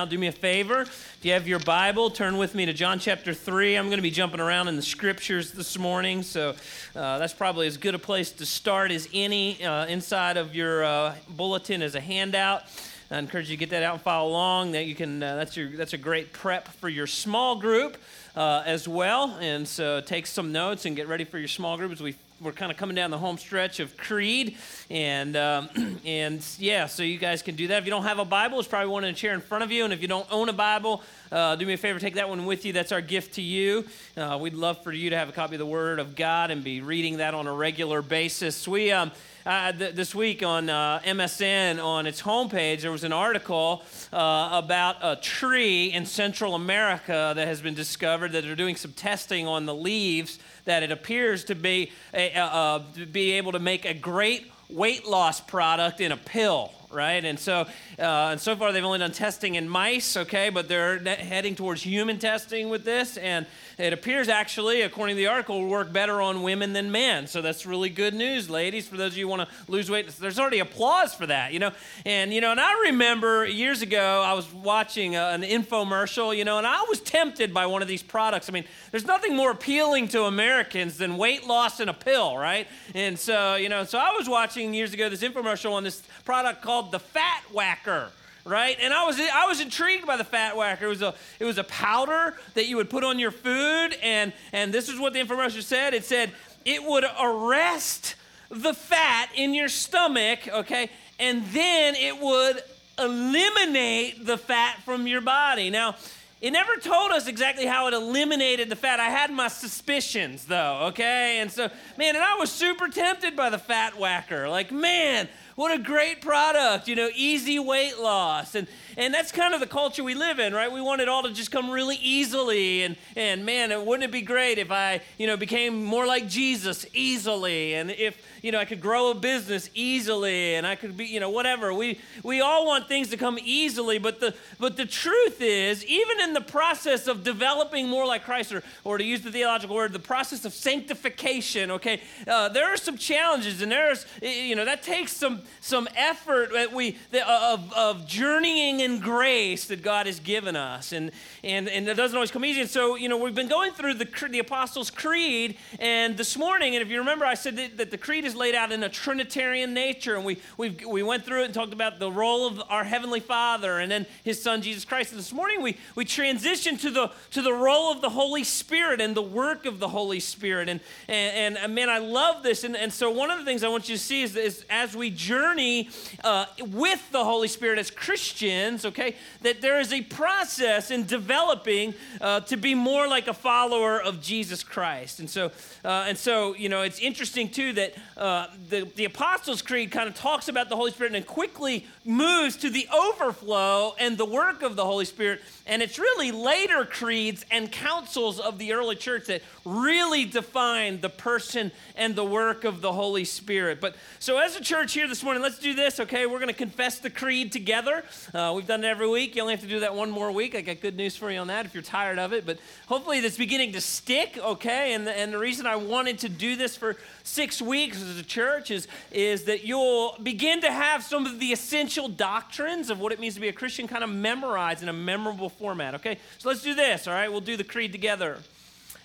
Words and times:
Now, 0.00 0.04
do 0.06 0.16
me 0.16 0.28
a 0.28 0.32
favor. 0.32 0.82
If 0.82 1.18
you 1.22 1.32
have 1.32 1.48
your 1.48 1.58
Bible, 1.58 2.08
turn 2.08 2.38
with 2.38 2.54
me 2.54 2.64
to 2.66 2.72
John 2.72 3.00
chapter 3.00 3.34
3. 3.34 3.74
I'm 3.74 3.86
going 3.86 3.98
to 3.98 4.02
be 4.02 4.12
jumping 4.12 4.38
around 4.38 4.68
in 4.68 4.76
the 4.76 4.82
scriptures 4.82 5.50
this 5.50 5.76
morning, 5.76 6.22
so 6.22 6.50
uh, 6.94 7.18
that's 7.18 7.32
probably 7.32 7.66
as 7.66 7.76
good 7.76 7.96
a 7.96 7.98
place 7.98 8.30
to 8.30 8.46
start 8.46 8.92
as 8.92 9.08
any 9.12 9.60
uh, 9.64 9.86
inside 9.86 10.36
of 10.36 10.54
your 10.54 10.84
uh, 10.84 11.16
bulletin 11.30 11.82
as 11.82 11.96
a 11.96 12.00
handout. 12.00 12.62
I 13.10 13.18
encourage 13.18 13.50
you 13.50 13.56
to 13.56 13.58
get 13.58 13.70
that 13.70 13.82
out 13.82 13.94
and 13.94 14.02
follow 14.02 14.30
along. 14.30 14.70
That 14.70 14.86
you 14.86 14.94
can. 14.94 15.20
Uh, 15.20 15.34
that's 15.34 15.56
your. 15.56 15.70
That's 15.70 15.94
a 15.94 15.98
great 15.98 16.32
prep 16.32 16.68
for 16.68 16.88
your 16.88 17.08
small 17.08 17.56
group 17.56 17.96
uh, 18.36 18.62
as 18.64 18.86
well. 18.86 19.36
And 19.40 19.66
so 19.66 20.00
take 20.00 20.28
some 20.28 20.52
notes 20.52 20.86
and 20.86 20.94
get 20.94 21.08
ready 21.08 21.24
for 21.24 21.40
your 21.40 21.48
small 21.48 21.76
group 21.76 21.90
as 21.90 22.00
we 22.00 22.14
we're 22.40 22.52
kind 22.52 22.70
of 22.70 22.78
coming 22.78 22.94
down 22.94 23.10
the 23.10 23.18
home 23.18 23.36
stretch 23.36 23.80
of 23.80 23.96
Creed, 23.96 24.56
and 24.90 25.36
um, 25.36 25.68
and 26.04 26.44
yeah, 26.58 26.86
so 26.86 27.02
you 27.02 27.18
guys 27.18 27.42
can 27.42 27.56
do 27.56 27.66
that. 27.68 27.78
If 27.78 27.84
you 27.84 27.90
don't 27.90 28.04
have 28.04 28.18
a 28.18 28.24
Bible, 28.24 28.60
it's 28.60 28.68
probably 28.68 28.90
one 28.90 29.04
in 29.04 29.10
a 29.10 29.16
chair 29.16 29.34
in 29.34 29.40
front 29.40 29.64
of 29.64 29.72
you, 29.72 29.84
and 29.84 29.92
if 29.92 30.00
you 30.00 30.08
don't 30.08 30.26
own 30.30 30.48
a 30.48 30.52
Bible, 30.52 31.02
uh, 31.32 31.56
do 31.56 31.66
me 31.66 31.72
a 31.72 31.76
favor, 31.76 31.98
take 31.98 32.14
that 32.14 32.28
one 32.28 32.46
with 32.46 32.64
you. 32.64 32.72
That's 32.72 32.92
our 32.92 33.00
gift 33.00 33.34
to 33.34 33.42
you. 33.42 33.86
Uh, 34.16 34.38
we'd 34.40 34.54
love 34.54 34.82
for 34.82 34.92
you 34.92 35.10
to 35.10 35.16
have 35.16 35.28
a 35.28 35.32
copy 35.32 35.56
of 35.56 35.58
the 35.58 35.66
Word 35.66 35.98
of 35.98 36.14
God 36.14 36.50
and 36.50 36.62
be 36.62 36.80
reading 36.80 37.16
that 37.18 37.34
on 37.34 37.46
a 37.46 37.52
regular 37.52 38.02
basis. 38.02 38.68
We 38.68 38.92
um, 38.92 39.10
uh, 39.48 39.72
th- 39.72 39.94
this 39.94 40.14
week 40.14 40.42
on 40.42 40.68
uh, 40.68 41.00
MSN 41.04 41.82
on 41.82 42.06
its 42.06 42.20
homepage, 42.20 42.82
there 42.82 42.92
was 42.92 43.04
an 43.04 43.14
article 43.14 43.82
uh, 44.12 44.50
about 44.52 44.96
a 45.00 45.16
tree 45.16 45.86
in 45.86 46.04
Central 46.04 46.54
America 46.54 47.32
that 47.34 47.48
has 47.48 47.62
been 47.62 47.72
discovered 47.74 48.32
that 48.32 48.44
they're 48.44 48.54
doing 48.54 48.76
some 48.76 48.92
testing 48.92 49.46
on 49.46 49.64
the 49.64 49.74
leaves 49.74 50.38
that 50.68 50.82
it 50.82 50.92
appears 50.92 51.44
to 51.44 51.54
be 51.54 51.90
a, 52.14 52.82
be 53.10 53.32
able 53.32 53.52
to 53.52 53.58
make 53.58 53.84
a 53.84 53.94
great 53.94 54.50
weight 54.68 55.06
loss 55.06 55.40
product 55.40 56.00
in 56.00 56.12
a 56.12 56.16
pill 56.16 56.72
right? 56.90 57.22
And 57.22 57.38
so, 57.38 57.66
uh, 57.98 58.32
and 58.32 58.40
so 58.40 58.56
far 58.56 58.72
they've 58.72 58.84
only 58.84 58.98
done 58.98 59.12
testing 59.12 59.56
in 59.56 59.68
mice, 59.68 60.16
okay, 60.16 60.48
but 60.48 60.68
they're 60.68 60.98
heading 60.98 61.54
towards 61.54 61.82
human 61.82 62.18
testing 62.18 62.70
with 62.70 62.84
this, 62.84 63.18
and 63.18 63.44
it 63.78 63.92
appears 63.92 64.28
actually, 64.28 64.82
according 64.82 65.16
to 65.16 65.20
the 65.20 65.26
article, 65.26 65.60
will 65.60 65.68
work 65.68 65.92
better 65.92 66.20
on 66.20 66.42
women 66.42 66.72
than 66.72 66.90
men. 66.90 67.26
So 67.26 67.42
that's 67.42 67.66
really 67.66 67.90
good 67.90 68.14
news, 68.14 68.48
ladies. 68.48 68.88
For 68.88 68.96
those 68.96 69.12
of 69.12 69.18
you 69.18 69.26
who 69.26 69.30
want 69.30 69.48
to 69.48 69.70
lose 69.70 69.90
weight, 69.90 70.08
there's 70.08 70.38
already 70.38 70.58
applause 70.58 71.14
for 71.14 71.26
that, 71.26 71.52
you 71.52 71.58
know. 71.58 71.72
And 72.06 72.32
you 72.32 72.40
know, 72.40 72.50
and 72.50 72.60
I 72.60 72.72
remember 72.88 73.46
years 73.46 73.82
ago 73.82 74.22
I 74.24 74.32
was 74.32 74.50
watching 74.52 75.14
a, 75.14 75.24
uh, 75.24 75.30
an 75.32 75.42
infomercial, 75.42 76.36
you 76.36 76.44
know, 76.44 76.58
and 76.58 76.66
I 76.66 76.84
was 76.88 77.00
tempted 77.00 77.52
by 77.54 77.66
one 77.66 77.82
of 77.82 77.88
these 77.88 78.02
products. 78.02 78.48
I 78.48 78.52
mean, 78.52 78.64
there's 78.90 79.06
nothing 79.06 79.36
more 79.36 79.50
appealing 79.50 80.08
to 80.08 80.24
Americans 80.24 80.98
than 80.98 81.16
weight 81.16 81.46
loss 81.46 81.80
in 81.80 81.88
a 81.88 81.94
pill, 81.94 82.36
right? 82.36 82.66
And 82.94 83.18
so, 83.18 83.56
you 83.56 83.68
know, 83.68 83.84
so 83.84 83.98
I 83.98 84.12
was 84.12 84.28
watching 84.28 84.74
years 84.74 84.94
ago 84.94 85.08
this 85.08 85.22
infomercial 85.22 85.72
on 85.72 85.84
this 85.84 86.02
product 86.24 86.62
called 86.62 86.78
called 86.78 86.92
the 86.92 86.98
Fat 87.00 87.42
Whacker 87.52 88.10
right? 88.48 88.76
And 88.80 88.92
I 88.92 89.04
was 89.04 89.20
I 89.20 89.46
was 89.46 89.60
intrigued 89.60 90.06
by 90.06 90.16
the 90.16 90.24
fat 90.24 90.56
whacker. 90.56 90.86
It 90.86 90.88
was 90.88 91.02
a 91.02 91.14
it 91.38 91.44
was 91.44 91.58
a 91.58 91.64
powder 91.64 92.36
that 92.54 92.66
you 92.66 92.76
would 92.76 92.90
put 92.90 93.04
on 93.04 93.18
your 93.18 93.30
food, 93.30 93.96
and 94.02 94.32
and 94.52 94.72
this 94.72 94.88
is 94.88 94.98
what 94.98 95.12
the 95.12 95.20
infomercial 95.20 95.62
said. 95.62 95.94
It 95.94 96.04
said 96.04 96.32
it 96.64 96.82
would 96.82 97.04
arrest 97.20 98.16
the 98.50 98.72
fat 98.72 99.30
in 99.34 99.54
your 99.54 99.68
stomach, 99.68 100.48
okay, 100.48 100.90
and 101.20 101.44
then 101.46 101.94
it 101.94 102.18
would 102.18 102.62
eliminate 102.98 104.26
the 104.26 104.38
fat 104.38 104.78
from 104.84 105.06
your 105.06 105.20
body. 105.20 105.70
Now. 105.70 105.96
It 106.40 106.52
never 106.52 106.76
told 106.76 107.10
us 107.10 107.26
exactly 107.26 107.66
how 107.66 107.88
it 107.88 107.94
eliminated 107.94 108.68
the 108.68 108.76
fat. 108.76 109.00
I 109.00 109.10
had 109.10 109.32
my 109.32 109.48
suspicions, 109.48 110.44
though, 110.44 110.84
okay? 110.90 111.40
And 111.40 111.50
so, 111.50 111.68
man, 111.96 112.14
and 112.14 112.24
I 112.24 112.36
was 112.36 112.52
super 112.52 112.86
tempted 112.86 113.34
by 113.34 113.50
the 113.50 113.58
fat 113.58 113.98
whacker. 113.98 114.48
Like, 114.48 114.70
man, 114.70 115.28
what 115.58 115.72
a 115.72 115.82
great 115.82 116.20
product, 116.20 116.86
you 116.86 116.94
know, 116.94 117.10
easy 117.16 117.58
weight 117.58 117.98
loss. 117.98 118.54
And, 118.54 118.68
and 118.98 119.14
that's 119.14 119.30
kind 119.30 119.54
of 119.54 119.60
the 119.60 119.66
culture 119.66 120.02
we 120.02 120.16
live 120.16 120.40
in, 120.40 120.52
right? 120.52 120.70
We 120.70 120.80
want 120.80 121.00
it 121.00 121.08
all 121.08 121.22
to 121.22 121.32
just 121.32 121.52
come 121.52 121.70
really 121.70 121.94
easily. 122.02 122.82
And, 122.82 122.96
and 123.14 123.46
man, 123.46 123.86
wouldn't 123.86 124.02
it 124.02 124.10
be 124.10 124.22
great 124.22 124.58
if 124.58 124.72
I, 124.72 125.00
you 125.18 125.28
know, 125.28 125.36
became 125.36 125.84
more 125.84 126.04
like 126.04 126.28
Jesus 126.28 126.84
easily? 126.92 127.74
And 127.74 127.92
if, 127.92 128.20
you 128.42 128.50
know, 128.50 128.58
I 128.58 128.64
could 128.64 128.80
grow 128.80 129.12
a 129.12 129.14
business 129.14 129.70
easily 129.72 130.56
and 130.56 130.66
I 130.66 130.74
could 130.74 130.96
be, 130.96 131.06
you 131.06 131.20
know, 131.20 131.30
whatever. 131.30 131.72
We, 131.72 132.00
we 132.24 132.40
all 132.40 132.66
want 132.66 132.88
things 132.88 133.08
to 133.10 133.16
come 133.16 133.38
easily. 133.40 133.98
But 133.98 134.18
the, 134.18 134.34
but 134.58 134.76
the 134.76 134.84
truth 134.84 135.40
is, 135.40 135.84
even 135.84 136.20
in 136.20 136.32
the 136.32 136.40
process 136.40 137.06
of 137.06 137.22
developing 137.22 137.88
more 137.88 138.04
like 138.04 138.24
Christ, 138.24 138.52
or, 138.52 138.64
or 138.82 138.98
to 138.98 139.04
use 139.04 139.20
the 139.20 139.30
theological 139.30 139.76
word, 139.76 139.92
the 139.92 140.00
process 140.00 140.44
of 140.44 140.52
sanctification, 140.52 141.70
okay, 141.70 142.00
uh, 142.26 142.48
there 142.48 142.66
are 142.66 142.76
some 142.76 142.96
challenges 142.96 143.62
and 143.62 143.70
there's, 143.70 144.06
you 144.20 144.56
know, 144.56 144.64
that 144.64 144.82
takes 144.82 145.12
some 145.12 145.42
some 145.60 145.88
effort 145.94 146.52
that 146.52 146.72
we 146.72 146.98
uh, 147.14 147.54
of, 147.54 147.72
of 147.74 148.04
journeying 148.04 148.80
in 148.80 148.87
grace 148.96 149.66
that 149.66 149.82
God 149.82 150.06
has 150.06 150.18
given 150.20 150.56
us, 150.56 150.92
and 150.92 151.10
and 151.44 151.68
and 151.68 151.86
it 151.86 151.94
doesn't 151.94 152.16
always 152.16 152.30
come 152.30 152.46
easy. 152.46 152.62
And 152.62 152.70
so 152.70 152.96
you 152.96 153.10
know 153.10 153.18
we've 153.18 153.34
been 153.34 153.48
going 153.48 153.72
through 153.72 153.94
the 153.94 154.08
the 154.30 154.38
Apostles' 154.38 154.90
Creed, 154.90 155.58
and 155.78 156.16
this 156.16 156.36
morning, 156.38 156.74
and 156.74 156.82
if 156.82 156.88
you 156.88 156.98
remember, 156.98 157.26
I 157.26 157.34
said 157.34 157.56
that, 157.56 157.76
that 157.76 157.90
the 157.90 157.98
creed 157.98 158.24
is 158.24 158.34
laid 158.34 158.54
out 158.54 158.72
in 158.72 158.82
a 158.82 158.88
Trinitarian 158.88 159.74
nature, 159.74 160.16
and 160.16 160.24
we 160.24 160.38
we 160.56 160.70
we 160.88 161.02
went 161.02 161.24
through 161.26 161.42
it 161.42 161.44
and 161.44 161.54
talked 161.54 161.74
about 161.74 161.98
the 161.98 162.10
role 162.10 162.46
of 162.46 162.62
our 162.70 162.84
Heavenly 162.84 163.20
Father, 163.20 163.78
and 163.78 163.92
then 163.92 164.06
His 164.24 164.42
Son 164.42 164.62
Jesus 164.62 164.84
Christ. 164.86 165.12
And 165.12 165.18
this 165.18 165.32
morning 165.32 165.60
we 165.60 165.76
we 165.94 166.06
transitioned 166.06 166.80
to 166.80 166.90
the 166.90 167.10
to 167.32 167.42
the 167.42 167.52
role 167.52 167.92
of 167.92 168.00
the 168.00 168.10
Holy 168.10 168.44
Spirit 168.44 169.00
and 169.00 169.14
the 169.14 169.22
work 169.22 169.66
of 169.66 169.78
the 169.78 169.88
Holy 169.88 170.20
Spirit, 170.20 170.68
and 170.68 170.80
and, 171.06 171.58
and 171.58 171.74
man, 171.74 171.90
I 171.90 171.98
love 171.98 172.42
this, 172.42 172.64
and 172.64 172.76
and 172.76 172.92
so 172.92 173.10
one 173.10 173.30
of 173.30 173.38
the 173.38 173.44
things 173.44 173.62
I 173.62 173.68
want 173.68 173.88
you 173.88 173.96
to 173.96 174.02
see 174.02 174.22
is, 174.22 174.36
is 174.36 174.64
as 174.70 174.96
we 174.96 175.10
journey 175.10 175.90
uh, 176.24 176.46
with 176.60 177.10
the 177.10 177.24
Holy 177.24 177.48
Spirit 177.48 177.78
as 177.78 177.90
Christians, 177.90 178.77
okay, 178.84 179.16
that 179.42 179.60
there 179.60 179.80
is 179.80 179.92
a 179.92 180.02
process 180.02 180.90
in 180.90 181.04
developing 181.04 181.94
uh, 182.20 182.40
to 182.40 182.56
be 182.56 182.74
more 182.74 183.08
like 183.08 183.28
a 183.28 183.34
follower 183.34 184.00
of 184.00 184.20
Jesus 184.20 184.62
Christ. 184.62 185.20
And 185.20 185.28
so, 185.28 185.46
uh, 185.84 186.06
and 186.08 186.16
so 186.16 186.54
you 186.54 186.68
know, 186.68 186.82
it's 186.82 186.98
interesting 186.98 187.48
too 187.48 187.72
that 187.74 187.94
uh, 188.16 188.46
the, 188.68 188.88
the 188.96 189.04
Apostles' 189.04 189.62
Creed 189.62 189.90
kind 189.90 190.08
of 190.08 190.14
talks 190.14 190.48
about 190.48 190.68
the 190.68 190.76
Holy 190.76 190.90
Spirit 190.90 191.14
and 191.14 191.26
quickly 191.26 191.86
moves 192.04 192.56
to 192.58 192.70
the 192.70 192.88
overflow 192.94 193.94
and 193.98 194.18
the 194.18 194.24
work 194.24 194.62
of 194.62 194.76
the 194.76 194.84
Holy 194.84 195.04
Spirit. 195.04 195.40
And 195.68 195.82
it's 195.82 195.98
really 195.98 196.32
later 196.32 196.86
creeds 196.86 197.44
and 197.50 197.70
councils 197.70 198.40
of 198.40 198.58
the 198.58 198.72
early 198.72 198.96
church 198.96 199.26
that 199.26 199.42
really 199.66 200.24
define 200.24 201.02
the 201.02 201.10
person 201.10 201.70
and 201.94 202.16
the 202.16 202.24
work 202.24 202.64
of 202.64 202.80
the 202.80 202.90
Holy 202.90 203.26
Spirit. 203.26 203.78
But 203.78 203.94
so, 204.18 204.38
as 204.38 204.56
a 204.56 204.62
church 204.62 204.94
here 204.94 205.06
this 205.06 205.22
morning, 205.22 205.42
let's 205.42 205.58
do 205.58 205.74
this, 205.74 206.00
okay? 206.00 206.24
We're 206.24 206.38
going 206.38 206.48
to 206.48 206.54
confess 206.54 206.98
the 206.98 207.10
creed 207.10 207.52
together. 207.52 208.02
Uh, 208.32 208.54
we've 208.56 208.66
done 208.66 208.82
it 208.82 208.86
every 208.88 209.08
week. 209.10 209.36
You 209.36 209.42
only 209.42 209.52
have 209.52 209.60
to 209.60 209.68
do 209.68 209.80
that 209.80 209.94
one 209.94 210.10
more 210.10 210.32
week. 210.32 210.54
I 210.54 210.62
got 210.62 210.80
good 210.80 210.96
news 210.96 211.16
for 211.16 211.30
you 211.30 211.38
on 211.38 211.48
that 211.48 211.66
if 211.66 211.74
you're 211.74 211.82
tired 211.82 212.18
of 212.18 212.32
it. 212.32 212.46
But 212.46 212.58
hopefully, 212.86 213.18
it's 213.18 213.36
beginning 213.36 213.72
to 213.72 213.82
stick, 213.82 214.38
okay? 214.38 214.94
And 214.94 215.06
the, 215.06 215.12
and 215.12 215.34
the 215.34 215.38
reason 215.38 215.66
I 215.66 215.76
wanted 215.76 216.18
to 216.20 216.30
do 216.30 216.56
this 216.56 216.76
for 216.76 216.96
six 217.24 217.60
weeks 217.60 218.00
as 218.00 218.18
a 218.18 218.22
church 218.22 218.70
is, 218.70 218.88
is 219.12 219.44
that 219.44 219.64
you'll 219.64 220.16
begin 220.22 220.62
to 220.62 220.72
have 220.72 221.02
some 221.02 221.26
of 221.26 221.38
the 221.38 221.52
essential 221.52 222.08
doctrines 222.08 222.88
of 222.88 223.00
what 223.00 223.12
it 223.12 223.20
means 223.20 223.34
to 223.34 223.40
be 223.40 223.48
a 223.48 223.52
Christian 223.52 223.86
kind 223.86 224.02
of 224.02 224.08
memorized 224.08 224.82
in 224.82 224.88
a 224.88 224.94
memorable 224.94 225.50
format, 225.58 225.94
okay? 225.96 226.18
So 226.38 226.48
let's 226.48 226.62
do 226.62 226.74
this, 226.74 227.06
all 227.06 227.14
right? 227.14 227.30
We'll 227.30 227.40
do 227.40 227.56
the 227.56 227.64
creed 227.64 227.92
together. 227.92 228.38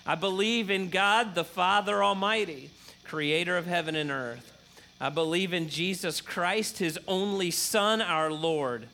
I 0.06 0.14
believe 0.14 0.70
in 0.70 0.90
God, 0.90 1.34
the 1.34 1.44
Father 1.44 2.02
Almighty, 2.02 2.70
creator 3.04 3.56
of 3.56 3.66
heaven 3.66 3.96
and 3.96 4.10
earth. 4.10 4.52
I 5.00 5.08
believe 5.08 5.52
in 5.52 5.68
Jesus 5.68 6.20
Christ, 6.20 6.78
his 6.78 6.98
only 7.08 7.50
Son, 7.50 8.00
our 8.00 8.30
Lord. 8.30 8.86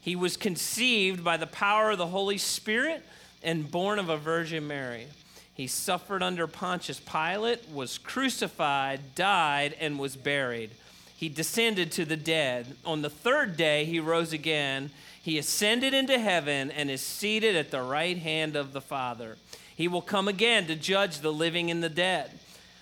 He 0.00 0.16
was 0.16 0.36
conceived 0.36 1.24
by 1.24 1.36
the 1.36 1.46
power 1.46 1.92
of 1.92 1.98
the 1.98 2.08
Holy 2.08 2.38
Spirit 2.38 3.02
and 3.42 3.70
born 3.70 3.98
of 3.98 4.08
a 4.08 4.16
Virgin 4.16 4.66
Mary. 4.66 5.06
He 5.54 5.66
suffered 5.66 6.22
under 6.22 6.46
Pontius 6.46 7.00
Pilate, 7.00 7.68
was 7.70 7.96
crucified, 7.98 9.14
died, 9.14 9.76
and 9.80 9.98
was 9.98 10.16
buried. 10.16 10.70
He 11.16 11.28
descended 11.28 11.92
to 11.92 12.04
the 12.04 12.16
dead. 12.16 12.76
On 12.84 13.02
the 13.02 13.10
third 13.10 13.56
day, 13.56 13.84
he 13.84 14.00
rose 14.00 14.32
again. 14.32 14.90
He 15.24 15.38
ascended 15.38 15.94
into 15.94 16.18
heaven 16.18 16.70
and 16.70 16.90
is 16.90 17.00
seated 17.00 17.56
at 17.56 17.70
the 17.70 17.80
right 17.80 18.18
hand 18.18 18.56
of 18.56 18.74
the 18.74 18.82
Father. 18.82 19.38
He 19.74 19.88
will 19.88 20.02
come 20.02 20.28
again 20.28 20.66
to 20.66 20.76
judge 20.76 21.20
the 21.20 21.32
living 21.32 21.70
and 21.70 21.82
the 21.82 21.88
dead. 21.88 22.30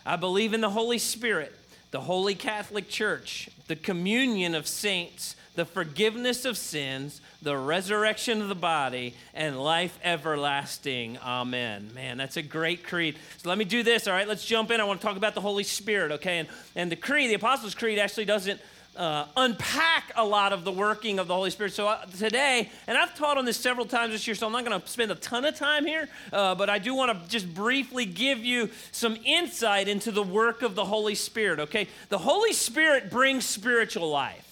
I 0.04 0.16
believe 0.16 0.52
in 0.52 0.60
the 0.60 0.70
Holy 0.70 0.98
Spirit, 0.98 1.54
the 1.92 2.00
Holy 2.00 2.34
Catholic 2.34 2.88
Church, 2.88 3.48
the 3.68 3.76
communion 3.76 4.56
of 4.56 4.66
saints, 4.66 5.36
the 5.54 5.64
forgiveness 5.64 6.44
of 6.44 6.58
sins 6.58 7.20
the 7.42 7.56
resurrection 7.56 8.40
of 8.40 8.48
the 8.48 8.54
body, 8.54 9.14
and 9.34 9.60
life 9.60 9.98
everlasting. 10.04 11.18
Amen. 11.18 11.90
Man, 11.94 12.16
that's 12.16 12.36
a 12.36 12.42
great 12.42 12.84
creed. 12.84 13.16
So 13.38 13.48
let 13.48 13.58
me 13.58 13.64
do 13.64 13.82
this, 13.82 14.06
all 14.06 14.14
right? 14.14 14.28
Let's 14.28 14.44
jump 14.44 14.70
in. 14.70 14.80
I 14.80 14.84
want 14.84 15.00
to 15.00 15.06
talk 15.06 15.16
about 15.16 15.34
the 15.34 15.40
Holy 15.40 15.64
Spirit, 15.64 16.12
okay? 16.12 16.38
And, 16.38 16.48
and 16.76 16.90
the 16.90 16.96
creed, 16.96 17.30
the 17.30 17.34
Apostles' 17.34 17.74
Creed, 17.74 17.98
actually 17.98 18.26
doesn't 18.26 18.60
uh, 18.96 19.24
unpack 19.36 20.12
a 20.16 20.24
lot 20.24 20.52
of 20.52 20.64
the 20.64 20.72
working 20.72 21.18
of 21.18 21.26
the 21.26 21.34
Holy 21.34 21.50
Spirit. 21.50 21.72
So 21.72 21.88
uh, 21.88 22.04
today, 22.18 22.70
and 22.86 22.98
I've 22.98 23.14
taught 23.14 23.38
on 23.38 23.44
this 23.44 23.56
several 23.56 23.86
times 23.86 24.12
this 24.12 24.26
year, 24.26 24.34
so 24.34 24.46
I'm 24.46 24.52
not 24.52 24.64
going 24.64 24.78
to 24.78 24.86
spend 24.86 25.10
a 25.10 25.14
ton 25.14 25.44
of 25.44 25.56
time 25.56 25.86
here, 25.86 26.08
uh, 26.32 26.54
but 26.54 26.68
I 26.68 26.78
do 26.78 26.94
want 26.94 27.10
to 27.10 27.28
just 27.28 27.52
briefly 27.54 28.04
give 28.04 28.44
you 28.44 28.68
some 28.90 29.16
insight 29.24 29.88
into 29.88 30.10
the 30.10 30.22
work 30.22 30.62
of 30.62 30.74
the 30.74 30.84
Holy 30.84 31.14
Spirit, 31.14 31.60
okay? 31.60 31.88
The 32.10 32.18
Holy 32.18 32.52
Spirit 32.52 33.10
brings 33.10 33.46
spiritual 33.46 34.10
life. 34.10 34.48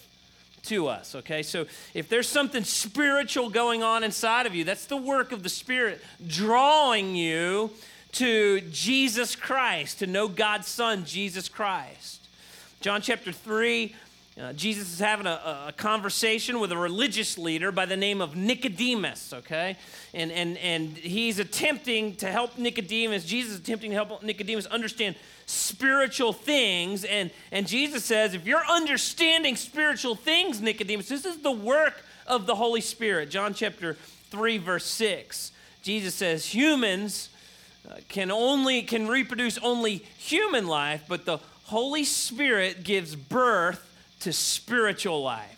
to 0.63 0.87
us, 0.87 1.15
okay? 1.15 1.41
So 1.41 1.65
if 1.95 2.07
there's 2.07 2.29
something 2.29 2.63
spiritual 2.63 3.49
going 3.49 3.81
on 3.81 4.03
inside 4.03 4.45
of 4.45 4.53
you, 4.53 4.63
that's 4.63 4.85
the 4.85 4.97
work 4.97 5.31
of 5.31 5.41
the 5.41 5.49
Spirit 5.49 6.03
drawing 6.27 7.15
you 7.15 7.71
to 8.13 8.61
Jesus 8.71 9.35
Christ, 9.35 9.99
to 9.99 10.07
know 10.07 10.27
God's 10.27 10.67
Son, 10.67 11.05
Jesus 11.05 11.49
Christ. 11.49 12.27
John 12.81 13.01
chapter 13.01 13.31
3, 13.31 13.95
uh, 14.39 14.53
Jesus 14.53 14.93
is 14.93 14.99
having 14.99 15.27
a, 15.27 15.65
a, 15.67 15.73
conversation 15.75 16.61
with 16.61 16.71
a 16.71 16.77
religious 16.77 17.37
leader 17.37 17.69
by 17.69 17.85
the 17.85 17.97
name 17.97 18.21
of 18.21 18.33
Nicodemus, 18.33 19.33
okay? 19.33 19.75
And, 20.13 20.31
and, 20.31 20.57
and 20.59 20.97
he's 20.97 21.37
attempting 21.37 22.15
to 22.17 22.31
help 22.31 22.57
Nicodemus, 22.57 23.25
Jesus 23.25 23.55
is 23.55 23.59
attempting 23.59 23.91
to 23.91 23.95
help 23.95 24.23
Nicodemus 24.23 24.67
understand 24.67 25.17
spiritual 25.47 26.31
things. 26.31 27.03
And, 27.03 27.29
and 27.51 27.67
Jesus 27.67 28.05
says, 28.05 28.33
if 28.33 28.45
you're 28.45 28.65
understanding 28.65 29.57
spiritual 29.57 30.15
things, 30.15 30.61
Nicodemus, 30.61 31.09
this 31.09 31.25
is 31.25 31.41
the 31.41 31.51
work 31.51 32.01
of 32.25 32.45
the 32.45 32.55
Holy 32.55 32.81
Spirit. 32.81 33.29
John 33.29 33.53
chapter 33.53 33.95
3, 34.29 34.59
verse 34.59 34.85
6. 34.85 35.51
Jesus 35.81 36.15
says, 36.15 36.45
humans 36.45 37.29
uh, 37.89 37.95
can 38.07 38.31
only 38.31 38.83
can 38.83 39.07
reproduce 39.07 39.57
only 39.57 39.97
human 40.17 40.67
life, 40.67 41.03
but 41.09 41.25
the 41.25 41.39
Holy 41.65 42.05
Spirit 42.05 42.83
gives 42.83 43.15
birth 43.15 43.90
to 44.21 44.33
spiritual 44.33 45.21
life. 45.21 45.57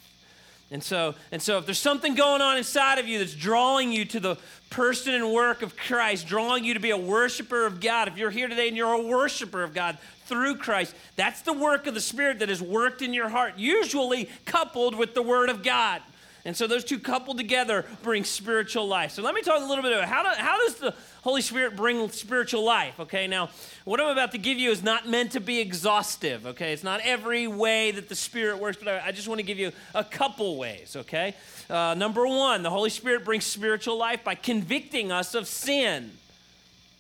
And 0.72 0.84
so, 0.84 1.14
and 1.32 1.40
so 1.40 1.60
if 1.60 1.66
there's 1.66 1.78
something 1.78 2.16
going 2.16 2.42
on 2.42 2.58
inside 2.58 2.98
of 2.98 3.08
you 3.08 3.20
that's 3.20 3.36
drawing 3.36 3.92
you 3.92 4.06
to 4.06 4.20
the 4.20 4.38
person 4.72 5.14
and 5.14 5.32
work 5.32 5.62
of 5.62 5.78
Christ, 5.78 6.26
drawing 6.26 6.64
you 6.64 6.74
to 6.74 6.80
be 6.80 6.90
a 6.90 6.98
worshiper 6.98 7.68
of 7.68 7.80
God, 7.80 8.08
if 8.08 8.18
you're 8.18 8.32
here 8.32 8.48
today 8.48 8.70
and 8.70 8.76
you're 8.76 8.94
a 8.94 9.02
worshiper 9.02 9.62
of 9.62 9.76
God 9.76 10.00
through 10.26 10.56
Christ, 10.56 10.96
that's 11.16 11.44
the 11.44 11.54
work 11.54 11.86
of 11.86 11.94
the 11.94 12.02
Spirit 12.02 12.40
that 12.40 12.50
has 12.50 12.60
worked 12.60 13.04
in 13.04 13.14
your 13.14 13.30
heart, 13.30 13.54
usually 13.58 14.30
coupled 14.46 14.96
with 14.96 15.14
the 15.14 15.22
Word 15.22 15.50
of 15.50 15.62
God. 15.62 16.02
And 16.46 16.58
so 16.58 16.68
those 16.68 16.84
two 16.84 17.00
coupled 17.00 17.38
together 17.38 17.86
bring 18.02 18.26
spiritual 18.26 18.86
life. 18.86 19.12
So 19.12 19.22
let 19.22 19.34
me 19.34 19.42
talk 19.42 19.62
a 19.62 19.66
little 19.66 19.82
bit 19.82 19.94
about 19.94 20.10
how, 20.10 20.24
do, 20.24 20.30
how 20.36 20.58
does 20.58 20.76
the 20.76 20.94
Holy 21.22 21.42
Spirit 21.42 21.78
bring 21.78 22.10
spiritual 22.10 22.66
life? 22.66 23.00
Okay, 23.00 23.28
now 23.28 23.50
what 23.86 24.02
I'm 24.02 24.10
about 24.10 24.34
to 24.34 24.38
give 24.38 24.60
you 24.60 24.70
is 24.70 24.84
not 24.84 25.08
meant 25.08 25.32
to 25.32 25.40
be 25.40 25.62
exhaustive. 25.62 26.46
Okay, 26.46 26.74
it's 26.74 26.84
not 26.84 27.00
every 27.06 27.48
way 27.48 27.92
that 27.92 28.10
the 28.10 28.16
Spirit 28.16 28.60
works, 28.60 28.78
but 28.78 28.90
I, 28.90 29.08
I 29.08 29.12
just 29.14 29.30
want 29.30 29.40
to 29.40 29.46
give 29.46 29.58
you 29.58 29.72
a 29.96 30.04
couple 30.04 30.58
ways. 30.58 30.98
Okay, 30.98 31.34
uh, 31.70 31.96
number 31.98 32.28
one, 32.28 32.62
the 32.62 32.70
Holy 32.70 32.90
Spirit 32.90 33.24
brings 33.24 33.46
spiritual 33.46 33.98
life 33.98 34.22
by 34.26 34.36
convicting 34.36 35.14
us 35.14 35.36
of 35.36 35.48
sin. 35.48 36.12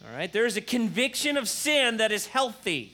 All 0.08 0.16
right, 0.16 0.32
there's 0.32 0.56
a 0.56 0.62
conviction 0.62 1.36
of 1.36 1.50
sin 1.50 1.98
that 1.98 2.14
is 2.14 2.28
healthy. 2.28 2.94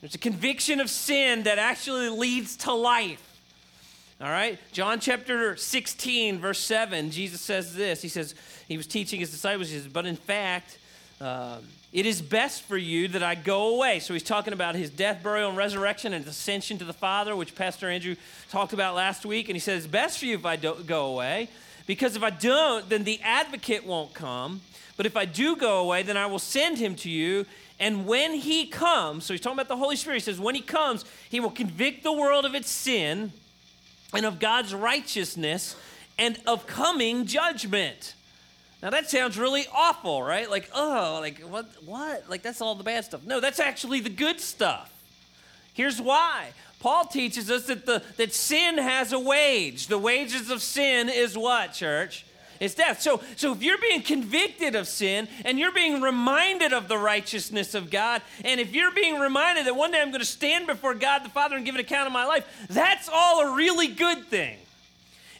There's 0.00 0.16
a 0.16 0.18
conviction 0.18 0.80
of 0.80 0.90
sin 0.90 1.44
that 1.44 1.58
actually 1.58 2.08
leads 2.08 2.56
to 2.58 2.72
life. 2.72 3.29
All 4.20 4.28
right? 4.28 4.58
John 4.72 5.00
chapter 5.00 5.56
16, 5.56 6.40
verse 6.40 6.58
7, 6.58 7.10
Jesus 7.10 7.40
says 7.40 7.74
this. 7.74 8.02
He 8.02 8.08
says, 8.08 8.34
He 8.68 8.76
was 8.76 8.86
teaching 8.86 9.18
his 9.18 9.30
disciples, 9.30 9.70
he 9.70 9.76
says, 9.76 9.88
But 9.88 10.04
in 10.04 10.16
fact, 10.16 10.78
uh, 11.22 11.58
it 11.90 12.04
is 12.04 12.20
best 12.20 12.62
for 12.62 12.76
you 12.76 13.08
that 13.08 13.22
I 13.22 13.34
go 13.34 13.74
away. 13.74 13.98
So 13.98 14.12
he's 14.12 14.22
talking 14.22 14.52
about 14.52 14.74
his 14.74 14.90
death, 14.90 15.22
burial, 15.22 15.48
and 15.48 15.56
resurrection 15.56 16.12
and 16.12 16.26
ascension 16.26 16.76
to 16.78 16.84
the 16.84 16.92
Father, 16.92 17.34
which 17.34 17.54
Pastor 17.54 17.88
Andrew 17.88 18.14
talked 18.50 18.74
about 18.74 18.94
last 18.94 19.24
week. 19.24 19.48
And 19.48 19.56
he 19.56 19.60
says, 19.60 19.84
It's 19.84 19.90
best 19.90 20.18
for 20.18 20.26
you 20.26 20.34
if 20.34 20.44
I 20.44 20.56
don't 20.56 20.86
go 20.86 21.06
away, 21.06 21.48
because 21.86 22.14
if 22.14 22.22
I 22.22 22.30
don't, 22.30 22.90
then 22.90 23.04
the 23.04 23.20
advocate 23.22 23.86
won't 23.86 24.12
come. 24.12 24.60
But 24.98 25.06
if 25.06 25.16
I 25.16 25.24
do 25.24 25.56
go 25.56 25.80
away, 25.80 26.02
then 26.02 26.18
I 26.18 26.26
will 26.26 26.38
send 26.38 26.76
him 26.76 26.94
to 26.96 27.08
you. 27.08 27.46
And 27.78 28.06
when 28.06 28.34
he 28.34 28.66
comes, 28.66 29.24
so 29.24 29.32
he's 29.32 29.40
talking 29.40 29.56
about 29.56 29.68
the 29.68 29.78
Holy 29.78 29.96
Spirit, 29.96 30.16
he 30.16 30.20
says, 30.20 30.38
When 30.38 30.54
he 30.54 30.60
comes, 30.60 31.06
he 31.30 31.40
will 31.40 31.50
convict 31.50 32.02
the 32.02 32.12
world 32.12 32.44
of 32.44 32.54
its 32.54 32.68
sin 32.68 33.32
and 34.14 34.26
of 34.26 34.38
God's 34.38 34.74
righteousness 34.74 35.76
and 36.18 36.38
of 36.46 36.66
coming 36.66 37.26
judgment. 37.26 38.14
Now 38.82 38.90
that 38.90 39.10
sounds 39.10 39.38
really 39.38 39.66
awful, 39.72 40.22
right? 40.22 40.50
Like, 40.50 40.70
oh, 40.74 41.18
like 41.20 41.40
what 41.40 41.66
what? 41.84 42.28
Like 42.28 42.42
that's 42.42 42.60
all 42.60 42.74
the 42.74 42.84
bad 42.84 43.04
stuff. 43.04 43.24
No, 43.24 43.40
that's 43.40 43.60
actually 43.60 44.00
the 44.00 44.10
good 44.10 44.40
stuff. 44.40 44.92
Here's 45.74 46.00
why. 46.00 46.48
Paul 46.80 47.04
teaches 47.06 47.50
us 47.50 47.66
that 47.66 47.84
the 47.84 48.02
that 48.16 48.32
sin 48.32 48.78
has 48.78 49.12
a 49.12 49.18
wage. 49.18 49.88
The 49.88 49.98
wages 49.98 50.50
of 50.50 50.62
sin 50.62 51.08
is 51.08 51.36
what, 51.36 51.74
church? 51.74 52.24
It's 52.60 52.74
death. 52.74 53.00
So, 53.00 53.22
so 53.36 53.52
if 53.52 53.62
you're 53.62 53.78
being 53.78 54.02
convicted 54.02 54.74
of 54.74 54.86
sin 54.86 55.28
and 55.46 55.58
you're 55.58 55.72
being 55.72 56.02
reminded 56.02 56.74
of 56.74 56.88
the 56.88 56.98
righteousness 56.98 57.74
of 57.74 57.90
God, 57.90 58.20
and 58.44 58.60
if 58.60 58.74
you're 58.74 58.92
being 58.92 59.18
reminded 59.18 59.66
that 59.66 59.74
one 59.74 59.92
day 59.92 60.00
I'm 60.00 60.10
going 60.10 60.20
to 60.20 60.26
stand 60.26 60.66
before 60.66 60.94
God 60.94 61.24
the 61.24 61.30
Father 61.30 61.56
and 61.56 61.64
give 61.64 61.74
an 61.74 61.80
account 61.80 62.06
of 62.06 62.12
my 62.12 62.26
life, 62.26 62.46
that's 62.68 63.08
all 63.10 63.40
a 63.40 63.56
really 63.56 63.88
good 63.88 64.26
thing. 64.26 64.58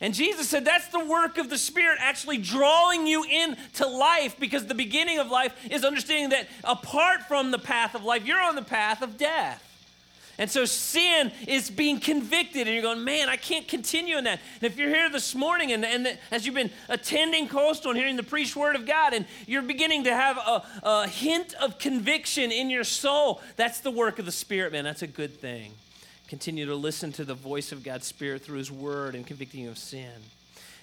And 0.00 0.14
Jesus 0.14 0.48
said 0.48 0.64
that's 0.64 0.88
the 0.88 1.04
work 1.04 1.36
of 1.36 1.50
the 1.50 1.58
Spirit 1.58 1.98
actually 2.00 2.38
drawing 2.38 3.06
you 3.06 3.22
into 3.24 3.86
life 3.86 4.40
because 4.40 4.64
the 4.64 4.74
beginning 4.74 5.18
of 5.18 5.30
life 5.30 5.54
is 5.70 5.84
understanding 5.84 6.30
that 6.30 6.48
apart 6.64 7.24
from 7.28 7.50
the 7.50 7.58
path 7.58 7.94
of 7.94 8.02
life, 8.02 8.24
you're 8.24 8.40
on 8.40 8.54
the 8.54 8.62
path 8.62 9.02
of 9.02 9.18
death. 9.18 9.69
And 10.40 10.50
so 10.50 10.64
sin 10.64 11.32
is 11.46 11.68
being 11.68 12.00
convicted, 12.00 12.66
and 12.66 12.70
you're 12.74 12.82
going, 12.82 13.04
man, 13.04 13.28
I 13.28 13.36
can't 13.36 13.68
continue 13.68 14.16
in 14.16 14.24
that. 14.24 14.40
And 14.62 14.72
if 14.72 14.78
you're 14.78 14.88
here 14.88 15.10
this 15.10 15.34
morning, 15.34 15.70
and, 15.70 15.84
and 15.84 16.18
as 16.30 16.46
you've 16.46 16.54
been 16.54 16.70
attending 16.88 17.46
Coastal 17.46 17.90
and 17.90 18.00
hearing 18.00 18.16
the 18.16 18.22
preached 18.22 18.56
word 18.56 18.74
of 18.74 18.86
God, 18.86 19.12
and 19.12 19.26
you're 19.46 19.60
beginning 19.60 20.04
to 20.04 20.14
have 20.14 20.38
a, 20.38 20.64
a 20.82 21.06
hint 21.08 21.52
of 21.60 21.78
conviction 21.78 22.50
in 22.50 22.70
your 22.70 22.84
soul, 22.84 23.42
that's 23.56 23.80
the 23.80 23.90
work 23.90 24.18
of 24.18 24.24
the 24.24 24.32
Spirit, 24.32 24.72
man. 24.72 24.82
That's 24.82 25.02
a 25.02 25.06
good 25.06 25.38
thing. 25.38 25.72
Continue 26.26 26.64
to 26.64 26.74
listen 26.74 27.12
to 27.12 27.24
the 27.24 27.34
voice 27.34 27.70
of 27.70 27.84
God's 27.84 28.06
Spirit 28.06 28.40
through 28.40 28.56
His 28.56 28.72
word 28.72 29.14
and 29.14 29.26
convicting 29.26 29.60
you 29.64 29.68
of 29.68 29.76
sin. 29.76 30.08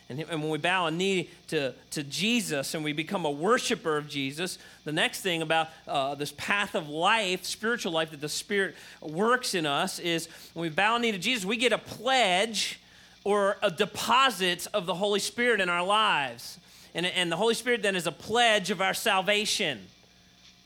And, 0.10 0.20
and 0.22 0.42
when 0.42 0.50
we 0.50 0.58
bow 0.58 0.86
a 0.86 0.92
knee 0.92 1.30
to, 1.48 1.74
to 1.92 2.04
Jesus 2.04 2.74
and 2.74 2.84
we 2.84 2.94
become 2.94 3.26
a 3.26 3.32
worshiper 3.32 3.98
of 3.98 4.08
Jesus, 4.08 4.58
the 4.86 4.92
next 4.92 5.22
thing 5.22 5.42
about 5.42 5.70
uh, 5.88 6.16
this 6.16 6.34
path 6.38 6.76
of 6.76 6.88
life, 6.88 7.44
spiritual 7.44 7.92
life 7.92 8.12
that 8.12 8.22
the 8.22 8.30
Spirit 8.30 8.76
works 9.02 9.54
in 9.54 9.66
us 9.66 10.00
is 10.00 10.30
when 10.54 10.62
we 10.62 10.70
bow 10.70 10.96
a 10.96 11.00
knee 11.00 11.12
to 11.12 11.18
Jesus, 11.18 11.46
we 11.46 11.58
get 11.58 11.74
a 11.74 11.78
pledge 11.78 12.80
or 13.26 13.58
a 13.62 13.70
deposit 13.70 14.68
of 14.74 14.86
the 14.86 14.96
Holy 14.96 15.20
Spirit 15.20 15.60
in 15.60 15.68
our 15.68 15.86
lives. 15.86 16.58
And, 16.96 17.06
and 17.06 17.30
the 17.30 17.36
Holy 17.36 17.54
Spirit 17.54 17.82
then 17.82 17.98
is 17.98 18.08
a 18.08 18.12
pledge 18.12 18.72
of 18.72 18.82
our 18.82 18.94
salvation. 18.94 19.88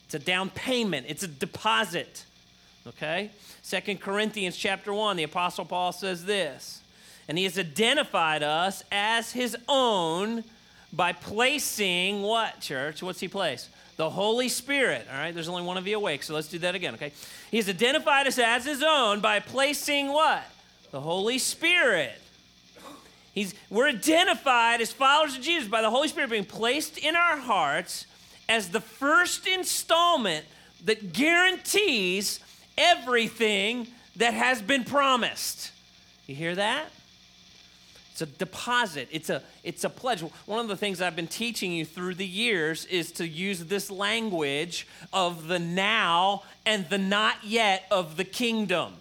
It's 0.05 0.13
a 0.13 0.19
down 0.19 0.51
payment, 0.51 1.07
it's 1.09 1.23
a 1.23 1.27
deposit. 1.27 2.25
Okay? 2.85 3.31
Second 3.63 4.01
Corinthians 4.01 4.55
chapter 4.55 4.93
1, 4.93 5.17
the 5.17 5.23
Apostle 5.23 5.65
Paul 5.65 5.91
says 5.91 6.25
this 6.25 6.80
and 7.27 7.37
he 7.37 7.43
has 7.45 7.57
identified 7.57 8.43
us 8.43 8.83
as 8.91 9.31
his 9.31 9.55
own 9.67 10.43
by 10.93 11.13
placing 11.13 12.21
what, 12.21 12.59
church? 12.59 13.01
What's 13.01 13.19
he 13.19 13.27
placed? 13.27 13.69
The 13.97 14.09
Holy 14.09 14.49
Spirit. 14.49 15.07
All 15.11 15.17
right, 15.17 15.33
there's 15.33 15.47
only 15.47 15.63
one 15.63 15.77
of 15.77 15.87
you 15.87 15.95
awake, 15.97 16.23
so 16.23 16.33
let's 16.33 16.47
do 16.47 16.59
that 16.59 16.75
again, 16.75 16.95
okay? 16.95 17.11
He 17.49 17.57
has 17.57 17.69
identified 17.69 18.27
us 18.27 18.39
as 18.39 18.65
his 18.65 18.83
own 18.83 19.19
by 19.19 19.39
placing 19.39 20.07
what? 20.07 20.43
The 20.91 20.99
Holy 20.99 21.37
Spirit. 21.37 22.19
He's, 23.33 23.53
we're 23.69 23.87
identified 23.87 24.81
as 24.81 24.91
followers 24.91 25.37
of 25.37 25.41
Jesus 25.41 25.69
by 25.69 25.81
the 25.81 25.89
Holy 25.89 26.07
Spirit 26.09 26.31
being 26.31 26.43
placed 26.43 26.97
in 26.97 27.15
our 27.15 27.37
hearts 27.37 28.05
as 28.49 28.69
the 28.69 28.81
first 28.81 29.47
installment 29.47 30.45
that 30.83 31.13
guarantees 31.13 32.41
everything 32.77 33.87
that 34.17 34.33
has 34.33 34.61
been 34.61 34.83
promised. 34.83 35.71
You 36.27 36.35
hear 36.35 36.55
that? 36.55 36.89
It's 38.21 38.31
a 38.31 38.37
deposit. 38.37 39.07
It's 39.11 39.29
a, 39.31 39.41
it's 39.63 39.83
a 39.83 39.89
pledge. 39.89 40.21
One 40.45 40.59
of 40.59 40.67
the 40.67 40.77
things 40.77 41.01
I've 41.01 41.15
been 41.15 41.27
teaching 41.27 41.71
you 41.71 41.85
through 41.85 42.15
the 42.15 42.25
years 42.25 42.85
is 42.85 43.11
to 43.13 43.27
use 43.27 43.65
this 43.65 43.89
language 43.89 44.87
of 45.11 45.47
the 45.47 45.57
now 45.57 46.43
and 46.65 46.87
the 46.89 46.99
not 46.99 47.37
yet 47.43 47.85
of 47.89 48.17
the 48.17 48.23
kingdom. 48.23 48.93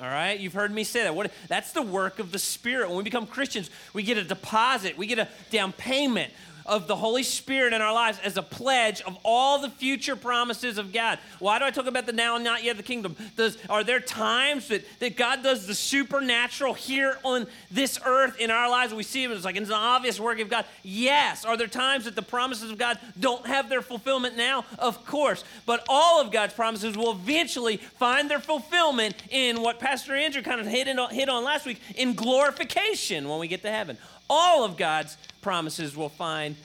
All 0.00 0.06
right, 0.06 0.38
you've 0.38 0.54
heard 0.54 0.70
me 0.70 0.84
say 0.84 1.02
that. 1.02 1.14
What, 1.14 1.32
that's 1.48 1.72
the 1.72 1.82
work 1.82 2.20
of 2.20 2.30
the 2.30 2.38
Spirit. 2.38 2.88
When 2.88 2.96
we 2.96 3.02
become 3.02 3.26
Christians, 3.26 3.70
we 3.92 4.04
get 4.04 4.16
a 4.18 4.24
deposit, 4.24 4.96
we 4.96 5.06
get 5.06 5.18
a 5.18 5.28
down 5.50 5.72
payment 5.72 6.32
of 6.66 6.86
the 6.86 6.96
Holy 6.96 7.22
Spirit 7.22 7.72
in 7.72 7.82
our 7.82 7.92
lives 7.92 8.18
as 8.24 8.36
a 8.36 8.42
pledge 8.42 9.00
of 9.02 9.18
all 9.24 9.60
the 9.60 9.70
future 9.70 10.16
promises 10.16 10.78
of 10.78 10.92
God. 10.92 11.18
Why 11.38 11.58
do 11.58 11.64
I 11.64 11.70
talk 11.70 11.86
about 11.86 12.06
the 12.06 12.12
now 12.12 12.36
and 12.36 12.44
not 12.44 12.62
yet 12.62 12.76
the 12.76 12.82
kingdom? 12.82 13.16
Does, 13.36 13.58
are 13.68 13.84
there 13.84 14.00
times 14.00 14.68
that, 14.68 14.84
that 15.00 15.16
God 15.16 15.42
does 15.42 15.66
the 15.66 15.74
supernatural 15.74 16.74
here 16.74 17.18
on 17.24 17.46
this 17.70 17.98
earth 18.04 18.38
in 18.38 18.50
our 18.50 18.68
lives? 18.70 18.94
We 18.94 19.02
see 19.02 19.24
it 19.24 19.30
as 19.30 19.44
like 19.44 19.56
it's 19.56 19.68
an 19.68 19.74
obvious 19.74 20.20
work 20.20 20.40
of 20.40 20.48
God. 20.48 20.64
Yes. 20.82 21.44
Are 21.44 21.56
there 21.56 21.66
times 21.66 22.04
that 22.04 22.14
the 22.14 22.22
promises 22.22 22.70
of 22.70 22.78
God 22.78 22.98
don't 23.18 23.46
have 23.46 23.68
their 23.68 23.82
fulfillment 23.82 24.36
now? 24.36 24.64
Of 24.78 25.04
course. 25.06 25.44
But 25.66 25.84
all 25.88 26.20
of 26.20 26.30
God's 26.30 26.54
promises 26.54 26.96
will 26.96 27.12
eventually 27.12 27.76
find 27.76 28.30
their 28.30 28.40
fulfillment 28.40 29.14
in 29.30 29.62
what 29.62 29.80
Pastor 29.80 30.14
Andrew 30.14 30.42
kind 30.42 30.60
of 30.60 30.66
hit, 30.66 30.88
in, 30.88 30.98
hit 31.10 31.28
on 31.28 31.44
last 31.44 31.66
week 31.66 31.80
in 31.96 32.14
glorification 32.14 33.28
when 33.28 33.38
we 33.38 33.48
get 33.48 33.62
to 33.62 33.70
heaven 33.70 33.98
all 34.30 34.64
of 34.64 34.76
God's 34.76 35.18
promises 35.42 35.96
will 35.96 36.08
find 36.08 36.56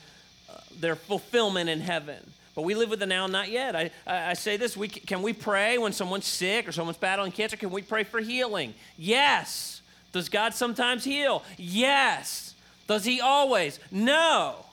uh, 0.50 0.58
their 0.80 0.96
fulfillment 0.96 1.70
in 1.70 1.80
heaven. 1.80 2.18
But 2.56 2.62
we 2.64 2.74
live 2.74 2.90
with 2.90 3.00
the 3.00 3.06
now, 3.06 3.28
not 3.28 3.50
yet. 3.50 3.76
I, 3.76 3.92
I, 4.08 4.30
I 4.30 4.34
say 4.34 4.58
this 4.58 4.78
we, 4.78 4.88
can 4.88 5.22
we 5.22 5.34
pray 5.34 5.78
when 5.78 5.92
someone's 5.92 6.26
sick 6.26 6.68
or 6.68 6.72
someone's 6.72 6.98
battling 6.98 7.34
cancer? 7.34 7.58
Can 7.58 7.70
we 7.70 7.82
pray 7.82 8.04
for 8.04 8.20
healing? 8.22 8.74
Yes. 8.98 9.82
Does 10.14 10.30
God 10.30 10.54
sometimes 10.54 11.04
heal? 11.04 11.44
Yes. 11.58 12.56
Does 12.88 13.04
He 13.04 13.20
always? 13.20 13.80
No. 13.92 14.66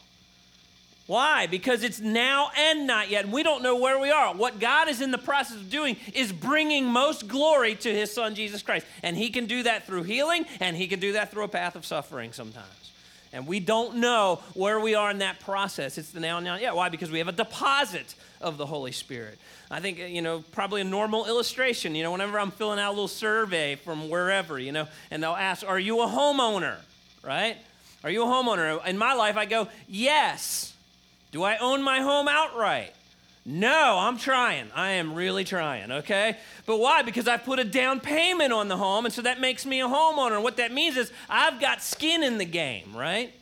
Why? 1.09 1.47
Because 1.47 1.83
it's 1.83 2.01
now 2.01 2.51
and 2.57 2.87
not 2.87 3.11
yet. 3.11 3.29
We 3.29 3.43
don't 3.43 3.63
know 3.63 3.77
where 3.77 3.99
we 3.99 4.11
are. 4.11 4.35
What 4.35 4.61
God 4.61 4.89
is 4.89 5.01
in 5.01 5.11
the 5.11 5.19
process 5.19 5.57
of 5.57 5.69
doing 5.69 5.97
is 6.15 6.33
bringing 6.33 6.87
most 6.87 7.27
glory 7.27 7.75
to 7.75 7.93
his 7.93 8.13
son 8.13 8.35
Jesus 8.35 8.63
Christ. 8.63 8.87
And 9.03 9.17
he 9.17 9.31
can 9.31 9.47
do 9.47 9.65
that 9.65 9.85
through 9.87 10.05
healing, 10.05 10.47
and 10.61 10.77
he 10.77 10.87
can 10.87 11.01
do 11.01 11.13
that 11.13 11.31
through 11.31 11.45
a 11.45 11.49
path 11.49 11.75
of 11.75 11.85
suffering 11.85 12.33
sometimes. 12.33 12.82
And 13.33 13.47
we 13.47 13.61
don't 13.61 13.97
know 13.97 14.41
where 14.55 14.79
we 14.79 14.95
are 14.95 15.11
in 15.11 15.19
that 15.19 15.41
process. 15.41 15.97
It's 15.97 16.11
the 16.11 16.21
now 16.21 16.37
and 16.37 16.45
now. 16.45 16.57
Yeah, 16.57 16.73
why? 16.73 16.91
Because 16.91 17.11
we 17.11 17.19
have 17.19 17.29
a 17.29 17.33
deposit 17.33 18.15
of 18.43 18.59
the 18.59 18.67
Holy 18.67 18.93
Spirit. 18.93 19.39
I 19.71 19.81
think, 19.81 19.99
you 19.99 20.21
know, 20.21 20.45
probably 20.53 20.83
a 20.83 20.85
normal 20.85 21.27
illustration, 21.27 21.95
you 21.95 22.03
know, 22.03 22.13
whenever 22.13 22.39
I'm 22.39 22.51
filling 22.51 22.79
out 22.79 22.91
a 22.91 22.91
little 22.91 23.09
survey 23.09 23.77
from 23.77 24.11
wherever, 24.11 24.59
you 24.59 24.71
know, 24.71 24.87
and 25.11 25.23
they'll 25.23 25.33
ask, 25.33 25.67
Are 25.67 25.79
you 25.79 26.03
a 26.03 26.07
homeowner? 26.07 26.77
Right? 27.23 27.57
Are 28.05 28.11
you 28.11 28.23
a 28.23 28.27
homeowner? 28.27 28.87
In 28.87 28.99
my 28.99 29.15
life, 29.15 29.37
I 29.37 29.47
go, 29.47 29.69
Yes. 29.89 30.75
Do 31.31 31.43
I 31.43 31.57
own 31.57 31.83
my 31.83 32.01
home 32.01 32.29
outright? 32.29 32.95
No, 33.45 33.99
I'm 33.99 34.19
trying. 34.19 34.71
I 34.73 34.93
am 34.93 35.15
really 35.15 35.43
trying, 35.43 35.91
okay? 35.91 36.37
But 36.65 36.79
why? 36.79 37.03
Because 37.03 37.27
I 37.27 37.39
put 37.39 37.59
a 37.59 37.65
down 37.65 37.99
payment 37.99 38.53
on 38.53 38.69
the 38.69 38.77
home, 38.77 39.05
and 39.05 39.13
so 39.13 39.23
that 39.23 39.41
makes 39.41 39.67
me 39.67 39.81
a 39.81 39.87
homeowner. 39.87 40.35
And 40.35 40.45
what 40.45 40.59
that 40.59 40.73
means 40.73 40.97
is 40.97 41.11
I've 41.29 41.61
got 41.61 41.83
skin 41.83 42.23
in 42.23 42.39
the 42.39 42.45
game, 42.45 42.95
right? 42.95 43.33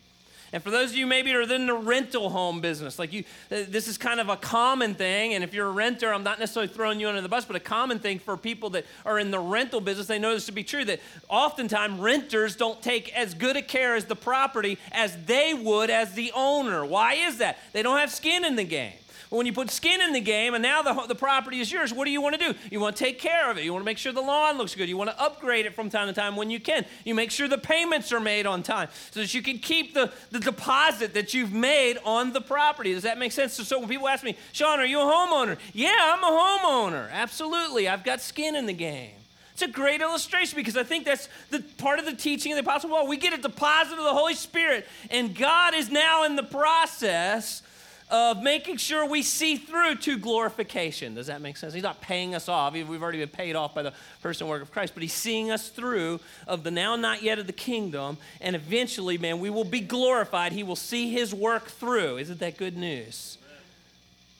And 0.52 0.62
for 0.62 0.70
those 0.70 0.90
of 0.90 0.96
you 0.96 1.06
maybe 1.06 1.32
are 1.32 1.42
in 1.42 1.66
the 1.66 1.74
rental 1.74 2.28
home 2.28 2.60
business, 2.60 2.98
like 2.98 3.12
you, 3.12 3.24
uh, 3.52 3.62
this 3.68 3.86
is 3.86 3.96
kind 3.96 4.18
of 4.18 4.28
a 4.28 4.36
common 4.36 4.94
thing. 4.94 5.34
And 5.34 5.44
if 5.44 5.54
you're 5.54 5.68
a 5.68 5.70
renter, 5.70 6.12
I'm 6.12 6.24
not 6.24 6.40
necessarily 6.40 6.72
throwing 6.72 6.98
you 6.98 7.08
under 7.08 7.20
the 7.20 7.28
bus, 7.28 7.44
but 7.44 7.54
a 7.54 7.60
common 7.60 8.00
thing 8.00 8.18
for 8.18 8.36
people 8.36 8.70
that 8.70 8.84
are 9.06 9.18
in 9.18 9.30
the 9.30 9.38
rental 9.38 9.80
business, 9.80 10.08
they 10.08 10.18
know 10.18 10.34
this 10.34 10.46
to 10.46 10.52
be 10.52 10.64
true 10.64 10.84
that 10.86 11.00
oftentimes 11.28 12.00
renters 12.00 12.56
don't 12.56 12.82
take 12.82 13.14
as 13.16 13.34
good 13.34 13.56
a 13.56 13.62
care 13.62 13.94
as 13.94 14.06
the 14.06 14.16
property 14.16 14.78
as 14.90 15.16
they 15.26 15.54
would 15.54 15.88
as 15.88 16.14
the 16.14 16.32
owner. 16.34 16.84
Why 16.84 17.14
is 17.14 17.38
that? 17.38 17.58
They 17.72 17.82
don't 17.82 17.98
have 17.98 18.10
skin 18.10 18.44
in 18.44 18.56
the 18.56 18.64
game. 18.64 18.94
When 19.30 19.46
you 19.46 19.52
put 19.52 19.70
skin 19.70 20.00
in 20.00 20.12
the 20.12 20.20
game 20.20 20.54
and 20.54 20.62
now 20.62 20.82
the, 20.82 21.06
the 21.06 21.14
property 21.14 21.60
is 21.60 21.70
yours, 21.70 21.94
what 21.94 22.04
do 22.04 22.10
you 22.10 22.20
want 22.20 22.38
to 22.38 22.52
do? 22.52 22.58
You 22.68 22.80
want 22.80 22.96
to 22.96 23.04
take 23.04 23.20
care 23.20 23.48
of 23.48 23.58
it. 23.58 23.64
You 23.64 23.72
want 23.72 23.82
to 23.82 23.86
make 23.86 23.96
sure 23.96 24.12
the 24.12 24.20
lawn 24.20 24.58
looks 24.58 24.74
good. 24.74 24.88
You 24.88 24.96
want 24.96 25.10
to 25.10 25.20
upgrade 25.20 25.66
it 25.66 25.74
from 25.74 25.88
time 25.88 26.08
to 26.08 26.12
time 26.12 26.34
when 26.34 26.50
you 26.50 26.58
can. 26.58 26.84
You 27.04 27.14
make 27.14 27.30
sure 27.30 27.46
the 27.46 27.56
payments 27.56 28.12
are 28.12 28.18
made 28.18 28.44
on 28.44 28.64
time 28.64 28.88
so 29.12 29.20
that 29.20 29.32
you 29.32 29.40
can 29.40 29.58
keep 29.58 29.94
the, 29.94 30.12
the 30.32 30.40
deposit 30.40 31.14
that 31.14 31.32
you've 31.32 31.52
made 31.52 31.98
on 32.04 32.32
the 32.32 32.40
property. 32.40 32.92
Does 32.92 33.04
that 33.04 33.18
make 33.18 33.30
sense? 33.30 33.52
So, 33.52 33.62
so 33.62 33.78
when 33.78 33.88
people 33.88 34.08
ask 34.08 34.24
me, 34.24 34.36
Sean, 34.50 34.80
are 34.80 34.84
you 34.84 34.98
a 34.98 35.04
homeowner? 35.04 35.58
Yeah, 35.72 35.94
I'm 35.96 36.24
a 36.24 36.26
homeowner. 36.26 37.08
Absolutely. 37.12 37.88
I've 37.88 38.02
got 38.02 38.20
skin 38.20 38.56
in 38.56 38.66
the 38.66 38.72
game. 38.72 39.12
It's 39.52 39.62
a 39.62 39.68
great 39.68 40.00
illustration 40.00 40.56
because 40.56 40.76
I 40.76 40.82
think 40.82 41.04
that's 41.04 41.28
the 41.50 41.62
part 41.78 42.00
of 42.00 42.04
the 42.04 42.14
teaching 42.14 42.50
of 42.50 42.56
the 42.56 42.62
Apostle 42.62 42.90
Paul. 42.90 43.06
We 43.06 43.16
get 43.16 43.32
a 43.32 43.40
deposit 43.40 43.92
of 43.92 44.04
the 44.04 44.14
Holy 44.14 44.34
Spirit, 44.34 44.88
and 45.08 45.36
God 45.36 45.74
is 45.74 45.88
now 45.88 46.24
in 46.24 46.34
the 46.34 46.42
process 46.42 47.62
of 48.10 48.42
making 48.42 48.76
sure 48.76 49.06
we 49.06 49.22
see 49.22 49.56
through 49.56 49.94
to 49.94 50.18
glorification. 50.18 51.14
Does 51.14 51.28
that 51.28 51.40
make 51.40 51.56
sense? 51.56 51.72
He's 51.72 51.82
not 51.82 52.00
paying 52.00 52.34
us 52.34 52.48
off. 52.48 52.72
We've 52.72 53.02
already 53.02 53.18
been 53.18 53.28
paid 53.28 53.54
off 53.54 53.74
by 53.74 53.82
the 53.82 53.92
person 54.20 54.48
work 54.48 54.62
of 54.62 54.72
Christ, 54.72 54.94
but 54.94 55.02
he's 55.02 55.12
seeing 55.12 55.50
us 55.50 55.68
through 55.68 56.18
of 56.46 56.64
the 56.64 56.70
now 56.70 56.96
not 56.96 57.22
yet 57.22 57.38
of 57.38 57.46
the 57.46 57.52
kingdom, 57.52 58.18
and 58.40 58.56
eventually, 58.56 59.16
man, 59.16 59.38
we 59.38 59.48
will 59.48 59.64
be 59.64 59.80
glorified. 59.80 60.52
He 60.52 60.62
will 60.62 60.76
see 60.76 61.10
his 61.10 61.32
work 61.32 61.66
through. 61.66 62.18
Isn't 62.18 62.40
that 62.40 62.56
good 62.56 62.76
news? 62.76 63.38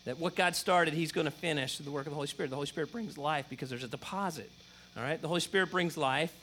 That 0.04 0.18
what 0.18 0.34
God 0.34 0.56
started, 0.56 0.94
he's 0.94 1.12
going 1.12 1.26
to 1.26 1.30
finish 1.30 1.76
through 1.76 1.84
the 1.84 1.92
work 1.92 2.06
of 2.06 2.10
the 2.10 2.16
Holy 2.16 2.26
Spirit. 2.26 2.48
The 2.48 2.56
Holy 2.56 2.66
Spirit 2.66 2.90
brings 2.90 3.16
life 3.16 3.46
because 3.48 3.68
there's 3.68 3.84
a 3.84 3.88
deposit. 3.88 4.50
All 4.96 5.02
right? 5.02 5.20
The 5.20 5.28
Holy 5.28 5.40
Spirit 5.40 5.70
brings 5.70 5.96
life 5.96 6.34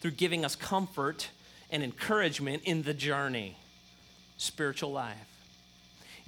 through 0.00 0.12
giving 0.12 0.44
us 0.44 0.54
comfort 0.54 1.30
and 1.70 1.82
encouragement 1.82 2.62
in 2.64 2.82
the 2.82 2.94
journey, 2.94 3.56
spiritual 4.36 4.92
life. 4.92 5.16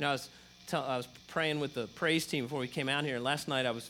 You 0.02 0.06
know, 0.06 0.10
I 0.10 0.14
was, 0.14 0.28
tell, 0.66 0.82
I 0.82 0.96
was 0.96 1.06
praying 1.28 1.60
with 1.60 1.74
the 1.74 1.86
praise 1.86 2.26
team 2.26 2.46
before 2.46 2.58
we 2.58 2.66
came 2.66 2.88
out 2.88 3.04
here, 3.04 3.14
and 3.14 3.22
last 3.22 3.46
night 3.46 3.66
I 3.66 3.70
was 3.70 3.88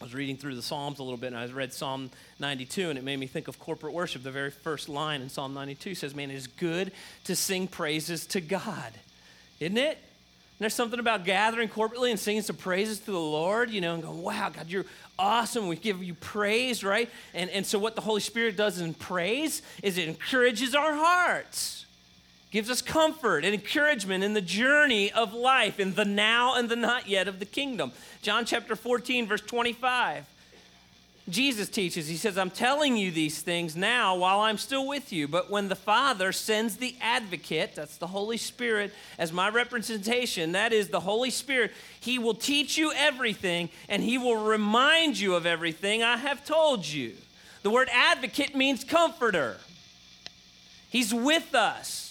I 0.00 0.04
was 0.04 0.14
reading 0.14 0.38
through 0.38 0.54
the 0.54 0.62
Psalms 0.62 1.00
a 1.00 1.02
little 1.02 1.18
bit, 1.18 1.34
and 1.34 1.36
I 1.36 1.44
read 1.48 1.74
Psalm 1.74 2.10
92, 2.38 2.88
and 2.88 2.98
it 2.98 3.04
made 3.04 3.18
me 3.18 3.26
think 3.26 3.46
of 3.46 3.58
corporate 3.58 3.92
worship. 3.92 4.22
The 4.22 4.30
very 4.30 4.50
first 4.50 4.88
line 4.88 5.20
in 5.20 5.28
Psalm 5.28 5.52
92 5.52 5.96
says, 5.96 6.14
Man, 6.14 6.30
it 6.30 6.36
is 6.36 6.46
good 6.46 6.92
to 7.24 7.36
sing 7.36 7.66
praises 7.68 8.24
to 8.28 8.40
God. 8.40 8.90
Isn't 9.60 9.76
it? 9.76 9.98
And 9.98 10.60
there's 10.60 10.72
something 10.72 10.98
about 10.98 11.26
gathering 11.26 11.68
corporately 11.68 12.08
and 12.08 12.18
singing 12.18 12.40
some 12.40 12.56
praises 12.56 12.98
to 13.00 13.10
the 13.10 13.18
Lord, 13.18 13.68
you 13.68 13.82
know, 13.82 13.92
and 13.92 14.02
going, 14.02 14.22
wow, 14.22 14.48
God, 14.48 14.68
you're 14.68 14.86
awesome. 15.18 15.68
We 15.68 15.76
give 15.76 16.02
you 16.02 16.14
praise, 16.14 16.82
right? 16.82 17.10
And, 17.34 17.50
and 17.50 17.66
so, 17.66 17.78
what 17.78 17.96
the 17.96 18.00
Holy 18.00 18.22
Spirit 18.22 18.56
does 18.56 18.80
in 18.80 18.94
praise 18.94 19.60
is 19.82 19.98
it 19.98 20.08
encourages 20.08 20.74
our 20.74 20.94
hearts 20.94 21.84
gives 22.50 22.70
us 22.70 22.80
comfort 22.80 23.44
and 23.44 23.54
encouragement 23.54 24.24
in 24.24 24.34
the 24.34 24.40
journey 24.40 25.12
of 25.12 25.34
life, 25.34 25.78
in 25.78 25.94
the 25.94 26.04
now 26.04 26.54
and 26.54 26.68
the 26.68 26.76
not 26.76 27.08
yet 27.08 27.28
of 27.28 27.38
the 27.38 27.44
kingdom. 27.44 27.92
John 28.22 28.44
chapter 28.44 28.74
14, 28.74 29.26
verse 29.26 29.42
25. 29.42 30.24
Jesus 31.28 31.68
teaches, 31.68 32.08
he 32.08 32.16
says, 32.16 32.38
I'm 32.38 32.50
telling 32.50 32.96
you 32.96 33.10
these 33.10 33.42
things 33.42 33.76
now 33.76 34.16
while 34.16 34.40
I'm 34.40 34.56
still 34.56 34.88
with 34.88 35.12
you, 35.12 35.28
but 35.28 35.50
when 35.50 35.68
the 35.68 35.76
Father 35.76 36.32
sends 36.32 36.76
the 36.76 36.96
advocate, 37.02 37.74
that's 37.74 37.98
the 37.98 38.06
Holy 38.06 38.38
Spirit, 38.38 38.94
as 39.18 39.30
my 39.30 39.50
representation, 39.50 40.52
that 40.52 40.72
is 40.72 40.88
the 40.88 41.00
Holy 41.00 41.28
Spirit, 41.28 41.72
he 42.00 42.18
will 42.18 42.32
teach 42.32 42.78
you 42.78 42.92
everything 42.94 43.68
and 43.90 44.02
he 44.02 44.16
will 44.16 44.42
remind 44.42 45.18
you 45.18 45.34
of 45.34 45.44
everything 45.44 46.02
I 46.02 46.16
have 46.16 46.46
told 46.46 46.86
you. 46.86 47.12
The 47.62 47.70
word 47.70 47.90
advocate 47.92 48.56
means 48.56 48.82
comforter, 48.82 49.58
he's 50.88 51.12
with 51.12 51.54
us. 51.54 52.07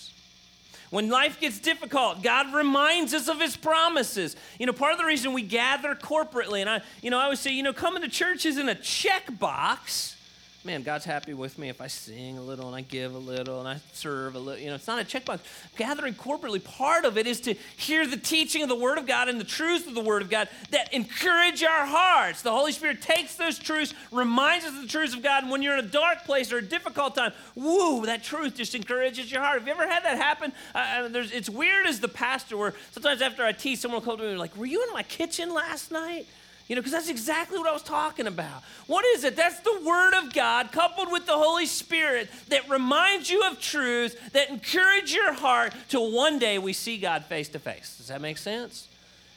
When 0.90 1.10
life 1.10 1.40
gets 1.40 1.60
difficult, 1.60 2.24
God 2.24 2.54
reminds 2.54 3.14
us 3.14 3.28
of 3.28 3.42
his 3.42 3.58
promises. 3.58 4.36
You 4.60 4.66
know, 4.66 4.74
part 4.74 4.94
of 4.94 4.98
the 4.98 5.06
reason 5.06 5.34
we 5.34 5.42
gather 5.42 5.96
corporately, 5.96 6.62
and 6.62 6.70
I, 6.70 6.82
you 7.02 7.10
know, 7.10 7.18
I 7.20 7.24
always 7.24 7.40
say, 7.40 7.52
you 7.52 7.64
know, 7.64 7.74
coming 7.74 8.02
to 8.04 8.10
church 8.10 8.46
isn't 8.46 8.70
a 8.70 8.76
checkbox 8.76 10.17
man, 10.64 10.84
God's 10.84 11.06
happy 11.06 11.34
with 11.34 11.58
me 11.58 11.70
if 11.70 11.80
I 11.80 11.88
sing 11.88 12.38
a 12.38 12.42
little 12.42 12.68
and 12.68 12.76
I 12.76 12.82
give 12.82 13.16
a 13.16 13.18
little 13.18 13.60
and 13.60 13.70
I 13.70 13.80
serve 13.94 14.36
a 14.36 14.40
little. 14.40 14.60
You 14.60 14.70
know, 14.70 14.76
it's 14.76 14.88
not 14.88 15.00
a 15.00 15.06
checkbox. 15.06 15.40
Gathering 15.78 16.14
corporately, 16.14 16.62
part 16.62 17.06
of 17.06 17.18
it 17.18 17.26
is 17.26 17.40
to 17.42 17.54
hear 17.78 18.06
the 18.06 18.18
teaching 18.18 18.64
of 18.64 18.70
the 18.70 18.76
Word 18.76 18.98
of 18.98 19.08
God 19.08 19.30
and 19.30 19.40
the 19.40 19.46
truths 19.46 19.88
of 19.88 19.96
the 19.96 20.02
Word 20.02 20.22
of 20.22 20.30
God 20.30 20.50
that 20.72 20.94
encourage 20.94 21.64
our 21.64 21.86
hearts. 21.86 22.42
The 22.42 22.52
Holy 22.52 22.72
Spirit 22.72 23.02
takes 23.02 23.36
those 23.36 23.58
truths, 23.58 23.94
reminds 24.12 24.66
us 24.66 24.76
of 24.76 24.82
the 24.82 24.88
truths 24.88 25.14
of 25.14 25.24
God, 25.24 25.44
and 25.44 25.52
when 25.52 25.62
you're 25.62 25.78
in 25.78 25.86
a 25.86 25.88
dark 25.88 26.26
place 26.26 26.52
or 26.52 26.58
a 26.58 26.62
difficult 26.62 27.16
time, 27.16 27.32
woo, 27.56 28.06
that 28.06 28.24
truth 28.24 28.56
just 28.56 28.76
encourages 28.76 29.32
your 29.32 29.42
heart. 29.42 29.60
Have 29.60 29.68
you 29.68 29.74
ever 29.74 29.88
had 29.88 30.04
that 30.04 30.18
happen? 30.18 30.52
Uh, 30.76 31.08
it's 31.14 31.50
weird 31.50 31.88
as 31.88 32.00
the 32.00 32.08
pastor 32.08 32.58
where 32.58 32.74
sometimes 32.92 33.22
after 33.22 33.46
I 33.46 33.54
teach, 33.54 33.80
someone 33.80 34.02
will 34.02 34.06
come 34.06 34.18
to 34.18 34.24
me 34.24 34.32
and 34.32 34.40
like, 34.40 34.56
were 34.58 34.66
you 34.66 34.84
in 34.84 34.94
my 34.94 35.04
kitchen 35.04 35.54
last 35.54 35.92
night? 35.92 36.28
You 36.68 36.76
know, 36.76 36.82
because 36.82 36.92
that's 36.92 37.10
exactly 37.10 37.58
what 37.58 37.68
I 37.68 37.72
was 37.72 37.84
talking 37.84 38.28
about. 38.28 38.62
What 38.88 39.06
is 39.06 39.24
it? 39.24 39.38
That's 39.38 39.60
the 39.62 39.82
Word 39.86 40.14
of 40.14 40.34
God 40.34 40.72
coupled 40.74 41.12
with 41.12 41.26
the 41.26 41.38
Holy 41.38 41.66
Spirit 41.66 42.30
that 42.50 42.70
reminds 42.70 43.30
you 43.30 43.42
of 43.48 43.62
truth, 43.62 44.34
that 44.34 44.50
encourage 44.50 45.14
your 45.14 45.32
heart 45.32 45.74
till 45.88 46.12
one 46.12 46.40
day 46.40 46.60
we 46.60 46.74
see 46.74 46.98
God 46.98 47.24
face 47.26 47.48
to 47.50 47.60
face. 47.60 47.96
Does 47.98 48.08
that 48.08 48.20
make 48.20 48.38
sense? 48.38 48.90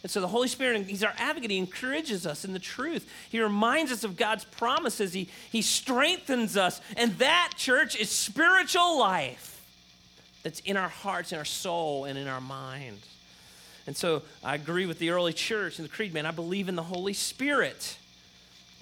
And 0.03 0.11
so 0.11 0.21
the 0.21 0.29
Holy 0.29 0.49
Spirit, 0.49 0.87
He's 0.87 1.05
our 1.05 1.15
advocate. 1.19 1.53
He 1.53 1.59
encourages 1.59 2.27
us 2.27 2.45
in 2.45 2.53
the 2.53 2.59
truth. 2.59 3.09
He 3.29 3.41
reminds 3.41 3.93
us 3.93 4.03
of 4.03 4.17
God's 4.17 4.45
promises. 4.45 5.13
He, 5.13 5.29
he 5.53 5.63
strengthens 5.63 6.57
us. 6.57 6.81
And 6.97 7.17
that, 7.19 7.53
church, 7.57 7.95
is 7.97 8.11
spiritual 8.11 8.99
life 8.99 9.63
that's 10.43 10.61
in 10.61 10.77
our 10.77 10.89
hearts, 10.89 11.33
in 11.33 11.39
our 11.39 11.45
soul, 11.45 12.07
and 12.07 12.19
in 12.19 12.27
our 12.27 12.41
mind. 12.41 12.99
And 13.91 13.97
so 13.97 14.23
I 14.45 14.55
agree 14.55 14.87
with 14.87 15.01
the 15.01 15.11
early 15.11 15.33
church 15.33 15.81
and 15.81 15.85
the 15.85 15.91
creed, 15.91 16.15
man. 16.15 16.25
I 16.25 16.31
believe 16.31 16.69
in 16.69 16.77
the 16.77 16.83
Holy 16.85 17.13
Spirit. 17.13 17.99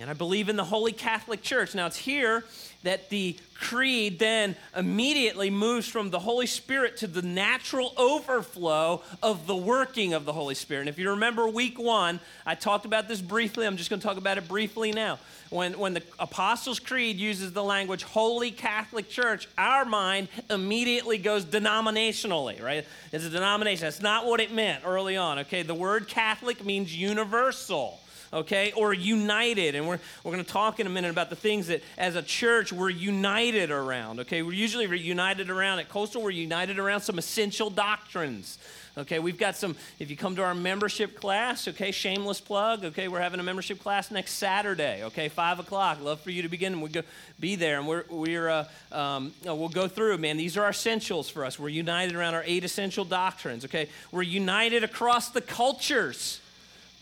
And 0.00 0.08
I 0.08 0.12
believe 0.12 0.48
in 0.48 0.54
the 0.54 0.64
Holy 0.64 0.92
Catholic 0.92 1.42
Church. 1.42 1.74
Now, 1.74 1.86
it's 1.86 1.96
here 1.96 2.44
that 2.84 3.10
the 3.10 3.36
creed 3.54 4.20
then 4.20 4.54
immediately 4.76 5.50
moves 5.50 5.88
from 5.88 6.10
the 6.10 6.20
Holy 6.20 6.46
Spirit 6.46 6.98
to 6.98 7.08
the 7.08 7.22
natural 7.22 7.92
overflow 7.96 9.02
of 9.24 9.48
the 9.48 9.56
working 9.56 10.14
of 10.14 10.24
the 10.24 10.32
Holy 10.32 10.54
Spirit. 10.54 10.82
And 10.82 10.88
if 10.88 10.98
you 11.00 11.10
remember 11.10 11.48
week 11.48 11.80
one, 11.80 12.20
I 12.46 12.54
talked 12.54 12.84
about 12.84 13.08
this 13.08 13.20
briefly. 13.20 13.66
I'm 13.66 13.76
just 13.76 13.90
going 13.90 13.98
to 13.98 14.06
talk 14.06 14.18
about 14.18 14.38
it 14.38 14.46
briefly 14.46 14.92
now. 14.92 15.18
When, 15.50 15.76
when 15.76 15.94
the 15.94 16.02
Apostles' 16.20 16.78
Creed 16.78 17.16
uses 17.16 17.52
the 17.52 17.64
language 17.64 18.04
Holy 18.04 18.52
Catholic 18.52 19.08
Church, 19.08 19.48
our 19.58 19.84
mind 19.84 20.28
immediately 20.48 21.18
goes 21.18 21.44
denominationally, 21.44 22.62
right? 22.62 22.86
It's 23.10 23.24
a 23.24 23.30
denomination. 23.30 23.86
That's 23.86 24.00
not 24.00 24.26
what 24.26 24.38
it 24.38 24.52
meant 24.52 24.84
early 24.86 25.16
on, 25.16 25.40
okay? 25.40 25.62
The 25.62 25.74
word 25.74 26.06
Catholic 26.06 26.64
means 26.64 26.96
universal 26.96 27.98
okay, 28.32 28.72
or 28.72 28.92
united. 28.92 29.74
And 29.74 29.86
we're, 29.86 29.98
we're 30.24 30.32
going 30.32 30.44
to 30.44 30.50
talk 30.50 30.80
in 30.80 30.86
a 30.86 30.90
minute 30.90 31.10
about 31.10 31.30
the 31.30 31.36
things 31.36 31.68
that 31.68 31.82
as 31.96 32.16
a 32.16 32.22
church 32.22 32.72
we're 32.72 32.90
united 32.90 33.70
around, 33.70 34.20
okay? 34.20 34.42
We're 34.42 34.52
usually 34.52 34.86
united 34.98 35.50
around, 35.50 35.78
at 35.78 35.88
Coastal, 35.88 36.22
we're 36.22 36.30
united 36.30 36.78
around 36.78 37.00
some 37.02 37.18
essential 37.18 37.70
doctrines. 37.70 38.58
Okay, 38.98 39.20
we've 39.20 39.38
got 39.38 39.54
some, 39.54 39.76
if 40.00 40.10
you 40.10 40.16
come 40.16 40.34
to 40.34 40.42
our 40.42 40.56
membership 40.56 41.20
class, 41.20 41.68
okay, 41.68 41.92
shameless 41.92 42.40
plug, 42.40 42.84
okay, 42.84 43.06
we're 43.06 43.20
having 43.20 43.38
a 43.38 43.44
membership 43.44 43.78
class 43.78 44.10
next 44.10 44.32
Saturday, 44.32 45.04
okay, 45.04 45.28
5 45.28 45.60
o'clock. 45.60 46.02
Love 46.02 46.20
for 46.20 46.32
you 46.32 46.42
to 46.42 46.48
begin 46.48 46.72
and 46.72 46.82
we 46.82 46.88
go 46.88 47.02
be 47.38 47.54
there 47.54 47.78
and 47.78 47.86
we're, 47.86 48.02
we're 48.10 48.48
uh, 48.48 48.64
um, 48.90 49.32
we'll 49.44 49.68
go 49.68 49.86
through, 49.86 50.18
man. 50.18 50.36
These 50.36 50.56
are 50.56 50.64
our 50.64 50.70
essentials 50.70 51.30
for 51.30 51.44
us. 51.44 51.60
We're 51.60 51.68
united 51.68 52.16
around 52.16 52.34
our 52.34 52.42
eight 52.44 52.64
essential 52.64 53.04
doctrines, 53.04 53.64
okay? 53.66 53.88
We're 54.10 54.22
united 54.22 54.82
across 54.82 55.28
the 55.28 55.42
cultures. 55.42 56.40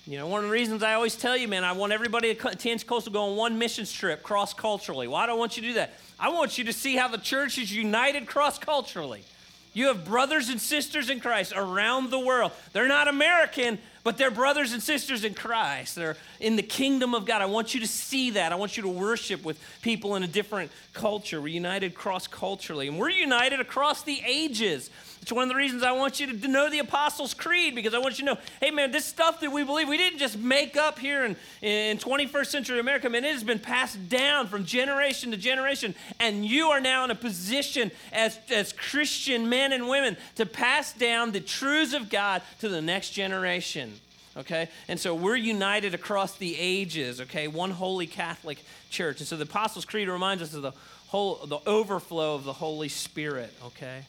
You 0.08 0.18
know, 0.18 0.28
one 0.28 0.38
of 0.38 0.48
the 0.48 0.52
reasons 0.52 0.84
I 0.84 0.94
always 0.94 1.16
tell 1.16 1.36
you, 1.36 1.48
man, 1.48 1.64
I 1.64 1.72
want 1.72 1.92
everybody 1.92 2.32
to 2.32 3.10
go 3.10 3.24
on 3.24 3.36
one 3.36 3.58
mission 3.58 3.84
trip 3.84 4.22
cross 4.22 4.54
culturally. 4.54 5.08
Why 5.08 5.26
do 5.26 5.32
I 5.32 5.34
want 5.34 5.56
you 5.56 5.62
to 5.62 5.68
do 5.68 5.74
that? 5.74 5.94
I 6.18 6.28
want 6.28 6.58
you 6.58 6.64
to 6.64 6.72
see 6.72 6.94
how 6.94 7.08
the 7.08 7.18
church 7.18 7.58
is 7.58 7.74
united 7.74 8.28
cross 8.28 8.56
culturally. 8.56 9.24
You 9.72 9.88
have 9.88 10.04
brothers 10.04 10.48
and 10.48 10.60
sisters 10.60 11.10
in 11.10 11.18
Christ 11.18 11.52
around 11.54 12.10
the 12.10 12.20
world. 12.20 12.52
They're 12.72 12.86
not 12.86 13.08
American, 13.08 13.78
but 14.04 14.16
they're 14.16 14.30
brothers 14.30 14.72
and 14.72 14.80
sisters 14.80 15.24
in 15.24 15.34
Christ. 15.34 15.96
They're 15.96 16.16
in 16.38 16.54
the 16.54 16.62
kingdom 16.62 17.12
of 17.12 17.26
God. 17.26 17.42
I 17.42 17.46
want 17.46 17.74
you 17.74 17.80
to 17.80 17.86
see 17.88 18.30
that. 18.30 18.52
I 18.52 18.54
want 18.54 18.76
you 18.76 18.84
to 18.84 18.88
worship 18.88 19.44
with 19.44 19.60
people 19.82 20.14
in 20.14 20.22
a 20.22 20.28
different 20.28 20.70
culture. 20.92 21.42
We're 21.42 21.48
united 21.48 21.96
cross 21.96 22.28
culturally, 22.28 22.86
and 22.86 22.96
we're 22.96 23.10
united 23.10 23.58
across 23.58 24.02
the 24.04 24.22
ages. 24.24 24.88
It's 25.26 25.32
one 25.32 25.42
of 25.42 25.48
the 25.48 25.56
reasons 25.56 25.82
I 25.82 25.90
want 25.90 26.20
you 26.20 26.38
to 26.38 26.46
know 26.46 26.70
the 26.70 26.78
Apostles' 26.78 27.34
Creed 27.34 27.74
because 27.74 27.94
I 27.94 27.98
want 27.98 28.16
you 28.16 28.24
to 28.24 28.34
know, 28.34 28.40
hey 28.60 28.70
man, 28.70 28.92
this 28.92 29.04
stuff 29.04 29.40
that 29.40 29.50
we 29.50 29.64
believe, 29.64 29.88
we 29.88 29.96
didn't 29.96 30.20
just 30.20 30.38
make 30.38 30.76
up 30.76 31.00
here 31.00 31.24
in, 31.24 31.34
in 31.62 31.98
21st 31.98 32.46
century 32.46 32.78
America, 32.78 33.10
man, 33.10 33.24
it 33.24 33.32
has 33.32 33.42
been 33.42 33.58
passed 33.58 34.08
down 34.08 34.46
from 34.46 34.64
generation 34.64 35.32
to 35.32 35.36
generation. 35.36 35.96
And 36.20 36.46
you 36.46 36.68
are 36.68 36.80
now 36.80 37.02
in 37.04 37.10
a 37.10 37.16
position 37.16 37.90
as, 38.12 38.38
as 38.50 38.72
Christian 38.72 39.48
men 39.48 39.72
and 39.72 39.88
women 39.88 40.16
to 40.36 40.46
pass 40.46 40.92
down 40.92 41.32
the 41.32 41.40
truths 41.40 41.92
of 41.92 42.08
God 42.08 42.40
to 42.60 42.68
the 42.68 42.80
next 42.80 43.10
generation 43.10 43.94
okay? 44.36 44.68
And 44.86 45.00
so 45.00 45.14
we're 45.14 45.34
united 45.34 45.94
across 45.94 46.36
the 46.36 46.54
ages, 46.58 47.22
okay? 47.22 47.48
One 47.48 47.70
holy 47.70 48.06
Catholic 48.06 48.62
church. 48.90 49.20
And 49.20 49.26
so 49.26 49.34
the 49.34 49.44
Apostles' 49.44 49.86
Creed 49.86 50.08
reminds 50.08 50.42
us 50.42 50.52
of 50.52 50.60
the 50.60 50.72
whole 51.06 51.46
the 51.46 51.58
overflow 51.66 52.34
of 52.34 52.44
the 52.44 52.52
Holy 52.52 52.90
Spirit, 52.90 53.50
okay? 53.64 54.04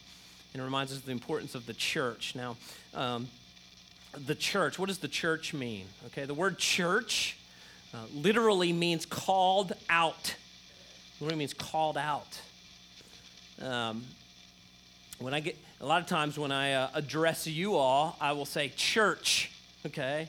And 0.58 0.66
reminds 0.66 0.92
us 0.92 1.00
of 1.00 1.06
the 1.06 1.12
importance 1.12 1.56
of 1.56 1.66
the 1.66 1.74
church. 1.74 2.34
Now, 2.36 2.58
um, 2.94 3.28
the 4.26 4.36
church, 4.36 4.80
what 4.80 4.88
does 4.88 4.98
the 4.98 5.08
church 5.08 5.54
mean? 5.54 5.86
Okay, 6.08 6.26
the 6.26 6.34
word 6.34 6.58
church 6.58 7.38
uh, 7.94 7.98
literally 8.14 8.74
means 8.74 9.06
called 9.06 9.74
out. 9.90 10.36
Literally 11.20 11.40
means 11.40 11.54
called 11.54 11.98
out. 11.98 12.42
Um, 13.62 14.04
when 15.20 15.34
I 15.34 15.40
get, 15.40 15.58
a 15.82 15.86
lot 15.86 16.02
of 16.02 16.08
times 16.08 16.38
when 16.38 16.52
I 16.52 16.74
uh, 16.74 16.90
address 16.94 17.48
you 17.48 17.76
all, 17.76 18.16
I 18.20 18.32
will 18.32 18.46
say 18.46 18.72
church, 18.76 19.52
okay? 19.86 20.28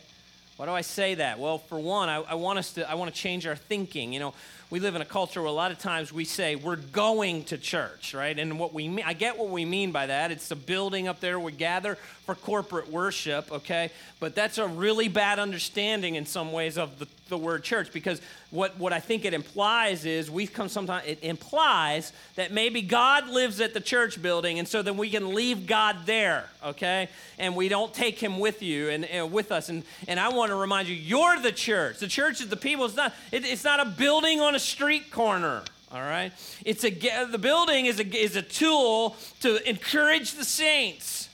Why 0.57 0.67
do 0.67 0.73
I 0.73 0.81
say 0.81 1.15
that? 1.15 1.39
Well, 1.39 1.59
for 1.59 1.79
one, 1.79 2.09
I, 2.09 2.17
I, 2.17 2.35
want 2.35 2.59
us 2.59 2.73
to, 2.75 2.91
I 2.91 2.95
want 2.95 3.15
to 3.15 3.19
change 3.19 3.47
our 3.47 3.55
thinking. 3.57 4.13
You 4.13 4.21
know, 4.21 4.35
we 4.71 4.81
live 4.81 4.95
in 4.95 5.01
a 5.01 5.07
culture 5.07 5.41
where 5.41 5.49
a 5.49 5.53
lot 5.53 5.71
of 5.71 5.79
times 5.79 6.13
we 6.13 6.25
say 6.25 6.55
we're 6.55 6.77
going 6.77 7.45
to 7.45 7.57
church, 7.57 8.13
right? 8.13 8.39
And 8.39 8.59
what 8.59 8.75
we 8.75 8.87
mean, 8.87 9.05
I 9.07 9.15
get 9.15 9.39
what 9.39 9.49
we 9.49 9.65
mean 9.65 9.93
by 9.93 10.07
that. 10.07 10.31
It's 10.31 10.49
the 10.49 10.57
building 10.57 11.09
up 11.09 11.21
there 11.21 11.41
we 11.41 11.53
gather 11.53 11.97
for 12.27 12.35
corporate 12.35 12.93
worship, 12.93 13.51
okay? 13.51 13.91
But 14.21 14.35
that's 14.35 14.59
a 14.59 14.69
really 14.69 15.09
bad 15.09 15.39
understanding 15.39 16.17
in 16.17 16.27
some 16.27 16.53
ways 16.53 16.77
of 16.77 16.99
the, 16.99 17.09
the 17.31 17.39
word 17.39 17.65
church 17.65 17.91
because 17.91 18.21
what, 18.51 18.79
what 18.79 18.93
I 18.93 19.01
think 19.01 19.25
it 19.25 19.33
implies 19.33 20.05
is 20.05 20.31
we 20.31 20.47
come 20.47 20.69
sometimes, 20.69 21.07
it 21.07 21.19
implies 21.23 22.13
that 22.35 22.53
maybe 22.53 22.83
God 22.83 23.29
lives 23.29 23.63
at 23.63 23.73
the 23.73 23.81
church 23.81 24.21
building 24.21 24.59
and 24.59 24.69
so 24.69 24.83
then 24.83 24.99
we 24.99 25.09
can 25.09 25.35
leave 25.35 25.67
God 25.67 25.97
there, 26.05 26.45
okay? 26.63 27.09
And 27.39 27.57
we 27.57 27.71
don't 27.71 27.95
take 27.95 28.19
him 28.19 28.39
with 28.39 28.63
you 28.63 28.91
and, 28.91 29.07
and 29.07 29.33
with 29.33 29.51
us. 29.51 29.71
And, 29.71 29.83
and 30.07 30.21
I 30.21 30.29
want 30.29 30.51
to 30.51 30.57
remind 30.57 30.89
you, 30.89 30.95
you're 30.95 31.41
the 31.41 31.53
church. 31.53 31.99
The 31.99 32.09
church 32.09 32.43
is 32.43 32.49
the 32.49 32.57
people. 32.57 32.85
It's 32.85 32.97
not, 32.97 33.15
it, 33.33 33.47
it's 33.47 33.65
not 33.65 33.81
a 33.81 33.87
building 33.87 34.41
on 34.41 34.55
a 34.55 34.58
street 34.59 35.11
corner. 35.11 35.63
All 35.91 36.01
right, 36.01 36.33
it's 36.67 36.85
a 36.85 36.91
the 37.25 37.39
building 37.39 37.87
is 37.87 37.99
a 37.99 38.07
is 38.07 38.37
a 38.37 38.43
tool 38.43 39.17
to 39.41 39.67
encourage 39.69 40.35
the 40.35 40.45
saints, 40.45 41.31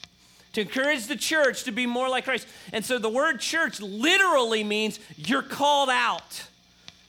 to 0.52 0.60
encourage 0.60 1.06
the 1.06 1.16
church 1.16 1.64
to 1.64 1.72
be 1.72 1.86
more 1.86 2.08
like 2.08 2.24
Christ. 2.24 2.46
And 2.72 2.84
so 2.84 2.98
the 2.98 3.08
word 3.08 3.40
church 3.40 3.80
literally 3.80 4.62
means 4.62 5.00
you're 5.16 5.42
called 5.42 5.90
out. 5.90 6.44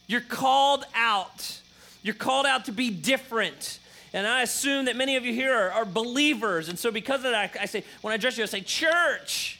You're 0.07 0.21
called 0.21 0.85
out. 0.95 1.61
You're 2.01 2.15
called 2.15 2.45
out 2.45 2.65
to 2.65 2.71
be 2.71 2.89
different. 2.89 3.79
And 4.13 4.25
I 4.25 4.43
assume 4.43 4.85
that 4.85 4.95
many 4.95 5.17
of 5.17 5.25
you 5.25 5.33
here 5.33 5.53
are, 5.53 5.71
are 5.71 5.85
believers. 5.85 6.69
And 6.69 6.79
so 6.79 6.89
because 6.91 7.17
of 7.17 7.31
that, 7.31 7.35
I, 7.55 7.63
I 7.63 7.65
say, 7.65 7.83
when 8.01 8.11
I 8.11 8.15
address 8.15 8.37
you, 8.37 8.43
I 8.43 8.47
say, 8.47 8.61
church. 8.61 9.59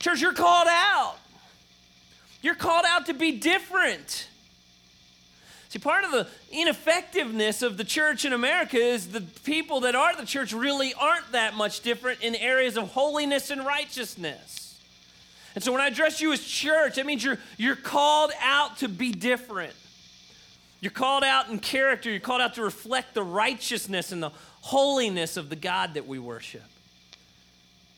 Church, 0.00 0.20
you're 0.20 0.32
called 0.32 0.66
out. 0.68 1.16
You're 2.42 2.54
called 2.54 2.84
out 2.88 3.06
to 3.06 3.14
be 3.14 3.32
different. 3.32 4.27
See, 5.68 5.78
part 5.78 6.04
of 6.04 6.12
the 6.12 6.26
ineffectiveness 6.50 7.60
of 7.60 7.76
the 7.76 7.84
church 7.84 8.24
in 8.24 8.32
America 8.32 8.78
is 8.78 9.08
the 9.08 9.20
people 9.20 9.80
that 9.80 9.94
are 9.94 10.16
the 10.16 10.24
church 10.24 10.52
really 10.54 10.94
aren't 10.94 11.32
that 11.32 11.54
much 11.54 11.80
different 11.80 12.22
in 12.22 12.34
areas 12.34 12.78
of 12.78 12.88
holiness 12.88 13.50
and 13.50 13.64
righteousness. 13.66 14.80
And 15.54 15.62
so 15.62 15.72
when 15.72 15.80
I 15.80 15.88
address 15.88 16.20
you 16.20 16.32
as 16.32 16.42
church, 16.42 16.96
that 16.96 17.04
means 17.04 17.22
you're, 17.22 17.38
you're 17.58 17.76
called 17.76 18.30
out 18.40 18.78
to 18.78 18.88
be 18.88 19.12
different. 19.12 19.74
You're 20.80 20.92
called 20.92 21.24
out 21.24 21.48
in 21.50 21.58
character, 21.58 22.10
you're 22.10 22.20
called 22.20 22.40
out 22.40 22.54
to 22.54 22.62
reflect 22.62 23.12
the 23.12 23.22
righteousness 23.22 24.12
and 24.12 24.22
the 24.22 24.30
holiness 24.60 25.36
of 25.36 25.50
the 25.50 25.56
God 25.56 25.94
that 25.94 26.06
we 26.06 26.18
worship. 26.18 26.62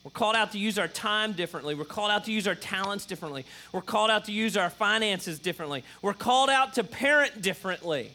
We're 0.02 0.10
called 0.10 0.34
out 0.34 0.52
to 0.52 0.58
use 0.58 0.78
our 0.78 0.88
time 0.88 1.32
differently. 1.32 1.74
We're 1.74 1.84
called 1.84 2.10
out 2.10 2.24
to 2.24 2.32
use 2.32 2.46
our 2.46 2.54
talents 2.54 3.04
differently. 3.04 3.44
We're 3.72 3.82
called 3.82 4.10
out 4.10 4.24
to 4.26 4.32
use 4.32 4.56
our 4.56 4.70
finances 4.70 5.38
differently. 5.38 5.84
We're 6.00 6.14
called 6.14 6.48
out 6.48 6.74
to 6.74 6.84
parent 6.84 7.42
differently. 7.42 8.12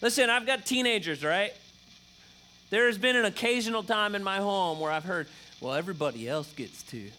Listen, 0.00 0.30
I've 0.30 0.46
got 0.46 0.64
teenagers, 0.64 1.22
right? 1.22 1.52
There 2.70 2.86
has 2.86 2.96
been 2.96 3.16
an 3.16 3.26
occasional 3.26 3.82
time 3.82 4.14
in 4.14 4.24
my 4.24 4.38
home 4.38 4.80
where 4.80 4.90
I've 4.90 5.04
heard, 5.04 5.26
well, 5.60 5.74
everybody 5.74 6.26
else 6.26 6.50
gets 6.54 6.82
to, 6.84 7.10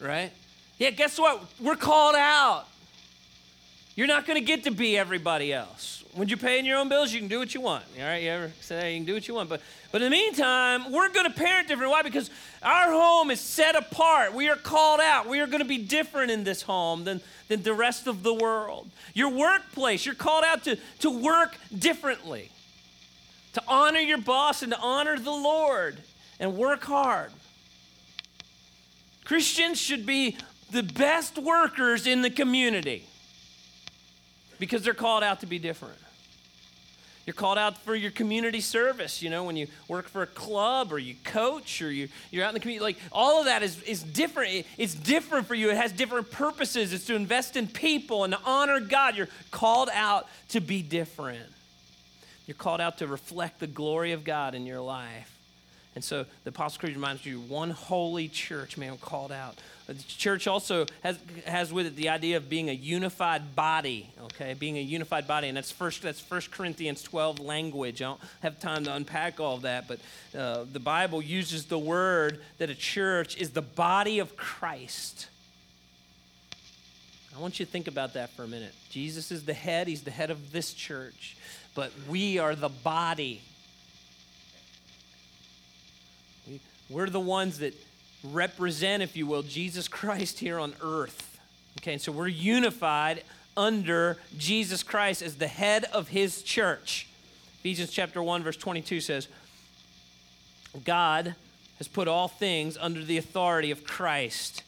right? 0.00 0.30
Yeah, 0.78 0.90
guess 0.90 1.18
what? 1.18 1.42
We're 1.58 1.76
called 1.76 2.14
out. 2.14 2.66
You're 3.98 4.06
not 4.06 4.28
going 4.28 4.38
to 4.38 4.46
get 4.46 4.62
to 4.62 4.70
be 4.70 4.96
everybody 4.96 5.52
else. 5.52 6.04
When 6.14 6.28
you're 6.28 6.38
paying 6.38 6.64
your 6.64 6.78
own 6.78 6.88
bills, 6.88 7.12
you 7.12 7.18
can 7.18 7.26
do 7.26 7.40
what 7.40 7.52
you 7.52 7.60
want. 7.60 7.82
All 7.98 8.04
right, 8.04 8.22
you 8.22 8.30
ever 8.30 8.52
say 8.60 8.92
you 8.92 8.98
can 9.00 9.06
do 9.06 9.14
what 9.14 9.26
you 9.26 9.34
want, 9.34 9.48
but 9.48 9.60
but 9.90 10.02
in 10.02 10.12
the 10.12 10.16
meantime, 10.16 10.92
we're 10.92 11.08
going 11.08 11.26
to 11.26 11.36
parent 11.36 11.66
different. 11.66 11.90
Why? 11.90 12.02
Because 12.02 12.30
our 12.62 12.92
home 12.92 13.32
is 13.32 13.40
set 13.40 13.74
apart. 13.74 14.34
We 14.34 14.48
are 14.50 14.54
called 14.54 15.00
out. 15.00 15.26
We 15.26 15.40
are 15.40 15.48
going 15.48 15.64
to 15.64 15.68
be 15.68 15.78
different 15.78 16.30
in 16.30 16.44
this 16.44 16.62
home 16.62 17.02
than 17.02 17.20
than 17.48 17.64
the 17.64 17.74
rest 17.74 18.06
of 18.06 18.22
the 18.22 18.32
world. 18.32 18.88
Your 19.14 19.30
workplace, 19.30 20.06
you're 20.06 20.14
called 20.14 20.44
out 20.44 20.62
to 20.62 20.78
to 21.00 21.10
work 21.10 21.56
differently, 21.76 22.52
to 23.54 23.62
honor 23.66 23.98
your 23.98 24.18
boss 24.18 24.62
and 24.62 24.70
to 24.70 24.78
honor 24.78 25.18
the 25.18 25.32
Lord 25.32 25.98
and 26.38 26.56
work 26.56 26.84
hard. 26.84 27.32
Christians 29.24 29.80
should 29.80 30.06
be 30.06 30.36
the 30.70 30.84
best 30.84 31.36
workers 31.36 32.06
in 32.06 32.22
the 32.22 32.30
community 32.30 33.07
because 34.58 34.82
they're 34.82 34.94
called 34.94 35.22
out 35.22 35.40
to 35.40 35.46
be 35.46 35.58
different. 35.58 35.98
You're 37.28 37.34
called 37.34 37.58
out 37.58 37.76
for 37.82 37.94
your 37.94 38.10
community 38.10 38.62
service, 38.62 39.20
you 39.20 39.28
know, 39.28 39.44
when 39.44 39.54
you 39.54 39.66
work 39.86 40.08
for 40.08 40.22
a 40.22 40.26
club 40.26 40.90
or 40.90 40.98
you 40.98 41.14
coach 41.24 41.82
or 41.82 41.92
you, 41.92 42.08
you're 42.30 42.42
out 42.42 42.48
in 42.48 42.54
the 42.54 42.60
community. 42.60 42.82
Like, 42.82 42.96
all 43.12 43.40
of 43.40 43.44
that 43.44 43.62
is, 43.62 43.82
is 43.82 44.02
different. 44.02 44.64
It's 44.78 44.94
different 44.94 45.46
for 45.46 45.54
you. 45.54 45.68
It 45.68 45.76
has 45.76 45.92
different 45.92 46.30
purposes. 46.30 46.94
It's 46.94 47.04
to 47.04 47.14
invest 47.14 47.54
in 47.54 47.66
people 47.66 48.24
and 48.24 48.32
to 48.32 48.40
honor 48.46 48.80
God. 48.80 49.14
You're 49.14 49.28
called 49.50 49.90
out 49.92 50.26
to 50.48 50.60
be 50.60 50.80
different. 50.80 51.44
You're 52.46 52.54
called 52.54 52.80
out 52.80 52.96
to 52.96 53.06
reflect 53.06 53.60
the 53.60 53.66
glory 53.66 54.12
of 54.12 54.24
God 54.24 54.54
in 54.54 54.64
your 54.64 54.80
life. 54.80 55.38
And 55.94 56.02
so 56.02 56.24
the 56.44 56.48
Apostle 56.48 56.80
Creed 56.80 56.94
reminds 56.94 57.26
you 57.26 57.40
one 57.40 57.72
holy 57.72 58.28
church, 58.28 58.78
man, 58.78 58.96
called 58.96 59.32
out. 59.32 59.58
The 59.88 59.94
church 59.94 60.46
also 60.46 60.84
has, 61.02 61.18
has 61.46 61.72
with 61.72 61.86
it 61.86 61.96
the 61.96 62.10
idea 62.10 62.36
of 62.36 62.48
being 62.48 62.68
a 62.68 62.74
unified 62.74 63.56
body, 63.56 64.10
okay? 64.24 64.52
Being 64.52 64.76
a 64.76 64.82
unified 64.82 65.26
body. 65.26 65.48
And 65.48 65.56
that's 65.56 65.70
first, 65.70 66.02
that's 66.02 66.20
1 66.20 66.42
Corinthians 66.50 67.02
12 67.02 67.40
language. 67.40 68.02
I 68.02 68.04
don't 68.04 68.20
have 68.42 68.60
time 68.60 68.84
to 68.84 68.94
unpack 68.94 69.40
all 69.40 69.54
of 69.54 69.62
that, 69.62 69.88
but 69.88 69.98
uh, 70.38 70.66
the 70.70 70.78
Bible 70.78 71.22
uses 71.22 71.64
the 71.64 71.78
word 71.78 72.40
that 72.58 72.68
a 72.68 72.74
church 72.74 73.38
is 73.38 73.50
the 73.50 73.62
body 73.62 74.18
of 74.18 74.36
Christ. 74.36 75.28
I 77.34 77.40
want 77.40 77.58
you 77.58 77.64
to 77.64 77.72
think 77.72 77.88
about 77.88 78.12
that 78.12 78.28
for 78.30 78.42
a 78.42 78.48
minute. 78.48 78.74
Jesus 78.90 79.32
is 79.32 79.46
the 79.46 79.54
head, 79.54 79.88
he's 79.88 80.02
the 80.02 80.10
head 80.10 80.30
of 80.30 80.52
this 80.52 80.74
church, 80.74 81.34
but 81.74 81.92
we 82.08 82.38
are 82.38 82.54
the 82.54 82.68
body 82.68 83.40
We're 86.90 87.10
the 87.10 87.20
ones 87.20 87.58
that 87.58 87.74
represent, 88.24 89.02
if 89.02 89.16
you 89.16 89.26
will, 89.26 89.42
Jesus 89.42 89.88
Christ 89.88 90.38
here 90.38 90.58
on 90.58 90.74
earth. 90.82 91.38
Okay, 91.80 91.98
so 91.98 92.10
we're 92.10 92.28
unified 92.28 93.22
under 93.56 94.16
Jesus 94.36 94.82
Christ 94.82 95.22
as 95.22 95.36
the 95.36 95.48
head 95.48 95.84
of 95.92 96.08
his 96.08 96.42
church. 96.42 97.08
Ephesians 97.60 97.90
chapter 97.90 98.22
1 98.22 98.42
verse 98.42 98.56
22 98.56 99.00
says, 99.00 99.28
God 100.84 101.34
has 101.78 101.88
put 101.88 102.08
all 102.08 102.28
things 102.28 102.76
under 102.80 103.04
the 103.04 103.18
authority 103.18 103.70
of 103.70 103.84
Christ 103.84 104.62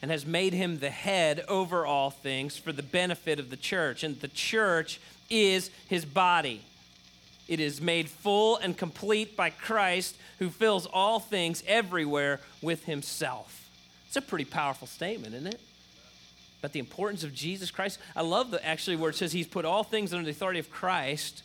and 0.00 0.10
has 0.10 0.24
made 0.24 0.52
him 0.52 0.78
the 0.78 0.90
head 0.90 1.44
over 1.48 1.84
all 1.84 2.10
things 2.10 2.56
for 2.56 2.72
the 2.72 2.82
benefit 2.82 3.38
of 3.38 3.50
the 3.50 3.56
church. 3.56 4.02
And 4.02 4.20
the 4.20 4.28
church 4.28 5.00
is 5.28 5.70
his 5.88 6.04
body. 6.04 6.62
It 7.48 7.60
is 7.60 7.80
made 7.80 8.10
full 8.10 8.56
and 8.58 8.76
complete 8.76 9.36
by 9.36 9.50
Christ, 9.50 10.16
who 10.38 10.50
fills 10.50 10.86
all 10.86 11.18
things 11.18 11.64
everywhere 11.66 12.40
with 12.60 12.84
himself. 12.84 13.70
It's 14.06 14.16
a 14.16 14.22
pretty 14.22 14.44
powerful 14.44 14.86
statement, 14.86 15.34
isn't 15.34 15.46
it? 15.46 15.60
About 16.60 16.72
the 16.72 16.78
importance 16.78 17.24
of 17.24 17.34
Jesus 17.34 17.70
Christ. 17.70 17.98
I 18.14 18.22
love 18.22 18.50
the 18.50 18.64
actually 18.64 18.96
where 18.96 19.10
it 19.10 19.16
says 19.16 19.32
he's 19.32 19.46
put 19.46 19.64
all 19.64 19.82
things 19.82 20.12
under 20.12 20.24
the 20.24 20.30
authority 20.30 20.58
of 20.58 20.70
Christ 20.70 21.42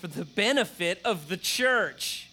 for 0.00 0.08
the 0.08 0.24
benefit 0.24 1.00
of 1.04 1.28
the 1.28 1.36
church. 1.36 2.28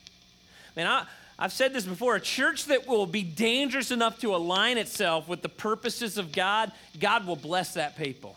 Man, 0.75 0.87
I, 0.87 1.05
I've 1.37 1.51
said 1.51 1.73
this 1.73 1.85
before 1.85 2.15
a 2.15 2.21
church 2.21 2.65
that 2.65 2.87
will 2.87 3.05
be 3.05 3.23
dangerous 3.23 3.91
enough 3.91 4.19
to 4.21 4.35
align 4.35 4.77
itself 4.77 5.27
with 5.27 5.41
the 5.41 5.49
purposes 5.49 6.17
of 6.17 6.31
God, 6.31 6.71
God 6.99 7.27
will 7.27 7.35
bless 7.35 7.73
that 7.75 7.97
people. 7.97 8.35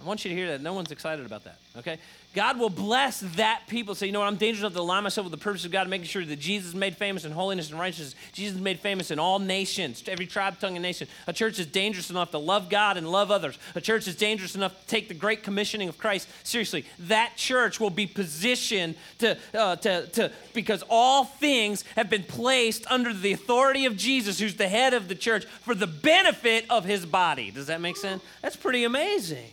I 0.00 0.06
want 0.06 0.24
you 0.24 0.30
to 0.30 0.34
hear 0.34 0.48
that. 0.48 0.60
No 0.60 0.72
one's 0.72 0.92
excited 0.92 1.26
about 1.26 1.44
that, 1.44 1.58
okay? 1.76 1.98
God 2.38 2.56
will 2.56 2.70
bless 2.70 3.18
that 3.34 3.62
people. 3.66 3.96
Say, 3.96 4.06
you 4.06 4.12
know 4.12 4.20
what? 4.20 4.28
I'm 4.28 4.36
dangerous 4.36 4.60
enough 4.60 4.74
to 4.74 4.78
align 4.78 5.02
myself 5.02 5.24
with 5.24 5.32
the 5.32 5.42
purpose 5.42 5.64
of 5.64 5.72
God, 5.72 5.88
making 5.88 6.06
sure 6.06 6.24
that 6.24 6.38
Jesus 6.38 6.68
is 6.68 6.74
made 6.76 6.96
famous 6.96 7.24
in 7.24 7.32
holiness 7.32 7.70
and 7.70 7.80
righteousness. 7.80 8.14
Jesus 8.32 8.54
is 8.54 8.62
made 8.62 8.78
famous 8.78 9.10
in 9.10 9.18
all 9.18 9.40
nations, 9.40 10.04
every 10.06 10.28
tribe, 10.28 10.60
tongue, 10.60 10.76
and 10.76 10.82
nation. 10.84 11.08
A 11.26 11.32
church 11.32 11.58
is 11.58 11.66
dangerous 11.66 12.10
enough 12.10 12.30
to 12.30 12.38
love 12.38 12.70
God 12.70 12.96
and 12.96 13.10
love 13.10 13.32
others. 13.32 13.58
A 13.74 13.80
church 13.80 14.06
is 14.06 14.14
dangerous 14.14 14.54
enough 14.54 14.80
to 14.80 14.86
take 14.86 15.08
the 15.08 15.14
great 15.14 15.42
commissioning 15.42 15.88
of 15.88 15.98
Christ 15.98 16.28
seriously. 16.44 16.84
That 17.00 17.32
church 17.34 17.80
will 17.80 17.90
be 17.90 18.06
positioned 18.06 18.94
to, 19.18 19.36
uh, 19.52 19.74
to, 19.74 20.06
to 20.06 20.30
because 20.54 20.84
all 20.88 21.24
things 21.24 21.82
have 21.96 22.08
been 22.08 22.22
placed 22.22 22.88
under 22.88 23.12
the 23.12 23.32
authority 23.32 23.84
of 23.84 23.96
Jesus, 23.96 24.38
who's 24.38 24.54
the 24.54 24.68
head 24.68 24.94
of 24.94 25.08
the 25.08 25.16
church, 25.16 25.44
for 25.44 25.74
the 25.74 25.88
benefit 25.88 26.66
of 26.70 26.84
his 26.84 27.04
body. 27.04 27.50
Does 27.50 27.66
that 27.66 27.80
make 27.80 27.96
sense? 27.96 28.22
That's 28.42 28.54
pretty 28.54 28.84
amazing. 28.84 29.50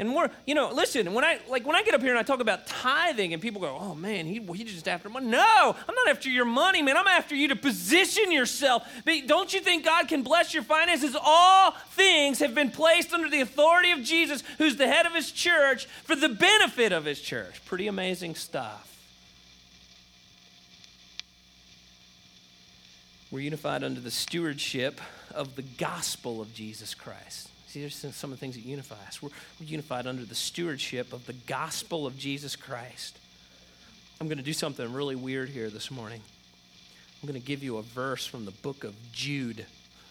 And 0.00 0.08
more, 0.08 0.30
you 0.46 0.54
know, 0.54 0.72
listen, 0.72 1.12
when 1.12 1.26
I 1.26 1.40
like 1.46 1.66
when 1.66 1.76
I 1.76 1.82
get 1.82 1.92
up 1.92 2.00
here 2.00 2.08
and 2.08 2.18
I 2.18 2.22
talk 2.22 2.40
about 2.40 2.66
tithing 2.66 3.34
and 3.34 3.42
people 3.42 3.60
go, 3.60 3.76
oh 3.78 3.94
man, 3.94 4.24
he, 4.24 4.40
he 4.40 4.64
just 4.64 4.88
after 4.88 5.10
money. 5.10 5.26
No, 5.26 5.76
I'm 5.76 5.94
not 5.94 6.08
after 6.08 6.30
your 6.30 6.46
money, 6.46 6.80
man. 6.80 6.96
I'm 6.96 7.06
after 7.06 7.34
you 7.34 7.48
to 7.48 7.56
position 7.56 8.32
yourself. 8.32 8.90
But 9.04 9.26
don't 9.26 9.52
you 9.52 9.60
think 9.60 9.84
God 9.84 10.08
can 10.08 10.22
bless 10.22 10.54
your 10.54 10.62
finances? 10.62 11.14
All 11.22 11.72
things 11.90 12.38
have 12.38 12.54
been 12.54 12.70
placed 12.70 13.12
under 13.12 13.28
the 13.28 13.42
authority 13.42 13.90
of 13.90 14.02
Jesus, 14.02 14.42
who's 14.56 14.76
the 14.76 14.88
head 14.88 15.04
of 15.04 15.14
his 15.14 15.30
church, 15.30 15.84
for 15.84 16.16
the 16.16 16.30
benefit 16.30 16.92
of 16.92 17.04
his 17.04 17.20
church. 17.20 17.62
Pretty 17.66 17.86
amazing 17.86 18.36
stuff. 18.36 18.86
We're 23.30 23.40
unified 23.40 23.84
under 23.84 24.00
the 24.00 24.10
stewardship 24.10 24.98
of 25.34 25.56
the 25.56 25.62
gospel 25.62 26.40
of 26.40 26.54
Jesus 26.54 26.94
Christ. 26.94 27.50
See, 27.70 27.78
there's 27.78 27.94
some 27.94 28.32
of 28.32 28.36
the 28.36 28.40
things 28.40 28.56
that 28.56 28.64
unify 28.64 28.96
us. 29.06 29.22
We're, 29.22 29.28
we're 29.60 29.66
unified 29.66 30.08
under 30.08 30.24
the 30.24 30.34
stewardship 30.34 31.12
of 31.12 31.26
the 31.26 31.34
gospel 31.34 32.04
of 32.04 32.18
Jesus 32.18 32.56
Christ. 32.56 33.16
I'm 34.20 34.26
going 34.26 34.38
to 34.38 34.44
do 34.44 34.52
something 34.52 34.92
really 34.92 35.14
weird 35.14 35.50
here 35.50 35.70
this 35.70 35.88
morning. 35.88 36.20
I'm 37.22 37.28
going 37.28 37.40
to 37.40 37.46
give 37.46 37.62
you 37.62 37.76
a 37.76 37.82
verse 37.82 38.26
from 38.26 38.44
the 38.44 38.50
book 38.50 38.82
of 38.82 38.96
Jude. 39.12 39.66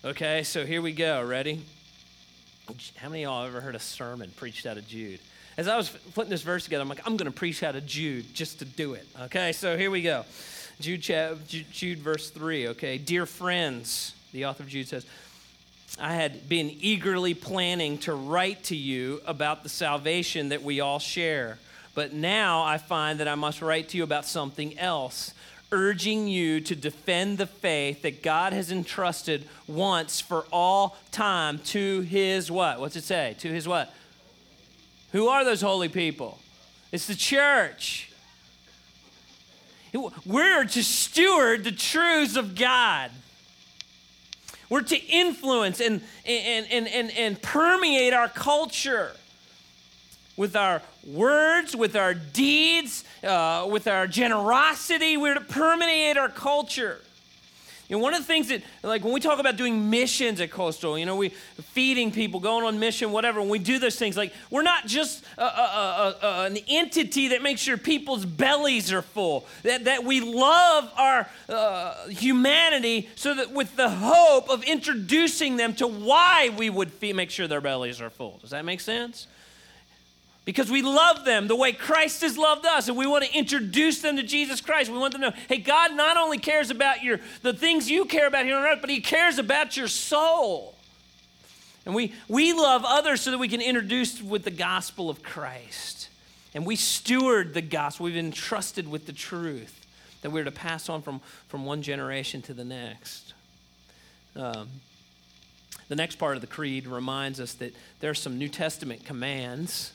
Okay, 0.05 0.43
so 0.43 0.65
here 0.65 0.81
we 0.81 0.93
go. 0.93 1.21
Ready? 1.21 1.61
How 2.95 3.09
many 3.09 3.25
of 3.25 3.29
y'all 3.29 3.45
ever 3.45 3.59
heard 3.59 3.75
a 3.75 3.79
sermon 3.79 4.31
preached 4.37 4.65
out 4.65 4.77
of 4.77 4.87
Jude? 4.87 5.19
As 5.57 5.67
I 5.67 5.75
was 5.75 5.89
putting 6.15 6.29
this 6.29 6.43
verse 6.43 6.63
together, 6.63 6.83
I'm 6.83 6.87
like, 6.87 7.05
I'm 7.05 7.17
going 7.17 7.29
to 7.29 7.37
preach 7.37 7.61
out 7.61 7.75
of 7.75 7.85
Jude 7.85 8.33
just 8.33 8.59
to 8.59 8.65
do 8.65 8.93
it. 8.93 9.05
Okay, 9.23 9.51
so 9.51 9.77
here 9.77 9.91
we 9.91 10.01
go. 10.01 10.23
Jude, 10.79 11.01
Jude, 11.01 11.65
Jude 11.73 11.99
verse 11.99 12.29
3. 12.29 12.69
Okay, 12.69 12.97
dear 12.97 13.25
friends, 13.25 14.13
the 14.31 14.45
author 14.45 14.63
of 14.63 14.69
Jude 14.69 14.87
says, 14.87 15.05
I 15.97 16.13
had 16.13 16.47
been 16.47 16.75
eagerly 16.80 17.34
planning 17.34 17.97
to 17.99 18.13
write 18.13 18.65
to 18.65 18.75
you 18.75 19.21
about 19.25 19.63
the 19.63 19.69
salvation 19.69 20.49
that 20.49 20.63
we 20.63 20.80
all 20.80 20.99
share. 20.99 21.58
But 21.95 22.13
now 22.13 22.63
I 22.63 22.78
find 22.78 23.19
that 23.19 23.28
I 23.28 23.36
must 23.36 23.62
write 23.62 23.89
to 23.89 23.97
you 23.97 24.04
about 24.04 24.25
something 24.25 24.78
else, 24.78 25.34
urging 25.71 26.28
you 26.28 26.62
to 26.62 26.75
defend 26.75 27.38
the 27.38 27.47
faith 27.47 28.04
that 28.04 28.21
God 28.23 28.54
has 28.54 28.71
entrusted 28.71 29.47
once 29.67 30.21
for 30.21 30.45
all 30.52 30.97
time 31.12 31.60
to 31.60 32.02
his 32.02 32.52
what? 32.52 32.80
What's 32.80 32.95
it 32.95 33.04
say? 33.04 33.36
To 33.39 33.49
his 33.49 33.67
what? 33.67 33.93
Who 35.12 35.28
are 35.28 35.43
those 35.43 35.62
holy 35.62 35.89
people? 35.89 36.39
It's 36.91 37.08
the 37.08 37.15
church. 37.15 38.12
We're 40.25 40.65
to 40.65 40.84
steward 40.84 41.63
the 41.63 41.71
truths 41.71 42.36
of 42.36 42.56
God. 42.56 43.12
We're 44.69 44.82
to 44.82 44.97
influence 44.97 45.82
and, 45.82 46.01
and, 46.25 46.67
and, 46.69 46.88
and, 46.88 47.12
and 47.12 47.41
permeate 47.41 48.13
our 48.13 48.29
culture 48.29 49.12
with 50.38 50.55
our 50.55 50.82
words, 51.05 51.75
with 51.75 51.95
our 51.95 52.13
deeds, 52.13 53.03
uh, 53.23 53.67
with 53.69 53.88
our 53.88 54.08
generosity. 54.08 55.17
We're 55.17 55.34
to 55.34 55.41
permeate 55.41 56.17
our 56.17 56.29
culture. 56.29 57.01
You 57.89 57.97
know, 57.97 58.04
one 58.04 58.13
of 58.13 58.19
the 58.19 58.25
things 58.25 58.49
that, 58.49 58.62
like, 58.84 59.04
when 59.04 59.13
we 59.13 59.19
talk 59.19 59.39
about 59.39 59.58
doing 59.58 59.89
missions 59.89 60.39
at 60.39 60.52
Coastal, 60.52 60.95
you 60.95 61.08
know, 61.08 61.15
we 61.15 61.30
feeding 61.30 62.12
people, 62.12 62.39
going 62.39 62.63
on 62.63 62.78
mission, 62.78 63.12
whatever. 63.12 63.39
When 63.39 63.49
we 63.49 63.58
do 63.58 63.80
those 63.80 63.95
things, 63.95 64.15
like, 64.15 64.32
we're 64.52 64.62
not 64.62 64.86
just 64.86 65.23
a, 65.39 65.41
a, 65.41 66.15
a, 66.21 66.43
an 66.45 66.58
entity 66.67 67.30
that 67.30 67.41
makes 67.41 67.62
sure 67.62 67.78
people's 67.78 68.25
bellies 68.25 68.93
are 68.93 69.02
full. 69.02 69.47
That 69.63 69.86
that 69.86 70.04
we 70.04 70.21
love 70.21 70.91
our 70.95 71.28
uh, 71.49 72.08
humanity, 72.10 73.10
so 73.15 73.34
that 73.34 73.52
with 73.52 73.75
the 73.75 73.89
hope 73.89 74.49
of 74.52 74.63
introducing 74.63 75.58
them 75.58 75.73
to 75.75 75.88
why 75.88 76.54
we 76.56 76.69
would 76.69 76.91
feed, 76.91 77.15
make 77.15 77.32
sure 77.32 77.47
their 77.47 77.60
bellies 77.60 78.02
are 78.02 78.12
full. 78.12 78.38
Does 78.39 78.52
that 78.52 78.65
make 78.65 78.82
sense? 78.82 79.25
Because 80.49 80.71
we 80.71 80.81
love 80.81 81.25
them 81.25 81.47
the 81.47 81.55
way 81.55 81.71
Christ 81.71 82.21
has 82.21 82.35
loved 82.35 82.65
us 82.65 82.88
and 82.88 82.97
we 82.97 83.05
want 83.05 83.23
to 83.23 83.31
introduce 83.38 84.01
them 84.01 84.15
to 84.15 84.23
Jesus 84.23 84.62
Christ. 84.62 84.89
We 84.89 84.97
want 84.97 85.13
them 85.13 85.21
to 85.21 85.29
know, 85.29 85.35
hey, 85.47 85.59
God 85.59 85.93
not 85.93 86.17
only 86.17 86.39
cares 86.39 86.71
about 86.71 87.03
your 87.03 87.19
the 87.43 87.53
things 87.53 87.88
you 87.88 88.05
care 88.05 88.25
about 88.25 88.45
here 88.45 88.57
on 88.57 88.63
earth, 88.63 88.79
but 88.81 88.89
he 88.89 88.99
cares 88.99 89.38
about 89.38 89.77
your 89.77 89.88
soul. 89.88 90.73
And 91.85 91.93
we 91.93 92.15
we 92.27 92.51
love 92.53 92.83
others 92.83 93.21
so 93.21 93.29
that 93.29 93.38
we 93.38 93.47
can 93.47 93.62
introduce 93.62 94.23
with 94.23 94.43
the 94.43 94.49
gospel 94.49 95.07
of 95.07 95.21
Christ. 95.21 96.09
And 96.55 96.65
we 96.65 96.75
steward 96.75 97.53
the 97.53 97.62
gospel. 97.62 98.05
We've 98.05 98.15
been 98.15 98.25
entrusted 98.25 98.89
with 98.89 99.05
the 99.05 99.13
truth 99.13 99.85
that 100.23 100.31
we're 100.31 100.45
to 100.45 100.51
pass 100.51 100.89
on 100.89 101.03
from, 101.03 101.21
from 101.47 101.63
one 101.63 101.83
generation 101.83 102.41
to 102.41 102.55
the 102.55 102.65
next. 102.65 103.35
Um, 104.35 104.67
the 105.89 105.95
next 105.95 106.15
part 106.15 106.38
of 106.38 106.41
the 106.41 106.47
creed 106.47 106.88
reminds 106.88 107.39
us 107.39 107.53
that 107.53 107.75
there 107.99 108.09
are 108.09 108.15
some 108.15 108.39
New 108.39 108.49
Testament 108.49 109.05
commands 109.05 109.91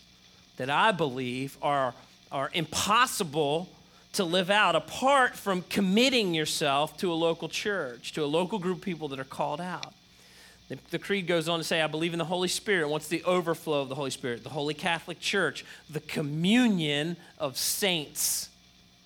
that 0.56 0.70
I 0.70 0.92
believe 0.92 1.56
are, 1.62 1.94
are 2.30 2.50
impossible 2.52 3.68
to 4.14 4.24
live 4.24 4.48
out 4.48 4.76
apart 4.76 5.34
from 5.34 5.62
committing 5.62 6.34
yourself 6.34 6.96
to 6.98 7.12
a 7.12 7.14
local 7.14 7.48
church, 7.48 8.12
to 8.12 8.24
a 8.24 8.26
local 8.26 8.58
group 8.58 8.78
of 8.78 8.82
people 8.82 9.08
that 9.08 9.18
are 9.18 9.24
called 9.24 9.60
out. 9.60 9.92
The, 10.68 10.78
the, 10.90 10.98
creed 10.98 11.26
goes 11.26 11.48
on 11.48 11.58
to 11.58 11.64
say, 11.64 11.82
I 11.82 11.88
believe 11.88 12.14
in 12.14 12.18
the 12.18 12.24
Holy 12.24 12.48
Spirit. 12.48 12.88
What's 12.88 13.08
the 13.08 13.22
overflow 13.24 13.82
of 13.82 13.88
the 13.88 13.94
Holy 13.94 14.10
Spirit? 14.10 14.42
The 14.42 14.50
Holy 14.50 14.72
Catholic 14.72 15.20
Church, 15.20 15.64
the 15.90 16.00
communion 16.00 17.16
of 17.38 17.58
saints. 17.58 18.48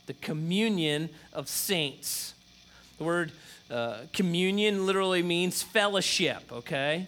The 0.06 0.14
communion 0.14 1.08
of 1.32 1.48
saints. 1.48 2.34
The 2.98 3.04
word 3.04 3.32
uh, 3.70 3.98
communion 4.12 4.86
literally 4.86 5.22
means 5.22 5.62
fellowship, 5.62 6.42
okay? 6.52 7.06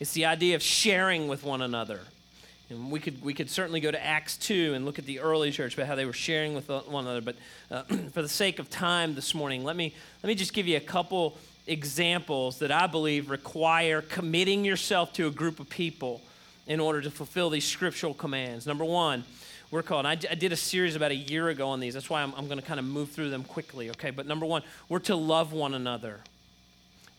It's 0.00 0.12
the 0.12 0.26
idea 0.26 0.56
of 0.56 0.62
sharing 0.62 1.28
with 1.28 1.44
one 1.44 1.62
another. 1.62 2.00
And 2.70 2.90
we 2.90 3.00
could, 3.00 3.22
we 3.22 3.32
could 3.32 3.48
certainly 3.48 3.80
go 3.80 3.90
to 3.90 4.04
Acts 4.04 4.36
2 4.36 4.74
and 4.74 4.84
look 4.84 4.98
at 4.98 5.06
the 5.06 5.20
early 5.20 5.50
church 5.50 5.74
about 5.74 5.86
how 5.86 5.94
they 5.94 6.04
were 6.04 6.12
sharing 6.12 6.54
with 6.54 6.68
one 6.68 7.06
another. 7.06 7.22
But 7.22 7.36
uh, 7.70 7.82
for 8.12 8.20
the 8.20 8.28
sake 8.28 8.58
of 8.58 8.68
time 8.68 9.14
this 9.14 9.34
morning, 9.34 9.64
let 9.64 9.74
me, 9.74 9.94
let 10.22 10.28
me 10.28 10.34
just 10.34 10.52
give 10.52 10.66
you 10.66 10.76
a 10.76 10.80
couple 10.80 11.38
examples 11.66 12.58
that 12.58 12.70
I 12.70 12.86
believe 12.86 13.30
require 13.30 14.02
committing 14.02 14.64
yourself 14.64 15.12
to 15.14 15.26
a 15.26 15.30
group 15.30 15.60
of 15.60 15.68
people 15.68 16.20
in 16.66 16.80
order 16.80 17.00
to 17.00 17.10
fulfill 17.10 17.48
these 17.48 17.64
scriptural 17.64 18.12
commands. 18.12 18.66
Number 18.66 18.84
one, 18.84 19.24
we're 19.70 19.82
called, 19.82 20.06
I, 20.06 20.12
I 20.12 20.34
did 20.34 20.52
a 20.52 20.56
series 20.56 20.96
about 20.96 21.10
a 21.10 21.16
year 21.16 21.48
ago 21.48 21.68
on 21.68 21.80
these. 21.80 21.94
That's 21.94 22.10
why 22.10 22.22
I'm, 22.22 22.34
I'm 22.36 22.46
going 22.46 22.58
to 22.58 22.64
kind 22.64 22.80
of 22.80 22.86
move 22.86 23.10
through 23.10 23.30
them 23.30 23.44
quickly, 23.44 23.90
okay? 23.90 24.10
But 24.10 24.26
number 24.26 24.46
one, 24.46 24.62
we're 24.88 24.98
to 25.00 25.16
love 25.16 25.52
one 25.52 25.74
another. 25.74 26.20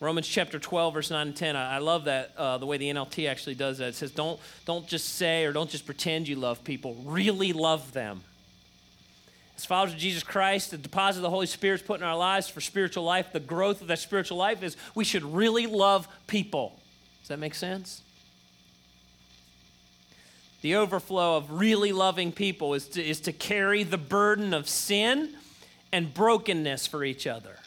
Romans 0.00 0.26
chapter 0.26 0.58
12, 0.58 0.94
verse 0.94 1.10
9 1.10 1.26
and 1.28 1.36
10. 1.36 1.56
I, 1.56 1.76
I 1.76 1.78
love 1.78 2.04
that, 2.04 2.32
uh, 2.36 2.56
the 2.56 2.64
way 2.64 2.78
the 2.78 2.90
NLT 2.90 3.28
actually 3.28 3.54
does 3.54 3.78
that. 3.78 3.88
It 3.88 3.94
says, 3.94 4.10
don't, 4.10 4.40
don't 4.64 4.86
just 4.86 5.10
say 5.10 5.44
or 5.44 5.52
don't 5.52 5.68
just 5.68 5.84
pretend 5.84 6.26
you 6.26 6.36
love 6.36 6.64
people, 6.64 6.96
really 7.04 7.52
love 7.52 7.92
them. 7.92 8.22
As 9.58 9.66
followers 9.66 9.92
of 9.92 9.98
Jesus 9.98 10.22
Christ, 10.22 10.70
the 10.70 10.78
deposit 10.78 11.18
of 11.18 11.22
the 11.22 11.30
Holy 11.30 11.46
Spirit 11.46 11.82
is 11.82 11.86
put 11.86 12.00
in 12.00 12.06
our 12.06 12.16
lives 12.16 12.48
for 12.48 12.62
spiritual 12.62 13.04
life. 13.04 13.30
The 13.30 13.40
growth 13.40 13.82
of 13.82 13.88
that 13.88 13.98
spiritual 13.98 14.38
life 14.38 14.62
is 14.62 14.74
we 14.94 15.04
should 15.04 15.22
really 15.22 15.66
love 15.66 16.08
people. 16.26 16.80
Does 17.20 17.28
that 17.28 17.38
make 17.38 17.54
sense? 17.54 18.00
The 20.62 20.76
overflow 20.76 21.36
of 21.36 21.50
really 21.50 21.92
loving 21.92 22.32
people 22.32 22.72
is 22.72 22.88
to, 22.88 23.04
is 23.04 23.20
to 23.20 23.32
carry 23.32 23.82
the 23.82 23.98
burden 23.98 24.54
of 24.54 24.66
sin 24.66 25.34
and 25.92 26.14
brokenness 26.14 26.86
for 26.86 27.04
each 27.04 27.26
other. 27.26 27.58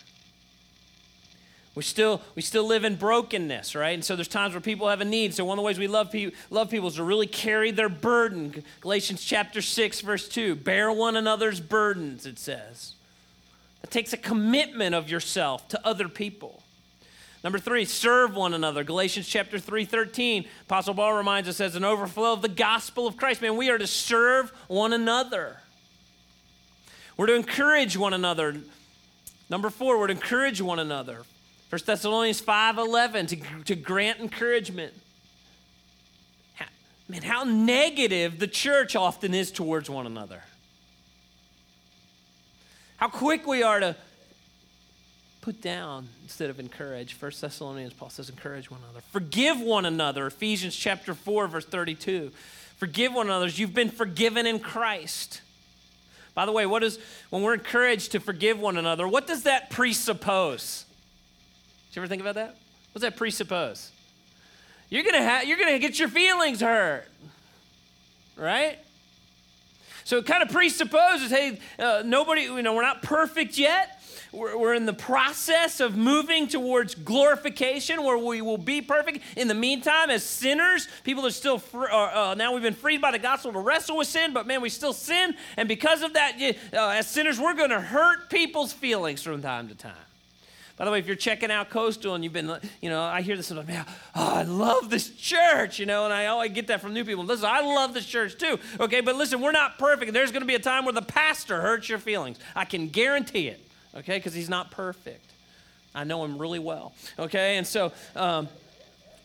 We 1.76 1.82
still, 1.82 2.22
we 2.36 2.44
still 2.44 2.66
live 2.66 2.84
in 2.84 2.96
brokenness, 2.96 3.74
right? 3.74 3.94
And 3.96 4.06
so 4.06 4.16
there's 4.16 4.28
times 4.28 4.54
where 4.54 4.62
people 4.62 4.90
have 4.90 5.02
a 5.02 5.06
need. 5.06 5.34
So 5.34 5.44
one 5.44 5.58
of 5.58 5.64
the 5.64 5.66
ways 5.66 5.80
we 5.80 5.88
love, 5.88 6.12
pe- 6.12 6.32
love 6.52 6.70
people 6.70 6.88
is 6.88 6.96
to 6.96 7.04
really 7.04 7.26
carry 7.26 7.72
their 7.72 7.90
burden. 7.90 8.64
Galatians 8.82 9.24
chapter 9.24 9.60
6, 9.60 10.02
verse 10.02 10.28
2. 10.28 10.56
Bear 10.56 10.92
one 10.92 11.16
another's 11.16 11.60
burdens, 11.60 12.28
it 12.28 12.38
says. 12.38 12.94
It 13.84 13.90
takes 13.90 14.14
a 14.14 14.18
commitment 14.18 14.94
of 14.94 15.10
yourself 15.10 15.68
to 15.70 15.88
other 15.88 16.08
people. 16.08 16.62
Number 17.44 17.60
three, 17.60 17.84
serve 17.84 18.36
one 18.36 18.54
another. 18.54 18.86
Galatians 18.86 19.28
chapter 19.28 19.60
3, 19.60 19.84
13. 19.84 20.46
Apostle 20.62 20.94
Paul 20.94 21.14
reminds 21.14 21.50
us 21.50 21.60
as 21.60 21.76
an 21.76 21.84
overflow 21.84 22.32
of 22.32 22.42
the 22.42 22.48
gospel 22.48 23.06
of 23.06 23.18
Christ. 23.18 23.42
Man, 23.42 23.58
we 23.58 23.70
are 23.70 23.78
to 23.78 23.88
serve 23.88 24.54
one 24.70 24.94
another. 24.94 25.58
We're 27.18 27.28
to 27.28 27.36
encourage 27.36 27.98
one 27.98 28.14
another. 28.14 28.56
Number 29.50 29.70
four, 29.70 30.00
we're 30.00 30.08
to 30.08 30.14
encourage 30.14 30.62
one 30.62 30.80
another. 30.80 31.24
1 31.74 31.80
Thessalonians 31.88 32.40
5.11, 32.40 33.30
to, 33.30 33.64
to 33.64 33.76
grant 33.76 34.20
encouragement. 34.20 34.94
Man, 37.10 37.24
how 37.24 37.46
negative 37.46 38.38
the 38.38 38.46
church 38.46 38.96
often 38.96 39.34
is 39.34 39.50
towards 39.50 39.90
one 39.90 40.06
another. 40.06 40.44
How 42.98 43.08
quick 43.08 43.48
we 43.48 43.64
are 43.64 43.80
to 43.80 43.96
put 45.42 45.64
down 45.64 46.10
instead 46.22 46.52
of 46.52 46.60
encourage. 46.60 47.20
1 47.20 47.32
Thessalonians, 47.42 47.94
Paul 47.94 48.12
says, 48.12 48.30
encourage 48.30 48.70
one 48.70 48.82
another. 48.84 49.02
Forgive 49.12 49.60
one 49.60 49.88
another. 49.88 50.28
Ephesians 50.28 50.76
chapter 50.76 51.16
4, 51.16 51.48
verse 51.48 51.66
32. 51.66 52.32
Forgive 52.78 53.16
one 53.16 53.26
another 53.26 53.48
you've 53.48 53.74
been 53.74 53.90
forgiven 53.90 54.46
in 54.46 54.60
Christ. 54.60 55.42
By 56.36 56.46
the 56.46 56.52
way, 56.52 56.68
what 56.68 56.84
is 56.84 57.00
when 57.32 57.42
we're 57.42 57.56
encouraged 57.56 58.12
to 58.12 58.20
forgive 58.20 58.60
one 58.60 58.78
another, 58.78 59.08
what 59.08 59.26
does 59.26 59.42
that 59.42 59.72
presuppose? 59.72 60.86
You 61.96 62.02
ever 62.02 62.08
think 62.08 62.22
about 62.22 62.36
that? 62.36 62.56
What's 62.92 63.04
that 63.04 63.16
presuppose? 63.16 63.92
You're 64.90 65.04
gonna 65.04 65.42
you're 65.46 65.58
gonna 65.58 65.80
get 65.80 66.00
your 66.00 66.10
feelings 66.10 66.62
hurt, 66.62 67.08
right? 68.36 68.78
So 70.06 70.18
it 70.18 70.26
kind 70.26 70.44
of 70.44 70.50
presupposes, 70.50 71.32
hey, 71.32 71.60
uh, 71.80 72.04
nobody, 72.06 72.42
you 72.42 72.62
know, 72.62 72.76
we're 72.76 72.82
not 72.82 73.04
perfect 73.04 73.58
yet. 73.58 74.02
We're, 74.34 74.58
we're 74.58 74.74
in 74.74 74.86
the 74.86 74.94
process 74.94 75.80
of 75.80 75.96
moving 75.96 76.48
towards 76.48 76.96
glorification 76.96 78.04
where 78.04 78.18
we 78.18 78.42
will 78.42 78.58
be 78.58 78.82
perfect. 78.82 79.20
In 79.38 79.48
the 79.48 79.54
meantime, 79.54 80.10
as 80.10 80.24
sinners, 80.24 80.90
people 81.04 81.26
are 81.26 81.32
still, 81.32 81.58
fr- 81.58 81.86
uh, 81.86 82.32
uh, 82.32 82.36
now 82.36 82.54
we've 82.54 82.64
been 82.64 82.74
freed 82.74 83.00
by 83.00 83.12
the 83.12 83.20
gospel 83.20 83.54
to 83.54 83.60
wrestle 83.60 83.96
with 83.96 84.08
sin, 84.08 84.34
but 84.34 84.46
man, 84.46 84.62
we 84.62 84.70
still 84.70 84.94
sin. 84.94 85.36
And 85.56 85.70
because 85.70 86.02
of 86.02 86.14
that, 86.14 86.38
uh, 86.74 86.90
as 86.90 87.08
sinners, 87.08 87.40
we're 87.40 87.54
going 87.54 87.70
to 87.70 87.80
hurt 87.80 88.30
people's 88.30 88.74
feelings 88.74 89.22
from 89.22 89.42
time 89.42 89.70
to 89.70 89.76
time. 89.76 89.94
By 90.76 90.86
the 90.86 90.92
way, 90.92 90.98
if 90.98 91.06
you're 91.06 91.16
checking 91.16 91.52
out 91.52 91.70
Coastal 91.70 92.16
and 92.16 92.24
you've 92.24 92.34
been, 92.34 92.52
you 92.82 92.90
know, 92.90 93.02
I 93.02 93.22
hear 93.22 93.38
this 93.38 93.52
and 93.52 93.60
I'm 93.60 93.68
like, 93.68 93.86
oh, 94.16 94.34
I 94.34 94.42
love 94.42 94.90
this 94.90 95.10
church, 95.12 95.78
you 95.78 95.86
know, 95.86 96.06
and 96.06 96.14
I 96.14 96.26
always 96.28 96.52
get 96.52 96.68
that 96.68 96.82
from 96.82 96.94
new 96.94 97.06
people. 97.06 97.24
Listen, 97.24 97.46
I 97.48 97.62
love 97.62 97.94
this 97.94 98.08
church 98.08 98.38
too, 98.38 98.60
okay? 98.80 99.02
But 99.02 99.16
listen, 99.16 99.40
we're 99.40 99.52
not 99.52 99.78
perfect. 99.78 100.14
There's 100.14 100.32
going 100.32 100.42
to 100.42 100.48
be 100.48 100.56
a 100.56 100.60
time 100.60 100.86
where 100.86 100.94
the 100.94 101.04
pastor 101.04 101.62
hurts 101.62 101.90
your 101.90 102.00
feelings. 102.00 102.40
I 102.56 102.66
can 102.66 102.90
guarantee 102.90 103.50
it, 103.50 103.62
okay? 103.96 104.18
Because 104.18 104.34
he's 104.34 104.50
not 104.50 104.72
perfect. 104.72 105.32
I 105.94 106.06
know 106.06 106.24
him 106.24 106.40
really 106.40 106.58
well, 106.60 106.94
okay? 107.20 107.58
And 107.58 107.68
so, 107.68 107.92
um, 108.16 108.50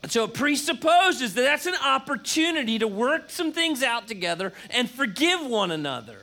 so 0.07 0.25
it 0.25 0.35
presupposes 0.35 1.33
that 1.33 1.43
that's 1.43 1.65
an 1.65 1.77
opportunity 1.83 2.79
to 2.79 2.87
work 2.87 3.31
some 3.31 3.53
things 3.53 3.83
out 3.83 4.07
together 4.07 4.53
and 4.69 4.89
forgive 4.91 5.47
one 5.47 5.71
another 5.71 6.21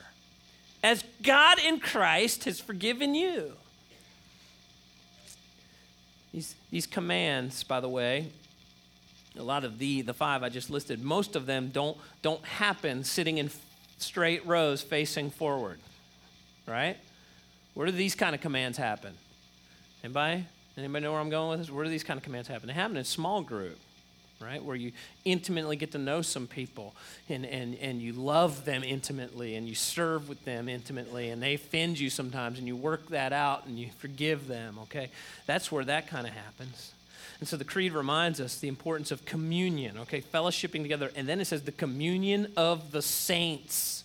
as 0.84 1.04
God 1.24 1.58
in 1.58 1.80
Christ 1.80 2.44
has 2.44 2.60
forgiven 2.60 3.16
you. 3.16 3.54
These, 6.36 6.56
these 6.70 6.86
commands, 6.86 7.64
by 7.64 7.80
the 7.80 7.88
way, 7.88 8.28
a 9.38 9.42
lot 9.42 9.64
of 9.64 9.80
the, 9.80 10.02
the 10.02 10.14
five 10.14 10.44
I 10.44 10.50
just 10.50 10.70
listed, 10.70 11.02
most 11.02 11.38
of 11.38 11.46
them 11.46 11.70
don't, 11.72 11.98
don't 12.22 12.44
happen 12.44 13.06
sitting 13.06 13.38
in 13.38 13.50
straight 14.00 14.46
rows 14.46 14.82
facing 14.82 15.30
forward, 15.30 15.80
right? 16.68 16.98
Where 17.74 17.86
do 17.86 17.94
these 17.94 18.16
kind 18.16 18.36
of 18.36 18.42
commands 18.42 18.78
happen? 18.78 19.14
Anybody? 20.04 20.46
Anybody 20.76 21.04
know 21.04 21.14
where 21.14 21.22
I'm 21.22 21.30
going 21.30 21.52
with 21.52 21.60
this? 21.60 21.72
Where 21.72 21.86
do 21.86 21.90
these 21.90 22.04
kind 22.04 22.18
of 22.18 22.24
commands 22.26 22.50
happen? 22.50 22.68
They 22.68 22.74
happen 22.74 22.98
in 22.98 23.06
small 23.06 23.42
group 23.42 23.80
right? 24.40 24.64
Where 24.64 24.76
you 24.76 24.92
intimately 25.24 25.76
get 25.76 25.92
to 25.94 25.98
know 25.98 26.22
some 26.22 26.48
people 26.48 26.94
and, 27.30 27.46
and, 27.46 27.78
and 27.80 28.02
you 28.02 28.14
love 28.14 28.66
them 28.66 28.84
intimately 28.84 29.56
and 29.56 29.68
you 29.68 29.76
serve 29.76 30.28
with 30.28 30.44
them 30.46 30.68
intimately 30.68 31.30
and 31.30 31.42
they 31.42 31.54
offend 31.54 32.00
you 32.00 32.10
sometimes 32.10 32.60
and 32.60 32.68
you 32.68 32.76
work 32.76 33.10
that 33.10 33.34
out 33.34 33.66
and 33.66 33.80
you 33.80 33.90
forgive 33.98 34.48
them, 34.48 34.78
okay? 34.84 35.10
That's 35.46 35.72
where 35.72 35.86
that 35.86 36.08
kind 36.08 36.28
of 36.28 36.34
happens. 36.34 36.92
And 37.40 37.48
so 37.48 37.58
the 37.58 37.66
creed 37.66 37.94
reminds 37.94 38.40
us 38.40 38.60
the 38.60 38.68
importance 38.68 39.12
of 39.12 39.26
communion, 39.26 39.98
okay? 40.00 40.22
Fellowshipping 40.22 40.82
together. 40.82 41.12
And 41.16 41.28
then 41.28 41.42
it 41.42 41.46
says 41.46 41.64
the 41.64 41.72
communion 41.72 42.52
of 42.56 42.92
the 42.92 43.02
saints, 43.02 44.04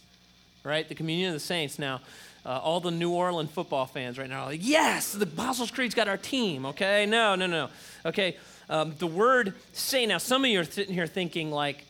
right? 0.64 0.88
The 0.88 0.94
communion 0.94 1.28
of 1.28 1.34
the 1.34 1.40
saints. 1.40 1.78
Now, 1.78 2.00
uh, 2.44 2.58
all 2.58 2.80
the 2.80 2.90
New 2.90 3.10
Orleans 3.10 3.50
football 3.50 3.86
fans 3.86 4.18
right 4.18 4.28
now 4.28 4.42
are 4.42 4.46
like, 4.46 4.60
yes, 4.62 5.12
the 5.12 5.24
Apostles' 5.24 5.70
Creed's 5.70 5.94
got 5.94 6.08
our 6.08 6.16
team, 6.16 6.66
okay? 6.66 7.06
No, 7.06 7.34
no, 7.34 7.46
no. 7.46 7.68
Okay, 8.04 8.36
um, 8.70 8.94
the 8.98 9.06
word 9.06 9.52
saint, 9.72 10.08
now 10.08 10.18
some 10.18 10.44
of 10.44 10.50
you 10.50 10.60
are 10.60 10.64
sitting 10.64 10.94
here 10.94 11.06
thinking, 11.06 11.50
like, 11.50 11.84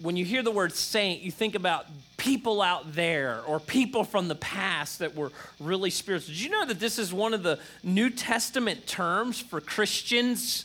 when 0.00 0.16
you 0.16 0.24
hear 0.24 0.42
the 0.42 0.50
word 0.50 0.72
saint, 0.72 1.20
you 1.20 1.30
think 1.30 1.54
about 1.54 1.86
people 2.16 2.62
out 2.62 2.94
there 2.94 3.42
or 3.46 3.58
people 3.60 4.04
from 4.04 4.28
the 4.28 4.34
past 4.36 5.00
that 5.00 5.14
were 5.14 5.32
really 5.60 5.90
spiritual. 5.90 6.28
Did 6.28 6.40
you 6.40 6.50
know 6.50 6.64
that 6.64 6.80
this 6.80 6.98
is 6.98 7.12
one 7.12 7.34
of 7.34 7.42
the 7.42 7.58
New 7.82 8.08
Testament 8.08 8.86
terms 8.86 9.40
for 9.40 9.60
Christians? 9.60 10.64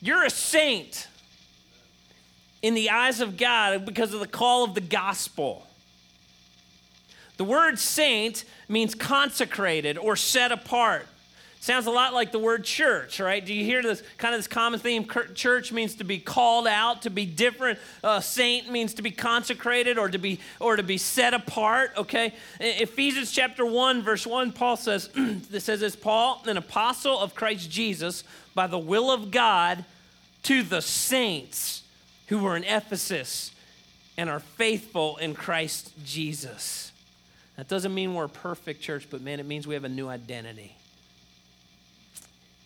You're 0.00 0.24
a 0.24 0.30
saint 0.30 1.06
in 2.62 2.74
the 2.74 2.90
eyes 2.90 3.20
of 3.20 3.36
God 3.36 3.84
because 3.84 4.14
of 4.14 4.20
the 4.20 4.26
call 4.26 4.64
of 4.64 4.74
the 4.74 4.80
gospel. 4.80 5.66
The 7.36 7.44
word 7.44 7.78
saint 7.78 8.44
means 8.68 8.94
consecrated 8.94 9.98
or 9.98 10.16
set 10.16 10.52
apart. 10.52 11.06
Sounds 11.60 11.86
a 11.86 11.90
lot 11.90 12.14
like 12.14 12.30
the 12.30 12.38
word 12.38 12.64
church, 12.64 13.18
right? 13.18 13.44
Do 13.44 13.52
you 13.52 13.64
hear 13.64 13.82
this 13.82 14.02
kind 14.18 14.34
of 14.34 14.38
this 14.38 14.46
common 14.46 14.78
theme? 14.78 15.08
Church 15.34 15.72
means 15.72 15.96
to 15.96 16.04
be 16.04 16.18
called 16.18 16.66
out, 16.66 17.02
to 17.02 17.10
be 17.10 17.26
different. 17.26 17.78
Uh, 18.04 18.20
saint 18.20 18.70
means 18.70 18.94
to 18.94 19.02
be 19.02 19.10
consecrated 19.10 19.98
or 19.98 20.08
to 20.08 20.18
be 20.18 20.38
or 20.60 20.76
to 20.76 20.82
be 20.82 20.96
set 20.96 21.34
apart. 21.34 21.90
Okay, 21.96 22.34
Ephesians 22.60 23.32
chapter 23.32 23.66
one, 23.66 24.02
verse 24.02 24.26
one, 24.26 24.52
Paul 24.52 24.76
says, 24.76 25.08
"This 25.14 25.64
says 25.64 25.80
this: 25.80 25.96
Paul, 25.96 26.42
an 26.46 26.56
apostle 26.56 27.18
of 27.18 27.34
Christ 27.34 27.70
Jesus, 27.70 28.22
by 28.54 28.68
the 28.68 28.78
will 28.78 29.10
of 29.10 29.30
God, 29.30 29.84
to 30.44 30.62
the 30.62 30.82
saints 30.82 31.82
who 32.28 32.46
are 32.46 32.56
in 32.56 32.64
Ephesus 32.64 33.50
and 34.16 34.30
are 34.30 34.40
faithful 34.40 35.16
in 35.16 35.34
Christ 35.34 35.92
Jesus." 36.04 36.92
That 37.56 37.68
doesn't 37.68 37.94
mean 37.94 38.14
we're 38.14 38.24
a 38.24 38.28
perfect 38.28 38.82
church, 38.82 39.08
but 39.10 39.22
man, 39.22 39.40
it 39.40 39.46
means 39.46 39.66
we 39.66 39.74
have 39.74 39.84
a 39.84 39.88
new 39.88 40.08
identity. 40.08 40.76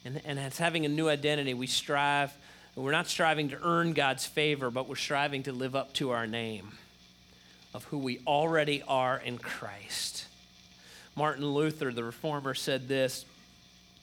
And, 0.04 0.20
and 0.24 0.38
as 0.38 0.58
having 0.58 0.84
a 0.84 0.88
new 0.88 1.08
identity, 1.08 1.54
we 1.54 1.66
strive, 1.66 2.32
we're 2.74 2.92
not 2.92 3.06
striving 3.06 3.50
to 3.50 3.58
earn 3.62 3.92
God's 3.92 4.26
favor, 4.26 4.70
but 4.70 4.88
we're 4.88 4.96
striving 4.96 5.42
to 5.44 5.52
live 5.52 5.76
up 5.76 5.92
to 5.94 6.10
our 6.10 6.26
name 6.26 6.72
of 7.74 7.84
who 7.84 7.98
we 7.98 8.20
already 8.26 8.82
are 8.88 9.18
in 9.18 9.38
Christ. 9.38 10.26
Martin 11.16 11.46
Luther, 11.46 11.92
the 11.92 12.04
reformer, 12.04 12.54
said 12.54 12.88
this. 12.88 13.24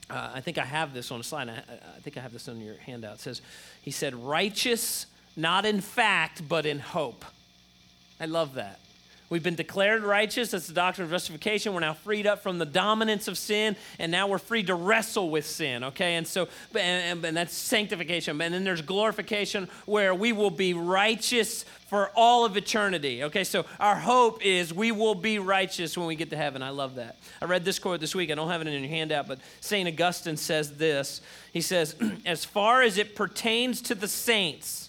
Uh, 0.08 0.30
I 0.34 0.40
think 0.40 0.56
I 0.56 0.64
have 0.64 0.94
this 0.94 1.10
on 1.10 1.20
a 1.20 1.22
slide. 1.24 1.48
I, 1.48 1.62
I 1.96 2.00
think 2.00 2.16
I 2.16 2.20
have 2.20 2.32
this 2.32 2.48
on 2.48 2.60
your 2.60 2.76
handout. 2.76 3.16
It 3.16 3.20
says, 3.20 3.42
he 3.82 3.90
said, 3.90 4.14
righteous 4.14 5.06
not 5.38 5.64
in 5.64 5.80
fact, 5.80 6.48
but 6.48 6.66
in 6.66 6.80
hope. 6.80 7.24
I 8.18 8.26
love 8.26 8.54
that. 8.54 8.80
We've 9.30 9.42
been 9.42 9.56
declared 9.56 10.04
righteous. 10.04 10.52
That's 10.52 10.68
the 10.68 10.72
doctrine 10.72 11.04
of 11.04 11.10
justification. 11.10 11.74
We're 11.74 11.80
now 11.80 11.92
freed 11.92 12.26
up 12.26 12.42
from 12.42 12.58
the 12.58 12.64
dominance 12.64 13.28
of 13.28 13.36
sin, 13.36 13.76
and 13.98 14.10
now 14.10 14.26
we're 14.26 14.38
free 14.38 14.62
to 14.62 14.74
wrestle 14.74 15.28
with 15.28 15.44
sin, 15.44 15.84
okay? 15.84 16.14
And 16.14 16.26
so, 16.26 16.48
and, 16.74 17.22
and, 17.22 17.36
that's 17.36 17.52
sanctification. 17.52 18.40
And 18.40 18.54
then 18.54 18.64
there's 18.64 18.80
glorification 18.80 19.68
where 19.84 20.14
we 20.14 20.32
will 20.32 20.50
be 20.50 20.72
righteous 20.72 21.64
for 21.88 22.10
all 22.14 22.46
of 22.46 22.56
eternity, 22.56 23.24
okay? 23.24 23.44
So 23.44 23.66
our 23.78 23.96
hope 23.96 24.44
is 24.44 24.72
we 24.72 24.92
will 24.92 25.14
be 25.14 25.38
righteous 25.38 25.98
when 25.98 26.06
we 26.06 26.16
get 26.16 26.30
to 26.30 26.36
heaven. 26.36 26.62
I 26.62 26.70
love 26.70 26.94
that. 26.94 27.16
I 27.42 27.44
read 27.44 27.66
this 27.66 27.78
quote 27.78 28.00
this 28.00 28.14
week. 28.14 28.30
I 28.30 28.34
don't 28.34 28.48
have 28.48 28.62
it 28.62 28.66
in 28.66 28.82
your 28.82 28.90
handout, 28.90 29.28
but 29.28 29.40
St. 29.60 29.86
Augustine 29.86 30.38
says 30.38 30.78
this. 30.78 31.20
He 31.52 31.60
says, 31.60 31.96
As 32.24 32.46
far 32.46 32.82
as 32.82 32.96
it 32.96 33.14
pertains 33.14 33.82
to 33.82 33.94
the 33.94 34.08
saints, 34.08 34.88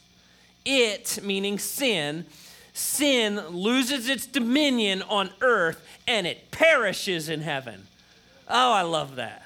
it, 0.63 1.19
meaning 1.23 1.60
sin, 1.60 2.25
sin 2.80 3.39
loses 3.50 4.10
its 4.10 4.26
dominion 4.26 5.02
on 5.04 5.30
earth 5.42 5.86
and 6.08 6.26
it 6.26 6.50
perishes 6.50 7.30
in 7.30 7.42
heaven. 7.42 7.88
Oh, 8.48 8.72
I 8.72 8.84
love 8.84 9.18
that. 9.18 9.44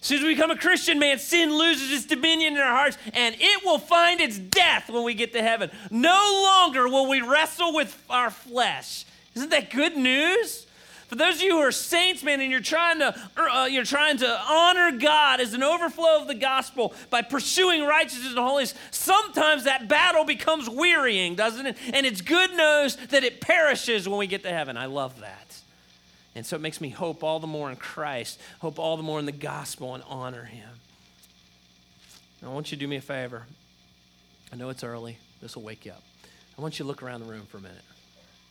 As 0.00 0.08
soon 0.08 0.18
as 0.18 0.24
we 0.24 0.34
become 0.34 0.50
a 0.50 0.58
Christian, 0.58 0.98
man, 0.98 1.18
sin 1.18 1.56
loses 1.56 1.90
its 1.90 2.04
dominion 2.04 2.54
in 2.54 2.60
our 2.60 2.74
hearts 2.74 2.98
and 3.14 3.36
it 3.38 3.64
will 3.64 3.78
find 3.78 4.20
its 4.20 4.38
death 4.38 4.90
when 4.90 5.04
we 5.04 5.14
get 5.14 5.32
to 5.32 5.42
heaven. 5.42 5.70
No 5.90 6.42
longer 6.42 6.88
will 6.88 7.08
we 7.08 7.22
wrestle 7.22 7.72
with 7.72 8.02
our 8.10 8.30
flesh. 8.30 9.06
Isn't 9.34 9.50
that 9.50 9.70
good 9.70 9.96
news? 9.96 10.63
For 11.06 11.16
those 11.16 11.36
of 11.36 11.42
you 11.42 11.52
who 11.52 11.60
are 11.60 11.72
saints, 11.72 12.22
man, 12.22 12.40
and 12.40 12.50
you're 12.50 12.60
trying 12.60 12.98
to 13.00 13.14
uh, 13.36 13.66
you're 13.66 13.84
trying 13.84 14.16
to 14.18 14.40
honor 14.48 14.96
God 14.98 15.40
as 15.40 15.52
an 15.54 15.62
overflow 15.62 16.20
of 16.20 16.26
the 16.26 16.34
gospel 16.34 16.94
by 17.10 17.22
pursuing 17.22 17.84
righteousness 17.84 18.30
and 18.30 18.38
holiness, 18.38 18.74
sometimes 18.90 19.64
that 19.64 19.88
battle 19.88 20.24
becomes 20.24 20.68
wearying, 20.68 21.34
doesn't 21.34 21.66
it? 21.66 21.76
And 21.92 22.06
it's 22.06 22.20
good 22.20 22.50
news 22.50 22.96
that 23.10 23.22
it 23.22 23.40
perishes 23.40 24.08
when 24.08 24.18
we 24.18 24.26
get 24.26 24.42
to 24.44 24.50
heaven. 24.50 24.76
I 24.76 24.86
love 24.86 25.20
that. 25.20 25.60
And 26.34 26.44
so 26.44 26.56
it 26.56 26.62
makes 26.62 26.80
me 26.80 26.88
hope 26.88 27.22
all 27.22 27.38
the 27.38 27.46
more 27.46 27.70
in 27.70 27.76
Christ, 27.76 28.40
hope 28.58 28.78
all 28.78 28.96
the 28.96 29.02
more 29.02 29.18
in 29.18 29.26
the 29.26 29.32
gospel, 29.32 29.94
and 29.94 30.02
honor 30.08 30.44
Him. 30.44 30.68
Now, 32.42 32.50
I 32.50 32.54
want 32.54 32.72
you 32.72 32.76
to 32.76 32.80
do 32.80 32.88
me 32.88 32.96
a 32.96 33.00
favor. 33.00 33.44
I 34.52 34.56
know 34.56 34.68
it's 34.68 34.84
early, 34.84 35.18
this 35.40 35.54
will 35.54 35.62
wake 35.62 35.84
you 35.84 35.92
up. 35.92 36.02
I 36.58 36.62
want 36.62 36.78
you 36.78 36.84
to 36.84 36.88
look 36.88 37.02
around 37.02 37.20
the 37.20 37.30
room 37.30 37.46
for 37.46 37.58
a 37.58 37.60
minute. 37.60 37.82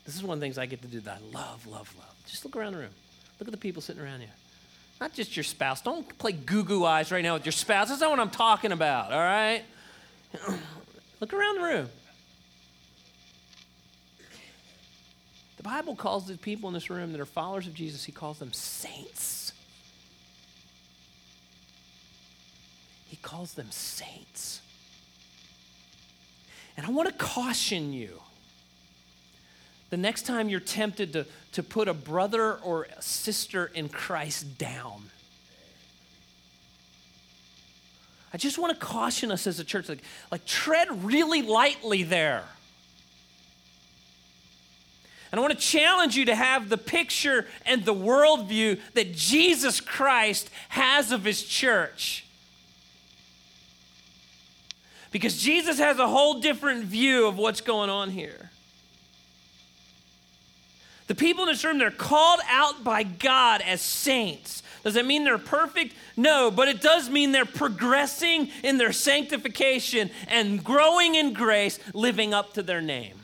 This 0.05 0.15
is 0.15 0.23
one 0.23 0.35
of 0.35 0.39
the 0.39 0.45
things 0.45 0.57
I 0.57 0.65
get 0.65 0.81
to 0.81 0.87
do 0.87 0.99
that 1.01 1.19
I 1.19 1.35
love, 1.35 1.65
love, 1.65 1.93
love. 1.97 2.15
Just 2.27 2.43
look 2.43 2.55
around 2.55 2.73
the 2.73 2.79
room. 2.79 2.89
Look 3.39 3.47
at 3.47 3.51
the 3.51 3.57
people 3.57 3.81
sitting 3.81 4.01
around 4.01 4.21
you. 4.21 4.27
Not 4.99 5.13
just 5.13 5.35
your 5.35 5.43
spouse. 5.43 5.81
Don't 5.81 6.17
play 6.17 6.31
goo 6.31 6.63
goo 6.63 6.85
eyes 6.85 7.11
right 7.11 7.23
now 7.23 7.33
with 7.33 7.45
your 7.45 7.51
spouse. 7.51 7.89
That's 7.89 8.01
not 8.01 8.09
what 8.09 8.19
I'm 8.19 8.29
talking 8.29 8.71
about, 8.71 9.11
all 9.11 9.19
right? 9.19 9.63
look 11.19 11.33
around 11.33 11.59
the 11.59 11.63
room. 11.63 11.89
The 15.57 15.63
Bible 15.63 15.95
calls 15.95 16.27
the 16.27 16.37
people 16.37 16.67
in 16.67 16.73
this 16.73 16.89
room 16.89 17.13
that 17.13 17.21
are 17.21 17.25
followers 17.25 17.67
of 17.67 17.73
Jesus, 17.73 18.03
he 18.03 18.11
calls 18.11 18.39
them 18.39 18.51
saints. 18.51 19.53
He 23.07 23.15
calls 23.15 23.53
them 23.53 23.67
saints. 23.69 24.59
And 26.75 26.85
I 26.85 26.89
want 26.89 27.07
to 27.07 27.15
caution 27.15 27.93
you 27.93 28.22
the 29.93 29.97
next 29.97 30.23
time 30.23 30.49
you're 30.49 30.59
tempted 30.59 31.13
to, 31.13 31.23
to 31.51 31.61
put 31.61 31.87
a 31.87 31.93
brother 31.93 32.55
or 32.63 32.87
a 32.97 32.99
sister 32.99 33.69
in 33.75 33.89
Christ 33.89 34.57
down. 34.57 35.03
I 38.33 38.37
just 38.37 38.57
want 38.57 38.73
to 38.73 38.83
caution 38.83 39.31
us 39.31 39.45
as 39.45 39.59
a 39.59 39.63
church 39.63 39.89
like, 39.89 40.01
like 40.31 40.45
tread 40.45 41.03
really 41.03 41.43
lightly 41.43 42.01
there. 42.01 42.43
And 45.31 45.37
I 45.37 45.41
want 45.43 45.53
to 45.53 45.59
challenge 45.59 46.15
you 46.15 46.25
to 46.25 46.33
have 46.33 46.69
the 46.69 46.77
picture 46.79 47.45
and 47.63 47.85
the 47.85 47.93
worldview 47.93 48.79
that 48.95 49.13
Jesus 49.13 49.79
Christ 49.79 50.49
has 50.69 51.11
of 51.11 51.23
his 51.23 51.43
church. 51.43 52.25
Because 55.11 55.39
Jesus 55.39 55.77
has 55.77 55.99
a 55.99 56.07
whole 56.07 56.39
different 56.39 56.85
view 56.85 57.27
of 57.27 57.37
what's 57.37 57.61
going 57.61 57.91
on 57.91 58.09
here. 58.09 58.49
The 61.13 61.19
people 61.19 61.43
in 61.43 61.49
this 61.49 61.63
room, 61.63 61.77
they're 61.77 61.91
called 61.91 62.39
out 62.49 62.83
by 62.83 63.03
God 63.03 63.61
as 63.61 63.81
saints. 63.81 64.63
Does 64.83 64.95
that 64.95 65.05
mean 65.05 65.23
they're 65.23 65.37
perfect? 65.37 65.93
No, 66.17 66.49
but 66.49 66.67
it 66.67 66.81
does 66.81 67.07
mean 67.07 67.31
they're 67.31 67.45
progressing 67.45 68.49
in 68.63 68.79
their 68.79 68.91
sanctification 68.91 70.09
and 70.27 70.63
growing 70.63 71.13
in 71.13 71.33
grace, 71.33 71.77
living 71.93 72.33
up 72.33 72.53
to 72.55 72.63
their 72.63 72.81
name. 72.81 73.19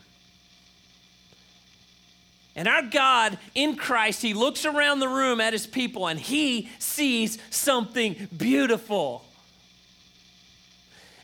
And 2.56 2.68
our 2.68 2.84
God 2.84 3.40
in 3.56 3.76
Christ, 3.76 4.22
He 4.22 4.36
looks 4.36 4.66
around 4.66 5.00
the 5.00 5.10
room 5.10 5.42
at 5.42 5.54
His 5.54 5.66
people 5.66 6.06
and 6.06 6.20
He 6.20 6.70
sees 6.78 7.40
something 7.50 8.28
beautiful. 8.38 9.26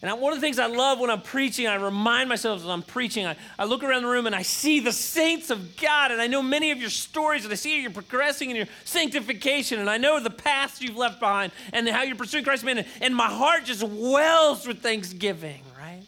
And 0.01 0.21
one 0.21 0.33
of 0.33 0.37
the 0.39 0.45
things 0.45 0.59
I 0.59 0.65
love 0.67 0.99
when 0.99 1.09
I'm 1.09 1.21
preaching, 1.21 1.67
I 1.67 1.75
remind 1.75 2.29
myself 2.29 2.61
as 2.61 2.67
I'm 2.67 2.83
preaching, 2.83 3.25
I, 3.25 3.35
I 3.57 3.65
look 3.65 3.83
around 3.83 4.03
the 4.03 4.09
room 4.09 4.27
and 4.27 4.35
I 4.35 4.41
see 4.41 4.79
the 4.79 4.91
saints 4.91 5.49
of 5.49 5.77
God. 5.77 6.11
And 6.11 6.21
I 6.21 6.27
know 6.27 6.43
many 6.43 6.71
of 6.71 6.79
your 6.79 6.89
stories, 6.89 7.43
and 7.43 7.51
I 7.51 7.55
see 7.55 7.81
you're 7.81 7.91
progressing 7.91 8.49
in 8.49 8.55
your 8.55 8.67
sanctification. 8.83 9.79
And 9.79 9.89
I 9.89 9.97
know 9.97 10.19
the 10.19 10.29
paths 10.29 10.81
you've 10.81 10.97
left 10.97 11.19
behind 11.19 11.53
and 11.71 11.87
how 11.87 12.03
you're 12.03 12.15
pursuing 12.15 12.43
Christ, 12.43 12.63
man. 12.63 12.85
And 13.01 13.15
my 13.15 13.27
heart 13.27 13.63
just 13.63 13.83
wells 13.83 14.67
with 14.67 14.81
thanksgiving, 14.81 15.61
right? 15.79 16.03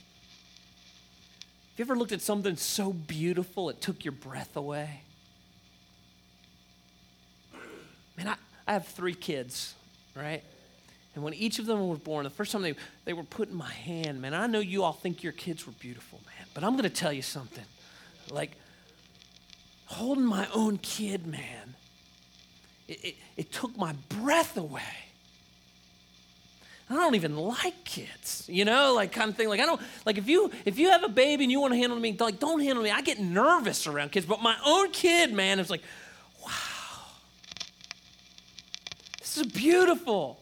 Have 1.78 1.78
you 1.78 1.86
ever 1.86 1.96
looked 1.96 2.12
at 2.12 2.22
something 2.22 2.56
so 2.58 2.92
beautiful 2.92 3.70
it 3.70 3.82
took 3.82 4.04
your 4.04 4.12
breath 4.12 4.56
away? 4.58 5.02
Man, 8.18 8.28
I, 8.28 8.36
I 8.68 8.74
have 8.74 8.88
three 8.88 9.14
kids, 9.14 9.76
right? 10.16 10.44
And 11.18 11.24
when 11.24 11.34
each 11.34 11.58
of 11.58 11.66
them 11.66 11.88
were 11.88 11.96
born, 11.96 12.26
the 12.26 12.30
first 12.30 12.52
time 12.52 12.62
they, 12.62 12.76
they 13.06 13.14
were 13.14 13.24
put 13.24 13.50
in 13.50 13.56
my 13.56 13.72
hand, 13.72 14.22
man, 14.22 14.36
I 14.36 14.46
know 14.46 14.60
you 14.60 14.84
all 14.84 14.94
think 14.94 15.24
your 15.24 15.34
kids 15.34 15.66
were 15.66 15.74
beautiful, 15.80 16.20
man, 16.28 16.46
but 16.54 16.64
I'm 16.64 16.74
going 16.74 16.84
to 16.84 16.92
tell 16.92 17.12
you 17.12 17.24
something. 17.24 17.64
Like, 18.30 18.52
holding 19.88 20.26
my 20.26 20.48
own 20.54 20.78
kid, 20.78 21.26
man, 21.26 21.74
it, 22.88 23.04
it, 23.04 23.16
it 23.36 23.52
took 23.52 23.76
my 23.76 23.96
breath 24.10 24.58
away. 24.58 24.84
I 26.88 26.94
don't 26.94 27.16
even 27.16 27.36
like 27.36 27.84
kids, 27.84 28.46
you 28.48 28.64
know, 28.64 28.94
like 28.94 29.12
kind 29.12 29.32
of 29.32 29.36
thing. 29.36 29.50
Like 29.50 29.60
I 29.60 29.66
don't 29.66 29.82
like 30.06 30.20
if 30.20 30.30
you 30.30 30.52
if 30.66 30.78
you 30.78 30.92
have 30.92 31.04
a 31.04 31.10
baby 31.10 31.46
and 31.46 31.52
you 31.52 31.60
want 31.60 31.74
to 31.74 31.80
handle 31.80 32.00
me, 32.00 32.16
like 32.18 32.40
don't 32.40 32.62
handle 32.62 32.84
me. 32.84 32.92
I 32.92 33.02
get 33.02 33.20
nervous 33.20 33.88
around 33.88 34.12
kids, 34.12 34.28
but 34.28 34.42
my 34.42 34.56
own 34.64 34.92
kid, 34.92 35.34
man, 35.34 35.60
it's 35.60 35.72
like, 35.72 35.82
wow, 36.46 36.52
This 39.20 39.38
is 39.38 39.48
beautiful. 39.48 40.40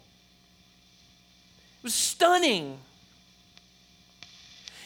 Was 1.85 1.93
stunning. 1.93 2.79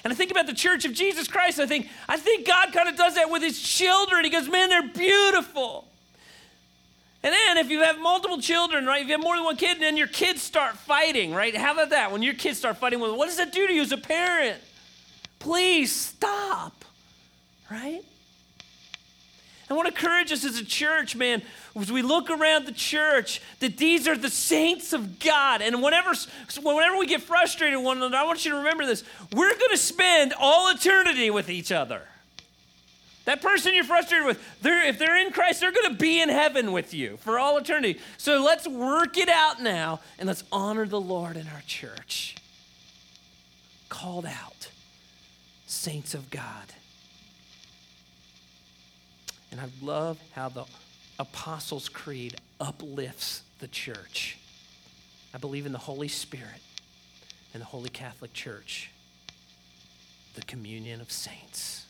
And 0.04 0.12
I 0.12 0.16
think 0.18 0.32
about 0.32 0.48
the 0.48 0.54
church 0.54 0.84
of 0.84 0.92
Jesus 0.92 1.30
Christ. 1.30 1.58
I 1.58 1.66
think, 1.66 1.88
I 2.10 2.18
think 2.18 2.46
God 2.46 2.74
kind 2.74 2.90
of 2.90 2.98
does 2.98 3.16
that 3.16 3.32
with 3.32 3.42
his 3.42 3.58
children. 3.58 4.26
He 4.26 4.30
goes, 4.30 4.50
man, 4.50 4.68
they're 4.68 4.90
beautiful. 4.90 5.88
And 7.24 7.34
then 7.34 7.58
if 7.58 7.70
you 7.70 7.84
have 7.84 8.02
multiple 8.02 8.42
children, 8.42 8.86
right, 8.86 9.02
if 9.02 9.08
you 9.08 9.14
have 9.14 9.24
more 9.24 9.38
than 9.38 9.46
one 9.46 9.56
kid, 9.56 9.76
and 9.76 9.82
then 9.82 9.96
your 9.96 10.08
kids 10.08 10.42
start 10.42 10.76
fighting, 10.76 11.34
right? 11.34 11.56
How 11.56 11.72
about 11.72 11.92
that? 11.92 12.12
When 12.12 12.22
your 12.22 12.34
kids 12.34 12.58
start 12.58 12.76
fighting 12.76 13.00
what 13.00 13.28
does 13.28 13.38
that 13.38 13.54
do 13.54 13.66
to 13.66 13.72
you 13.72 13.82
as 13.82 13.94
a 13.94 13.98
parent? 13.98 14.62
Please 15.40 15.96
stop, 15.96 16.84
right? 17.72 18.02
I 19.70 19.74
want 19.74 19.88
to 19.88 19.94
encourage 19.94 20.34
us 20.34 20.44
as 20.44 20.60
a 20.60 20.66
church, 20.66 21.16
man, 21.16 21.44
as 21.82 21.92
we 21.92 22.02
look 22.02 22.30
around 22.30 22.66
the 22.66 22.72
church, 22.72 23.42
that 23.60 23.78
these 23.78 24.08
are 24.08 24.18
the 24.18 24.30
saints 24.30 24.94
of 24.94 25.20
God. 25.20 25.62
And 25.62 25.82
whenever, 25.82 26.14
whenever 26.62 26.98
we 26.98 27.08
get 27.08 27.22
frustrated 27.22 27.78
with 27.78 27.86
one 27.86 27.98
another, 27.98 28.18
I 28.18 28.24
want 28.24 28.46
you 28.46 28.52
to 28.52 28.58
remember 28.58 28.86
this. 28.86 29.04
We're 29.34 29.56
going 29.56 29.72
to 29.72 29.78
spend 29.78 30.34
all 30.40 30.70
eternity 30.70 31.30
with 31.30 31.50
each 31.50 31.72
other. 31.72 32.04
That 33.26 33.42
person 33.42 33.76
you're 33.76 33.84
frustrated 33.84 34.26
with, 34.26 34.42
they're, 34.62 34.88
if 34.88 34.98
they're 34.98 35.18
in 35.18 35.32
Christ, 35.32 35.62
they're 35.62 35.72
going 35.72 35.92
to 35.92 35.98
be 35.98 36.20
in 36.20 36.30
heaven 36.30 36.72
with 36.72 36.94
you 36.94 37.18
for 37.18 37.38
all 37.38 37.58
eternity. 37.58 38.00
So 38.18 38.42
let's 38.44 38.68
work 38.68 39.18
it 39.18 39.30
out 39.30 39.62
now 39.62 40.00
and 40.18 40.28
let's 40.28 40.44
honor 40.52 40.88
the 40.88 41.00
Lord 41.00 41.38
in 41.38 41.48
our 41.48 41.62
church. 41.68 42.36
Called 43.88 44.26
out, 44.26 44.70
saints 45.68 46.16
of 46.16 46.32
God. 46.32 46.74
And 49.52 49.62
I 49.62 49.66
love 49.82 50.20
how 50.34 50.50
the 50.50 50.66
Apostles' 51.20 51.90
Creed 51.90 52.38
uplifts 52.60 53.44
the 53.60 53.68
church. 53.68 54.38
I 55.34 55.38
believe 55.38 55.66
in 55.66 55.74
the 55.74 55.78
Holy 55.78 56.08
Spirit 56.08 56.62
and 57.54 57.62
the 57.62 57.66
Holy 57.66 57.90
Catholic 57.90 58.34
Church, 58.34 58.90
the 60.36 60.42
communion 60.44 61.02
of 61.02 61.12
saints. 61.12 61.86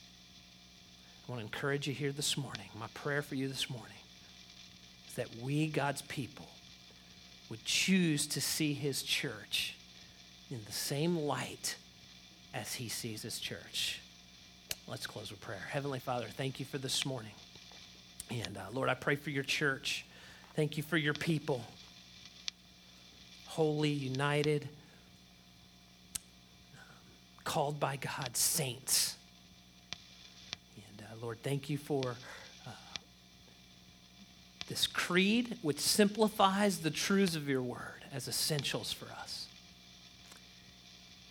I 1.27 1.31
want 1.31 1.41
to 1.41 1.45
encourage 1.45 1.87
you 1.87 1.93
here 1.93 2.11
this 2.11 2.37
morning. 2.37 2.69
My 2.77 2.87
prayer 2.95 3.21
for 3.21 3.35
you 3.35 3.47
this 3.47 3.69
morning 3.69 3.93
is 5.07 5.13
that 5.13 5.27
we, 5.41 5.67
God's 5.67 6.01
people, 6.01 6.47
would 7.49 7.63
choose 7.63 8.25
to 8.27 8.41
see 8.41 8.73
his 8.73 9.03
church 9.03 9.75
in 10.49 10.59
the 10.65 10.71
same 10.71 11.15
light 11.15 11.75
as 12.53 12.73
he 12.73 12.89
sees 12.89 13.21
his 13.21 13.39
church. 13.39 14.01
Let's 14.87 15.05
close 15.05 15.29
with 15.29 15.39
prayer. 15.39 15.67
Heavenly 15.69 15.99
Father, 15.99 16.25
thank 16.27 16.59
you 16.59 16.65
for 16.65 16.79
this 16.79 17.05
morning. 17.05 17.33
And 18.29 18.57
uh, 18.57 18.61
Lord, 18.73 18.89
I 18.89 18.93
pray 18.93 19.15
for 19.15 19.29
your 19.29 19.43
church. 19.43 20.05
Thank 20.55 20.77
you 20.77 20.83
for 20.83 20.97
your 20.97 21.13
people. 21.13 21.63
Holy, 23.47 23.89
united, 23.89 24.67
called 27.43 27.79
by 27.79 27.95
God, 27.95 28.37
saints. 28.37 29.15
And 30.75 31.01
uh, 31.01 31.25
Lord, 31.25 31.41
thank 31.41 31.69
you 31.69 31.77
for 31.77 32.15
uh, 32.67 32.71
this 34.67 34.86
creed, 34.86 35.57
which 35.61 35.80
simplifies 35.80 36.80
the 36.80 36.91
truths 36.91 37.36
of 37.36 37.49
your 37.49 37.63
word 37.63 38.03
as 38.13 38.27
essentials 38.27 38.93
for 38.93 39.05
us. 39.21 39.47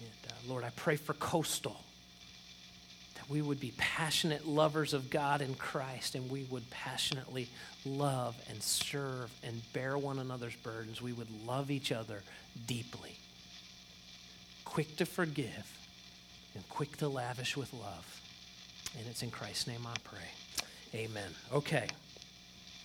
And 0.01 0.33
uh, 0.33 0.53
Lord, 0.53 0.65
I 0.65 0.71
pray 0.71 0.97
for 0.97 1.15
Coastal, 1.15 1.81
we 3.29 3.43
would 3.43 3.61
be 3.61 3.73
passionate 3.77 4.47
lovers 4.47 4.95
of 4.95 5.11
God 5.11 5.41
and 5.41 5.59
Christ, 5.59 6.15
and 6.15 6.31
we 6.31 6.45
would 6.45 6.71
passionately 6.71 7.49
love 7.85 8.37
and 8.49 8.63
serve 8.63 9.31
and 9.43 9.61
bear 9.73 9.99
one 9.99 10.19
another's 10.19 10.57
burdens. 10.57 11.03
We 11.03 11.13
would 11.13 11.29
love 11.47 11.71
each 11.71 11.93
other 11.93 12.23
deeply, 12.67 13.17
quick 14.65 14.97
to 14.97 15.07
forgive, 15.07 15.79
and 16.55 16.67
quick 16.69 16.97
to 16.99 17.09
lavish 17.09 17.57
with 17.57 17.73
love. 17.75 18.21
And 18.99 19.07
it's 19.07 19.23
in 19.23 19.31
Christ's 19.31 19.67
name 19.67 19.87
I 19.87 19.97
pray. 20.03 20.99
Amen. 20.99 21.31
Okay. 21.53 21.87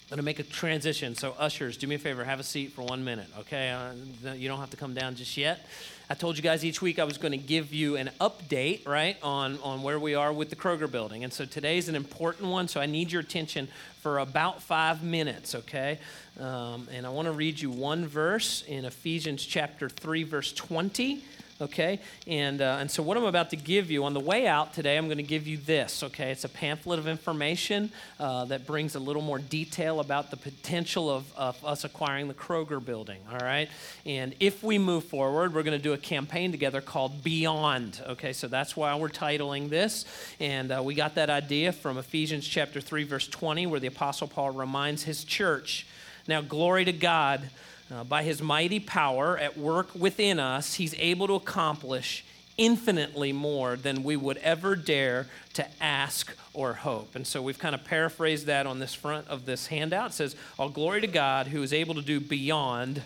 I'm 0.04 0.18
going 0.18 0.18
to 0.18 0.24
make 0.24 0.40
a 0.40 0.44
transition. 0.44 1.16
So, 1.16 1.34
ushers, 1.40 1.78
do 1.78 1.88
me 1.88 1.96
a 1.96 2.00
favor, 2.00 2.26
have 2.26 2.40
a 2.40 2.44
seat 2.44 2.74
for 2.74 2.82
one 2.82 3.06
minute, 3.06 3.28
okay? 3.40 3.72
Uh, 3.72 4.34
you 4.34 4.50
don't 4.50 4.60
have 4.60 4.70
to 4.72 4.78
come 4.78 4.94
down 4.94 5.16
just 5.16 5.38
yet. 5.38 5.66
I 6.10 6.14
told 6.14 6.36
you 6.36 6.44
guys 6.44 6.66
each 6.66 6.82
week 6.82 7.00
I 7.00 7.06
was 7.06 7.18
going 7.18 7.32
to 7.32 7.38
give 7.38 7.74
you 7.74 7.96
an 7.96 8.10
update, 8.20 8.86
right, 8.86 9.18
on, 9.24 9.58
on 9.64 9.82
where 9.82 9.98
we 9.98 10.14
are 10.14 10.34
with 10.34 10.50
the 10.50 10.58
Kroger 10.58 10.92
building. 10.92 11.24
And 11.24 11.32
so 11.32 11.46
today's 11.46 11.88
an 11.88 11.96
important 11.96 12.50
one, 12.50 12.68
so 12.68 12.82
I 12.82 12.86
need 12.86 13.14
your 13.14 13.22
attention 13.22 13.70
for 14.02 14.20
about 14.20 14.62
five 14.62 15.02
minutes, 15.02 15.56
okay? 15.56 16.00
Um, 16.38 16.90
and 16.94 17.06
I 17.06 17.10
want 17.10 17.28
to 17.28 17.32
read 17.32 17.62
you 17.62 17.72
one 17.72 18.06
verse 18.06 18.62
in 18.68 18.84
Ephesians 18.84 19.46
chapter 19.46 19.88
3, 19.88 20.24
verse 20.24 20.52
20 20.52 21.24
okay? 21.62 22.00
And, 22.28 22.62
uh, 22.62 22.78
and 22.80 22.90
so, 22.90 23.04
what 23.04 23.18
I'm 23.18 23.24
about 23.24 23.50
to 23.52 23.56
give 23.56 23.92
you 23.92 24.04
on 24.06 24.14
the 24.14 24.20
way 24.20 24.48
out 24.48 24.74
today, 24.74 24.98
I'm 24.98 25.06
going 25.06 25.18
to 25.18 25.24
give 25.24 25.48
you 25.48 25.58
this, 25.58 26.04
okay? 26.04 26.32
It's 26.32 26.44
a 26.44 26.50
pamphlet 26.50 27.00
of 27.00 27.08
information 27.08 27.92
uh, 28.20 28.46
that 28.46 28.66
brings 28.66 28.96
a 28.96 29.00
little 29.00 29.22
more 29.22 29.40
detail 29.40 30.00
about 30.00 30.32
the 30.32 30.38
potential 30.38 31.10
of, 31.10 31.32
of 31.36 31.64
us 31.66 31.84
acquiring 31.84 32.28
the 32.28 32.34
Kroger 32.34 32.84
building, 32.84 33.20
all 33.32 33.40
right? 33.40 33.70
And 34.06 34.36
if 34.40 34.64
we 34.64 34.78
move 34.78 35.06
forward, 35.06 35.54
we're 35.54 35.64
going 35.64 35.78
to 35.78 35.84
do 35.84 35.94
a 35.94 35.98
campaign 35.98 36.52
together 36.52 36.82
called 36.82 37.24
Beyond, 37.24 38.02
okay? 38.08 38.34
So, 38.34 38.48
that's 38.48 38.76
why 38.76 38.96
we're 38.96 39.10
titling 39.10 39.70
this. 39.70 40.06
And 40.40 40.72
uh, 40.72 40.82
we 40.84 40.96
got 40.96 41.16
that 41.16 41.30
idea 41.30 41.72
from 41.72 41.98
Ephesians 41.98 42.48
chapter 42.48 42.82
3, 42.82 43.04
verse 43.04 43.28
20, 43.28 43.68
where 43.68 43.80
the 43.80 43.88
Apostle 43.88 44.28
Paul 44.28 44.52
reminds 44.52 45.04
his 45.04 45.24
church. 45.24 45.88
Now, 46.28 46.42
glory 46.42 46.86
to 46.86 46.94
God 46.94 47.50
uh, 47.92 48.04
by 48.04 48.24
his 48.24 48.42
mighty 48.42 48.80
power 48.80 49.38
at 49.38 49.58
work 49.58 49.94
within 49.96 50.40
us, 50.40 50.76
he's 50.76 50.96
able 50.98 51.28
to 51.28 51.34
accomplish 51.34 52.24
infinitely 52.58 53.32
more 53.34 53.76
than 53.76 54.04
we 54.04 54.16
would 54.16 54.38
ever 54.38 54.76
dare 54.76 55.28
to 55.54 55.66
ask 55.82 56.36
or 56.54 56.74
hope. 56.74 57.16
And 57.16 57.26
so 57.26 57.42
we've 57.42 57.58
kind 57.58 57.74
of 57.74 57.84
paraphrased 57.84 58.46
that 58.46 58.68
on 58.68 58.80
this 58.80 58.94
front 58.94 59.28
of 59.28 59.46
this 59.46 59.68
handout. 59.68 60.12
It 60.12 60.14
says, 60.14 60.36
All 60.60 60.70
glory 60.70 61.02
to 61.02 61.08
God 61.08 61.48
who 61.48 61.64
is 61.64 61.74
able 61.74 61.96
to 61.96 62.02
do 62.02 62.20
beyond 62.20 63.02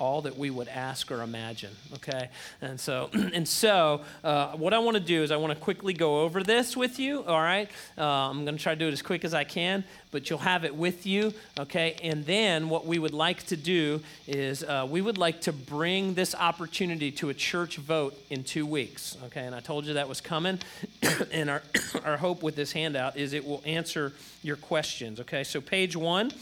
all 0.00 0.22
that 0.22 0.36
we 0.36 0.50
would 0.50 0.68
ask 0.68 1.12
or 1.12 1.22
imagine 1.22 1.70
okay? 1.94 2.28
And 2.62 2.80
so 2.80 3.10
and 3.12 3.46
so 3.46 4.00
uh, 4.24 4.52
what 4.52 4.72
i 4.72 4.78
want 4.78 4.96
to 4.96 5.02
do 5.02 5.22
is 5.22 5.30
i 5.30 5.36
want 5.36 5.52
to 5.52 5.58
quickly 5.58 5.92
go 5.92 6.22
over 6.22 6.42
this 6.42 6.76
with 6.76 6.98
you 6.98 7.22
all 7.24 7.40
right? 7.40 7.70
Uh, 7.98 8.04
i'm 8.04 8.44
going 8.44 8.56
to 8.56 8.62
try 8.62 8.74
to 8.74 8.78
do 8.78 8.88
it 8.88 8.92
as 8.92 9.02
quick 9.02 9.24
as 9.24 9.34
i 9.34 9.44
can 9.44 9.84
but 10.10 10.28
you'll 10.28 10.40
have 10.40 10.64
it 10.64 10.74
with 10.74 11.06
you 11.06 11.32
okay? 11.58 11.96
And 12.02 12.24
then 12.26 12.68
what 12.68 12.86
we 12.86 12.98
would 12.98 13.14
like 13.14 13.44
to 13.46 13.56
do 13.56 14.00
is 14.26 14.64
uh, 14.64 14.86
we 14.90 15.00
would 15.00 15.18
like 15.18 15.42
to 15.42 15.52
bring 15.52 16.14
this 16.14 16.34
opportunity 16.34 17.12
to 17.12 17.28
a 17.28 17.34
church 17.34 17.76
vote 17.76 18.14
in 18.30 18.42
two 18.42 18.66
weeks 18.66 19.16
okay? 19.26 19.44
And 19.44 19.54
i 19.54 19.60
told 19.60 19.86
you 19.86 19.94
that 19.94 20.08
was 20.08 20.20
coming 20.20 20.58
and 21.32 21.50
our 21.50 21.62
our 22.04 22.16
hope 22.16 22.42
with 22.42 22.56
this 22.56 22.72
handout 22.72 23.16
is 23.16 23.34
it 23.34 23.44
will 23.44 23.62
answer 23.66 24.12
your 24.42 24.56
questions 24.56 25.20
okay? 25.20 25.44
So 25.44 25.60
page 25.60 25.94
one 25.94 26.32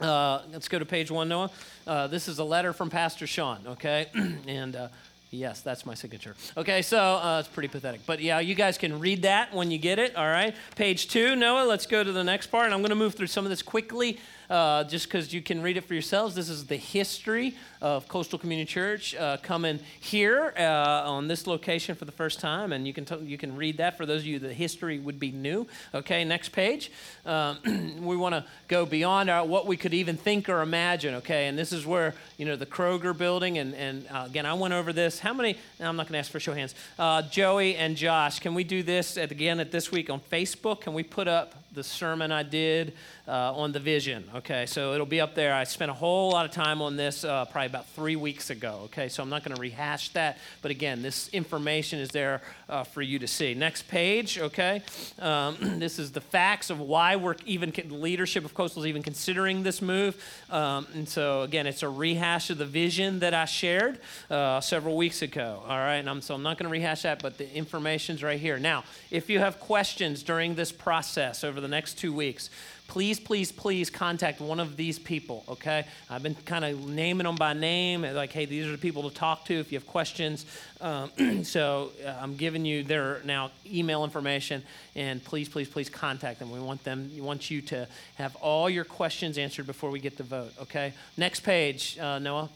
uh, 0.00 0.42
let's 0.52 0.68
go 0.68 0.78
to 0.78 0.86
page 0.86 1.10
one, 1.10 1.28
Noah. 1.28 1.50
Uh, 1.86 2.06
this 2.06 2.28
is 2.28 2.38
a 2.38 2.44
letter 2.44 2.72
from 2.72 2.90
Pastor 2.90 3.26
Sean, 3.26 3.58
okay? 3.66 4.06
and 4.46 4.74
uh, 4.74 4.88
yes, 5.30 5.60
that's 5.60 5.84
my 5.84 5.94
signature. 5.94 6.34
Okay, 6.56 6.82
so 6.82 6.98
uh, 6.98 7.38
it's 7.40 7.48
pretty 7.48 7.68
pathetic. 7.68 8.00
But 8.06 8.20
yeah, 8.20 8.40
you 8.40 8.54
guys 8.54 8.78
can 8.78 8.98
read 8.98 9.22
that 9.22 9.54
when 9.54 9.70
you 9.70 9.78
get 9.78 9.98
it, 9.98 10.16
all 10.16 10.28
right? 10.28 10.54
Page 10.76 11.08
two, 11.08 11.36
Noah, 11.36 11.66
let's 11.66 11.86
go 11.86 12.02
to 12.02 12.12
the 12.12 12.24
next 12.24 12.46
part. 12.46 12.64
And 12.66 12.74
I'm 12.74 12.80
going 12.80 12.90
to 12.90 12.96
move 12.96 13.14
through 13.14 13.26
some 13.26 13.44
of 13.44 13.50
this 13.50 13.62
quickly 13.62 14.18
uh, 14.48 14.84
just 14.84 15.06
because 15.06 15.32
you 15.34 15.42
can 15.42 15.62
read 15.62 15.76
it 15.76 15.84
for 15.84 15.94
yourselves. 15.94 16.34
This 16.34 16.48
is 16.48 16.66
the 16.66 16.76
history 16.76 17.54
of 17.80 18.08
Coastal 18.08 18.38
Community 18.38 18.70
Church 18.70 19.14
uh, 19.14 19.38
coming 19.42 19.80
here 20.00 20.52
uh, 20.56 21.10
on 21.10 21.28
this 21.28 21.46
location 21.46 21.94
for 21.94 22.04
the 22.04 22.12
first 22.12 22.40
time, 22.40 22.72
and 22.72 22.86
you 22.86 22.92
can 22.92 23.04
t- 23.04 23.18
you 23.22 23.38
can 23.38 23.56
read 23.56 23.78
that 23.78 23.96
for 23.96 24.06
those 24.06 24.22
of 24.22 24.26
you 24.26 24.38
the 24.38 24.52
history 24.52 24.98
would 24.98 25.18
be 25.18 25.30
new. 25.30 25.66
Okay, 25.94 26.24
next 26.24 26.50
page. 26.50 26.92
Um, 27.24 27.98
we 28.04 28.16
want 28.16 28.34
to 28.34 28.44
go 28.68 28.84
beyond 28.84 29.30
our, 29.30 29.44
what 29.46 29.66
we 29.66 29.76
could 29.76 29.94
even 29.94 30.16
think 30.16 30.48
or 30.48 30.60
imagine. 30.60 31.14
Okay, 31.16 31.46
and 31.46 31.58
this 31.58 31.72
is 31.72 31.86
where 31.86 32.14
you 32.36 32.44
know 32.44 32.56
the 32.56 32.66
Kroger 32.66 33.16
building, 33.16 33.58
and 33.58 33.74
and 33.74 34.06
uh, 34.10 34.24
again 34.26 34.46
I 34.46 34.54
went 34.54 34.74
over 34.74 34.92
this. 34.92 35.18
How 35.18 35.32
many? 35.32 35.56
I'm 35.80 35.96
not 35.96 36.06
going 36.06 36.14
to 36.14 36.18
ask 36.18 36.30
for 36.30 36.40
show 36.40 36.54
hands. 36.54 36.74
Uh, 36.98 37.22
Joey 37.22 37.76
and 37.76 37.96
Josh, 37.96 38.40
can 38.40 38.54
we 38.54 38.64
do 38.64 38.82
this 38.82 39.16
at, 39.16 39.30
again 39.30 39.60
at 39.60 39.72
this 39.72 39.90
week 39.90 40.10
on 40.10 40.20
Facebook? 40.20 40.82
Can 40.82 40.92
we 40.92 41.02
put 41.02 41.28
up 41.28 41.54
the 41.72 41.84
sermon 41.84 42.32
I 42.32 42.42
did 42.42 42.94
uh, 43.28 43.54
on 43.54 43.72
the 43.72 43.78
vision. 43.78 44.24
Okay, 44.34 44.66
so 44.66 44.92
it'll 44.92 45.06
be 45.06 45.20
up 45.20 45.34
there. 45.34 45.54
I 45.54 45.64
spent 45.64 45.90
a 45.90 45.94
whole 45.94 46.32
lot 46.32 46.44
of 46.44 46.50
time 46.50 46.82
on 46.82 46.96
this 46.96 47.22
uh, 47.22 47.44
probably 47.44 47.68
about 47.70 47.86
three 47.86 48.16
weeks 48.16 48.50
ago. 48.50 48.80
Okay, 48.86 49.08
so 49.08 49.22
I'm 49.22 49.30
not 49.30 49.44
going 49.44 49.54
to 49.54 49.60
rehash 49.60 50.10
that, 50.10 50.38
but 50.60 50.70
again, 50.70 51.02
this 51.02 51.28
information 51.28 52.00
is 52.00 52.08
there 52.08 52.42
uh, 52.68 52.82
for 52.82 53.00
you 53.00 53.18
to 53.20 53.28
see. 53.28 53.54
Next 53.54 53.88
page. 53.88 54.38
Okay, 54.38 54.82
um, 55.20 55.56
this 55.78 55.98
is 55.98 56.10
the 56.10 56.20
facts 56.20 56.68
of 56.70 56.80
why 56.80 57.16
we're 57.16 57.36
even 57.46 57.72
leadership 57.88 58.44
of 58.44 58.54
Coastal 58.54 58.82
is 58.82 58.88
even 58.88 59.02
considering 59.02 59.62
this 59.62 59.80
move. 59.80 60.22
Um, 60.50 60.86
and 60.94 61.08
so 61.08 61.42
again, 61.42 61.66
it's 61.66 61.82
a 61.82 61.88
rehash 61.88 62.50
of 62.50 62.58
the 62.58 62.66
vision 62.66 63.20
that 63.20 63.34
I 63.34 63.44
shared 63.44 64.00
uh, 64.28 64.60
several 64.60 64.96
weeks 64.96 65.22
ago. 65.22 65.62
All 65.66 65.78
right, 65.78 65.96
and 65.96 66.10
I'm, 66.10 66.20
so 66.20 66.34
I'm 66.34 66.42
not 66.42 66.58
going 66.58 66.68
to 66.68 66.72
rehash 66.72 67.02
that, 67.02 67.22
but 67.22 67.38
the 67.38 67.52
information's 67.54 68.22
right 68.22 68.40
here. 68.40 68.58
Now, 68.58 68.84
if 69.10 69.30
you 69.30 69.38
have 69.38 69.60
questions 69.60 70.22
during 70.22 70.56
this 70.56 70.72
process 70.72 71.44
over 71.44 71.60
the 71.60 71.68
next 71.68 71.94
two 71.94 72.12
weeks 72.12 72.50
please, 72.90 73.20
please, 73.20 73.52
please 73.52 73.88
contact 73.88 74.40
one 74.40 74.58
of 74.58 74.76
these 74.76 74.98
people, 74.98 75.44
okay? 75.48 75.86
I've 76.10 76.24
been 76.24 76.34
kind 76.34 76.64
of 76.64 76.88
naming 76.88 77.24
them 77.24 77.36
by 77.36 77.52
name, 77.52 78.02
like, 78.02 78.32
hey, 78.32 78.46
these 78.46 78.66
are 78.66 78.72
the 78.72 78.78
people 78.78 79.08
to 79.08 79.14
talk 79.14 79.44
to 79.44 79.54
if 79.54 79.70
you 79.70 79.78
have 79.78 79.86
questions. 79.86 80.44
Um, 80.80 81.44
so 81.44 81.92
uh, 82.04 82.16
I'm 82.20 82.34
giving 82.34 82.64
you 82.64 82.82
their 82.82 83.20
now 83.24 83.52
email 83.64 84.02
information, 84.02 84.64
and 84.96 85.22
please, 85.22 85.48
please, 85.48 85.68
please 85.68 85.88
contact 85.88 86.40
them. 86.40 86.50
We 86.50 86.58
want 86.58 86.82
them, 86.82 87.08
we 87.14 87.20
want 87.20 87.48
you 87.48 87.62
to 87.62 87.86
have 88.16 88.34
all 88.36 88.68
your 88.68 88.84
questions 88.84 89.38
answered 89.38 89.68
before 89.68 89.90
we 89.90 90.00
get 90.00 90.16
the 90.16 90.24
vote, 90.24 90.52
okay? 90.62 90.92
Next 91.16 91.40
page, 91.40 91.96
uh, 91.96 92.18
Noah. 92.18 92.50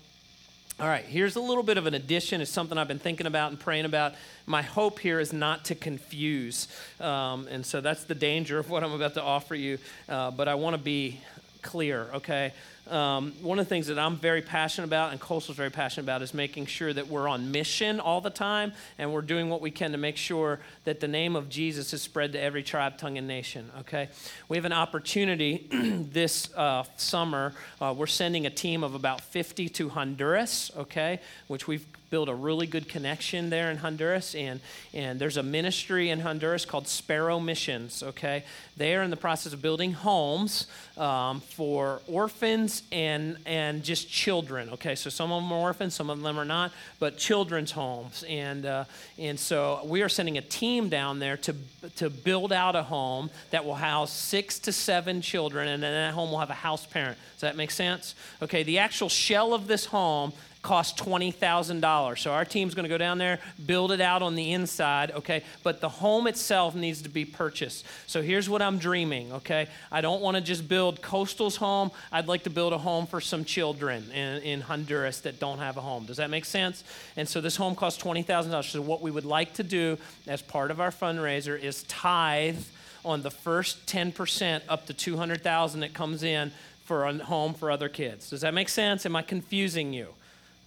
All 0.80 0.88
right, 0.88 1.04
here's 1.04 1.36
a 1.36 1.40
little 1.40 1.62
bit 1.62 1.78
of 1.78 1.86
an 1.86 1.94
addition. 1.94 2.40
It's 2.40 2.50
something 2.50 2.76
I've 2.76 2.88
been 2.88 2.98
thinking 2.98 3.28
about 3.28 3.52
and 3.52 3.60
praying 3.60 3.84
about. 3.84 4.14
My 4.44 4.62
hope 4.62 4.98
here 4.98 5.20
is 5.20 5.32
not 5.32 5.66
to 5.66 5.76
confuse. 5.76 6.66
Um, 7.00 7.46
and 7.48 7.64
so 7.64 7.80
that's 7.80 8.02
the 8.02 8.14
danger 8.16 8.58
of 8.58 8.68
what 8.70 8.82
I'm 8.82 8.90
about 8.90 9.14
to 9.14 9.22
offer 9.22 9.54
you. 9.54 9.78
Uh, 10.08 10.32
but 10.32 10.48
I 10.48 10.56
want 10.56 10.74
to 10.74 10.82
be 10.82 11.20
clear, 11.62 12.08
okay? 12.14 12.52
Um, 12.90 13.32
one 13.40 13.58
of 13.58 13.64
the 13.64 13.68
things 13.68 13.86
that 13.86 13.98
I'm 13.98 14.16
very 14.16 14.42
passionate 14.42 14.86
about 14.86 15.12
and 15.12 15.20
Coastal's 15.20 15.56
very 15.56 15.70
passionate 15.70 16.04
about 16.04 16.20
is 16.22 16.34
making 16.34 16.66
sure 16.66 16.92
that 16.92 17.08
we're 17.08 17.28
on 17.28 17.50
mission 17.50 17.98
all 17.98 18.20
the 18.20 18.30
time 18.30 18.72
and 18.98 19.12
we're 19.12 19.22
doing 19.22 19.48
what 19.48 19.60
we 19.60 19.70
can 19.70 19.92
to 19.92 19.98
make 19.98 20.16
sure 20.16 20.60
that 20.84 21.00
the 21.00 21.08
name 21.08 21.34
of 21.34 21.48
Jesus 21.48 21.92
is 21.94 22.02
spread 22.02 22.32
to 22.32 22.40
every 22.40 22.62
tribe, 22.62 22.98
tongue, 22.98 23.16
and 23.16 23.26
nation. 23.26 23.70
Okay? 23.80 24.08
We 24.48 24.56
have 24.56 24.66
an 24.66 24.72
opportunity 24.72 25.66
this 26.12 26.52
uh, 26.54 26.84
summer. 26.96 27.54
Uh, 27.80 27.94
we're 27.96 28.06
sending 28.06 28.46
a 28.46 28.50
team 28.50 28.84
of 28.84 28.94
about 28.94 29.22
50 29.22 29.68
to 29.70 29.88
Honduras, 29.88 30.70
okay, 30.76 31.20
which 31.46 31.66
we've 31.66 31.86
build 32.14 32.28
a 32.28 32.34
really 32.34 32.68
good 32.68 32.88
connection 32.88 33.50
there 33.50 33.72
in 33.72 33.76
Honduras. 33.78 34.36
And, 34.36 34.60
and 34.92 35.18
there's 35.18 35.36
a 35.36 35.42
ministry 35.42 36.10
in 36.10 36.20
Honduras 36.20 36.64
called 36.64 36.86
Sparrow 36.86 37.40
Missions, 37.40 38.04
okay? 38.04 38.44
They 38.76 38.94
are 38.94 39.02
in 39.02 39.10
the 39.10 39.16
process 39.16 39.52
of 39.52 39.60
building 39.60 39.94
homes 39.94 40.68
um, 40.96 41.40
for 41.40 42.02
orphans 42.06 42.84
and, 42.92 43.36
and 43.46 43.82
just 43.82 44.08
children, 44.08 44.70
okay? 44.70 44.94
So 44.94 45.10
some 45.10 45.32
of 45.32 45.42
them 45.42 45.50
are 45.50 45.58
orphans, 45.58 45.94
some 45.94 46.08
of 46.08 46.22
them 46.22 46.38
are 46.38 46.44
not, 46.44 46.70
but 47.00 47.18
children's 47.18 47.72
homes. 47.72 48.24
And, 48.28 48.64
uh, 48.64 48.84
and 49.18 49.36
so 49.36 49.80
we 49.84 50.00
are 50.02 50.08
sending 50.08 50.38
a 50.38 50.42
team 50.42 50.88
down 50.88 51.18
there 51.18 51.36
to, 51.38 51.56
to 51.96 52.10
build 52.10 52.52
out 52.52 52.76
a 52.76 52.84
home 52.84 53.28
that 53.50 53.64
will 53.64 53.74
house 53.74 54.12
six 54.12 54.60
to 54.60 54.72
seven 54.72 55.20
children, 55.20 55.66
and 55.66 55.82
then 55.82 55.92
that 55.92 56.14
home 56.14 56.30
will 56.30 56.38
have 56.38 56.50
a 56.50 56.54
house 56.54 56.86
parent. 56.86 57.18
Does 57.32 57.40
that 57.40 57.56
make 57.56 57.72
sense? 57.72 58.14
Okay, 58.40 58.62
the 58.62 58.78
actual 58.78 59.08
shell 59.08 59.52
of 59.52 59.66
this 59.66 59.86
home 59.86 60.32
cost 60.64 60.96
$20,000. 60.96 62.18
So 62.18 62.32
our 62.32 62.46
team's 62.46 62.74
going 62.74 62.84
to 62.84 62.88
go 62.88 62.96
down 62.96 63.18
there, 63.18 63.38
build 63.66 63.92
it 63.92 64.00
out 64.00 64.22
on 64.22 64.34
the 64.34 64.52
inside, 64.52 65.10
okay? 65.10 65.44
But 65.62 65.82
the 65.82 65.90
home 65.90 66.26
itself 66.26 66.74
needs 66.74 67.02
to 67.02 67.10
be 67.10 67.26
purchased. 67.26 67.84
So 68.06 68.22
here's 68.22 68.48
what 68.48 68.62
I'm 68.62 68.78
dreaming, 68.78 69.30
okay? 69.34 69.68
I 69.92 70.00
don't 70.00 70.22
want 70.22 70.38
to 70.38 70.40
just 70.40 70.66
build 70.66 71.02
Coastal's 71.02 71.56
home. 71.56 71.90
I'd 72.10 72.28
like 72.28 72.44
to 72.44 72.50
build 72.50 72.72
a 72.72 72.78
home 72.78 73.06
for 73.06 73.20
some 73.20 73.44
children 73.44 74.10
in, 74.10 74.42
in 74.42 74.60
Honduras 74.62 75.20
that 75.20 75.38
don't 75.38 75.58
have 75.58 75.76
a 75.76 75.82
home. 75.82 76.06
Does 76.06 76.16
that 76.16 76.30
make 76.30 76.46
sense? 76.46 76.82
And 77.16 77.28
so 77.28 77.42
this 77.42 77.56
home 77.56 77.76
costs 77.76 78.02
$20,000. 78.02 78.64
So 78.64 78.80
what 78.80 79.02
we 79.02 79.10
would 79.10 79.26
like 79.26 79.52
to 79.54 79.62
do 79.62 79.98
as 80.26 80.40
part 80.40 80.70
of 80.70 80.80
our 80.80 80.90
fundraiser 80.90 81.62
is 81.62 81.82
tithe 81.84 82.64
on 83.04 83.20
the 83.20 83.30
first 83.30 83.86
10% 83.86 84.62
up 84.70 84.86
to 84.86 84.94
200,000 84.94 85.80
that 85.80 85.92
comes 85.92 86.22
in 86.22 86.52
for 86.86 87.04
a 87.04 87.18
home 87.18 87.52
for 87.52 87.70
other 87.70 87.90
kids. 87.90 88.30
Does 88.30 88.40
that 88.40 88.54
make 88.54 88.70
sense? 88.70 89.04
Am 89.04 89.14
I 89.14 89.20
confusing 89.20 89.92
you? 89.92 90.08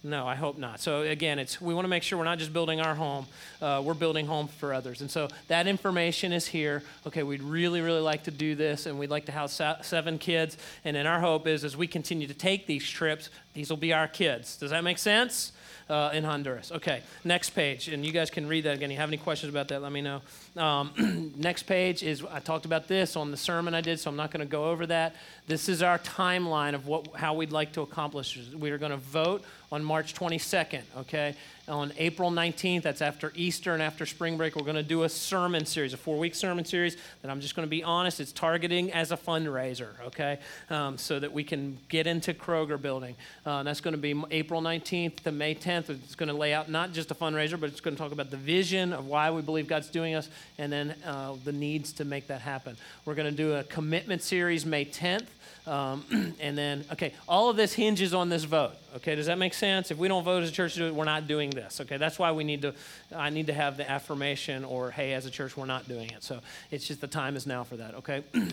No, 0.04 0.28
I 0.28 0.36
hope 0.36 0.58
not. 0.58 0.80
So 0.80 1.02
again, 1.02 1.40
it's 1.40 1.60
we 1.60 1.74
want 1.74 1.84
to 1.84 1.88
make 1.88 2.04
sure 2.04 2.18
we're 2.18 2.24
not 2.24 2.38
just 2.38 2.52
building 2.52 2.80
our 2.80 2.94
home; 2.94 3.26
uh, 3.60 3.82
we're 3.84 3.94
building 3.94 4.26
home 4.26 4.46
for 4.46 4.72
others. 4.72 5.00
And 5.00 5.10
so 5.10 5.28
that 5.48 5.66
information 5.66 6.32
is 6.32 6.46
here. 6.46 6.84
Okay, 7.06 7.24
we'd 7.24 7.42
really, 7.42 7.80
really 7.80 8.00
like 8.00 8.22
to 8.24 8.30
do 8.30 8.54
this, 8.54 8.86
and 8.86 8.98
we'd 8.98 9.10
like 9.10 9.26
to 9.26 9.32
house 9.32 9.60
seven 9.82 10.18
kids. 10.18 10.56
And 10.84 10.94
then 10.94 11.06
our 11.06 11.20
hope 11.20 11.48
is, 11.48 11.64
as 11.64 11.76
we 11.76 11.88
continue 11.88 12.28
to 12.28 12.34
take 12.34 12.66
these 12.66 12.88
trips, 12.88 13.28
these 13.54 13.70
will 13.70 13.76
be 13.76 13.92
our 13.92 14.06
kids. 14.06 14.56
Does 14.56 14.70
that 14.70 14.84
make 14.84 14.98
sense? 14.98 15.52
Uh, 15.88 16.10
in 16.12 16.24
Honduras. 16.24 16.72
Okay, 16.72 17.02
next 17.24 17.50
page, 17.50 17.88
and 17.88 18.04
you 18.04 18.12
guys 18.12 18.30
can 18.30 18.46
read 18.46 18.64
that 18.64 18.76
again. 18.76 18.90
If 18.90 18.94
You 18.94 19.00
have 19.00 19.08
any 19.10 19.16
questions 19.16 19.50
about 19.50 19.68
that? 19.68 19.82
Let 19.82 19.92
me 19.92 20.02
know. 20.02 20.20
Um, 20.56 21.32
next 21.36 21.64
page 21.64 22.02
is 22.02 22.24
I 22.24 22.40
talked 22.40 22.64
about 22.64 22.88
this 22.88 23.16
on 23.16 23.30
the 23.30 23.36
sermon 23.36 23.74
I 23.74 23.80
did, 23.80 24.00
so 24.00 24.10
I'm 24.10 24.16
not 24.16 24.30
going 24.30 24.46
to 24.46 24.50
go 24.50 24.70
over 24.70 24.86
that. 24.86 25.14
This 25.46 25.68
is 25.68 25.82
our 25.82 25.98
timeline 25.98 26.74
of 26.74 26.86
what 26.86 27.08
how 27.14 27.34
we'd 27.34 27.52
like 27.52 27.72
to 27.72 27.82
accomplish. 27.82 28.38
We 28.54 28.70
are 28.70 28.78
going 28.78 28.92
to 28.92 28.96
vote 28.98 29.44
on 29.72 29.82
March 29.82 30.14
22nd. 30.14 30.82
Okay, 30.98 31.34
on 31.68 31.92
April 31.98 32.30
19th, 32.30 32.82
that's 32.82 33.02
after 33.02 33.32
Easter 33.34 33.72
and 33.74 33.82
after 33.82 34.06
spring 34.06 34.36
break, 34.36 34.56
we're 34.56 34.62
going 34.62 34.76
to 34.76 34.82
do 34.82 35.02
a 35.02 35.08
sermon 35.08 35.66
series, 35.66 35.92
a 35.92 35.96
four 35.96 36.18
week 36.18 36.34
sermon 36.34 36.64
series 36.64 36.96
that 37.22 37.30
I'm 37.30 37.40
just 37.40 37.54
going 37.54 37.66
to 37.66 37.70
be 37.70 37.82
honest, 37.84 38.20
it's 38.20 38.32
targeting 38.32 38.92
as 38.92 39.12
a 39.12 39.16
fundraiser, 39.16 39.88
okay? 40.06 40.38
Um, 40.70 40.98
so 40.98 41.18
that 41.18 41.32
we 41.32 41.44
can 41.44 41.78
get 41.88 42.06
into 42.06 42.34
Kroger 42.34 42.80
building. 42.80 43.16
Uh, 43.44 43.62
that's 43.62 43.80
going 43.80 43.92
to 43.92 43.98
be 43.98 44.20
April 44.30 44.62
19th 44.62 45.20
to 45.20 45.32
May 45.32 45.54
10th. 45.54 45.90
It's 45.90 46.14
going 46.14 46.28
to 46.28 46.34
lay 46.34 46.54
out 46.54 46.70
not 46.70 46.92
just 46.92 47.10
a 47.10 47.14
fundraiser, 47.14 47.58
but 47.58 47.70
it's 47.70 47.80
going 47.80 47.96
to 47.96 48.02
talk 48.02 48.12
about 48.12 48.30
the 48.30 48.36
vision 48.36 48.92
of 48.92 49.06
why 49.06 49.30
we 49.30 49.42
believe 49.42 49.68
God's 49.68 49.88
doing 49.88 50.14
us 50.14 50.28
and 50.58 50.72
then 50.72 50.94
uh, 51.04 51.34
the 51.44 51.52
needs 51.52 51.92
to 51.94 52.04
make 52.04 52.26
that 52.28 52.40
happen. 52.40 52.76
We're 53.04 53.14
going 53.14 53.30
to 53.30 53.36
do 53.36 53.54
a 53.54 53.64
commitment 53.64 54.22
series 54.22 54.64
May 54.64 54.84
10th. 54.84 55.26
Um, 55.68 56.04
and 56.40 56.56
then, 56.56 56.84
okay, 56.92 57.12
all 57.28 57.50
of 57.50 57.56
this 57.56 57.74
hinges 57.74 58.14
on 58.14 58.30
this 58.30 58.44
vote. 58.44 58.72
Okay, 58.96 59.14
does 59.14 59.26
that 59.26 59.38
make 59.38 59.52
sense? 59.52 59.90
If 59.90 59.98
we 59.98 60.08
don't 60.08 60.24
vote 60.24 60.42
as 60.42 60.48
a 60.48 60.52
church, 60.52 60.78
we're 60.78 61.04
not 61.04 61.28
doing 61.28 61.50
this. 61.50 61.80
Okay, 61.82 61.98
that's 61.98 62.18
why 62.18 62.32
we 62.32 62.42
need 62.42 62.62
to. 62.62 62.74
I 63.14 63.30
need 63.30 63.48
to 63.48 63.52
have 63.52 63.76
the 63.76 63.88
affirmation, 63.88 64.64
or 64.64 64.90
hey, 64.90 65.12
as 65.12 65.26
a 65.26 65.30
church, 65.30 65.56
we're 65.56 65.66
not 65.66 65.86
doing 65.86 66.10
it. 66.10 66.24
So 66.24 66.40
it's 66.70 66.86
just 66.88 67.00
the 67.00 67.06
time 67.06 67.36
is 67.36 67.46
now 67.46 67.64
for 67.64 67.76
that. 67.76 67.94
Okay. 67.96 68.24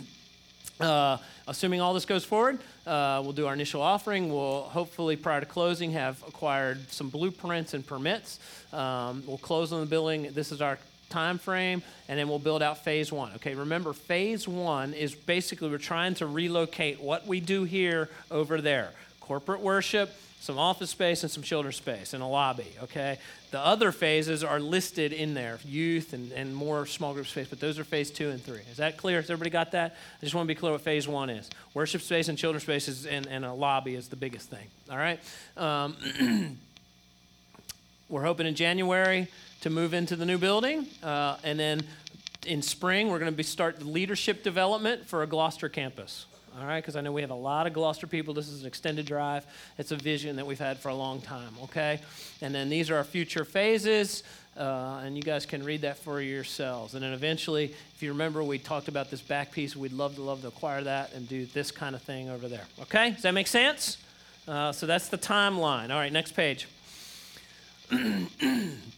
Uh, 0.77 1.17
assuming 1.47 1.79
all 1.79 1.93
this 1.93 2.03
goes 2.03 2.25
forward, 2.25 2.59
uh, 2.85 3.21
we'll 3.23 3.31
do 3.31 3.47
our 3.47 3.53
initial 3.53 3.81
offering. 3.81 4.27
We'll 4.27 4.63
hopefully, 4.63 5.15
prior 5.15 5.39
to 5.39 5.45
closing, 5.45 5.91
have 5.91 6.21
acquired 6.27 6.91
some 6.91 7.07
blueprints 7.07 7.73
and 7.73 7.87
permits. 7.87 8.39
Um, 8.73 9.23
we'll 9.25 9.37
close 9.37 9.71
on 9.71 9.79
the 9.79 9.85
building. 9.85 10.31
This 10.33 10.51
is 10.51 10.61
our 10.61 10.77
time 11.09 11.37
frame, 11.37 11.81
and 12.07 12.19
then 12.19 12.27
we'll 12.27 12.39
build 12.39 12.61
out 12.61 12.83
phase 12.83 13.11
one. 13.11 13.31
Okay, 13.35 13.55
remember, 13.55 13.93
phase 13.93 14.47
one 14.47 14.93
is 14.93 15.15
basically 15.15 15.69
we're 15.69 15.77
trying 15.77 16.13
to 16.15 16.27
relocate 16.27 17.01
what 17.01 17.27
we 17.27 17.39
do 17.39 17.63
here 17.63 18.09
over 18.31 18.61
there 18.61 18.91
corporate 19.21 19.61
worship, 19.61 20.11
some 20.39 20.59
office 20.59 20.91
space, 20.91 21.23
and 21.23 21.31
some 21.31 21.41
children's 21.41 21.77
space 21.77 22.13
and 22.13 22.21
a 22.21 22.25
lobby. 22.27 22.67
Okay, 22.83 23.17
the 23.49 23.59
other 23.59 23.91
phases 23.91 24.43
are 24.43 24.59
listed 24.59 25.13
in 25.13 25.33
there 25.33 25.59
youth 25.65 26.13
and, 26.13 26.31
and 26.33 26.55
more 26.55 26.85
small 26.85 27.13
group 27.13 27.25
space, 27.25 27.47
but 27.47 27.59
those 27.59 27.79
are 27.79 27.83
phase 27.83 28.11
two 28.11 28.29
and 28.29 28.41
three. 28.41 28.61
Is 28.69 28.77
that 28.77 28.97
clear? 28.97 29.21
Has 29.21 29.29
everybody 29.29 29.49
got 29.49 29.71
that? 29.71 29.95
I 30.21 30.25
just 30.25 30.35
want 30.35 30.45
to 30.45 30.53
be 30.53 30.59
clear 30.59 30.73
what 30.73 30.81
phase 30.81 31.07
one 31.07 31.29
is 31.29 31.49
worship 31.73 32.01
space 32.01 32.27
and 32.27 32.37
children's 32.37 32.63
spaces 32.63 33.05
and, 33.05 33.25
and 33.27 33.43
a 33.45 33.53
lobby 33.53 33.95
is 33.95 34.09
the 34.09 34.15
biggest 34.15 34.49
thing. 34.49 34.67
All 34.91 34.97
right. 34.97 35.19
Um, 35.57 35.95
we're 38.09 38.23
hoping 38.23 38.45
in 38.45 38.55
January 38.55 39.27
to 39.65 39.71
move 39.71 39.95
into 39.95 40.15
the 40.15 40.27
new 40.27 40.37
building. 40.37 40.85
Uh, 41.01 41.37
and 41.43 41.59
then 41.59 41.81
in 42.45 42.61
spring, 42.61 43.07
we're 43.07 43.17
going 43.17 43.35
to 43.35 43.43
start 43.43 43.79
the 43.79 43.85
leadership 43.85 44.43
development 44.43 45.07
for 45.07 45.23
a 45.23 45.27
Gloucester 45.27 45.69
campus. 45.69 46.27
All 46.59 46.67
right, 46.67 46.83
because 46.83 46.95
I 46.95 47.01
know 47.01 47.11
we 47.11 47.21
have 47.21 47.31
a 47.31 47.33
lot 47.33 47.65
of 47.65 47.73
Gloucester 47.73 48.05
people. 48.05 48.35
This 48.35 48.47
is 48.47 48.61
an 48.61 48.67
extended 48.67 49.07
drive. 49.07 49.43
It's 49.79 49.91
a 49.91 49.95
vision 49.95 50.35
that 50.35 50.45
we've 50.45 50.59
had 50.59 50.77
for 50.77 50.89
a 50.89 50.93
long 50.93 51.19
time, 51.19 51.49
okay? 51.63 51.99
And 52.43 52.53
then 52.53 52.69
these 52.69 52.91
are 52.91 52.97
our 52.97 53.03
future 53.03 53.43
phases, 53.43 54.21
uh, 54.55 55.01
and 55.03 55.17
you 55.17 55.23
guys 55.23 55.47
can 55.47 55.63
read 55.63 55.81
that 55.81 55.97
for 55.97 56.21
yourselves. 56.21 56.93
And 56.93 57.01
then 57.01 57.13
eventually, 57.13 57.73
if 57.95 58.03
you 58.03 58.11
remember, 58.11 58.43
we 58.43 58.59
talked 58.59 58.87
about 58.87 59.09
this 59.09 59.21
back 59.21 59.51
piece. 59.51 59.75
We'd 59.75 59.93
love 59.93 60.13
to 60.15 60.21
love 60.21 60.41
to 60.41 60.47
acquire 60.49 60.83
that 60.83 61.11
and 61.15 61.27
do 61.27 61.47
this 61.47 61.71
kind 61.71 61.95
of 61.95 62.03
thing 62.03 62.29
over 62.29 62.47
there, 62.47 62.65
okay? 62.83 63.13
Does 63.13 63.23
that 63.23 63.33
make 63.33 63.47
sense? 63.47 63.97
Uh, 64.47 64.71
so 64.71 64.85
that's 64.85 65.09
the 65.09 65.17
timeline. 65.17 65.89
All 65.89 65.97
right, 65.97 66.13
next 66.13 66.33
page. 66.33 66.67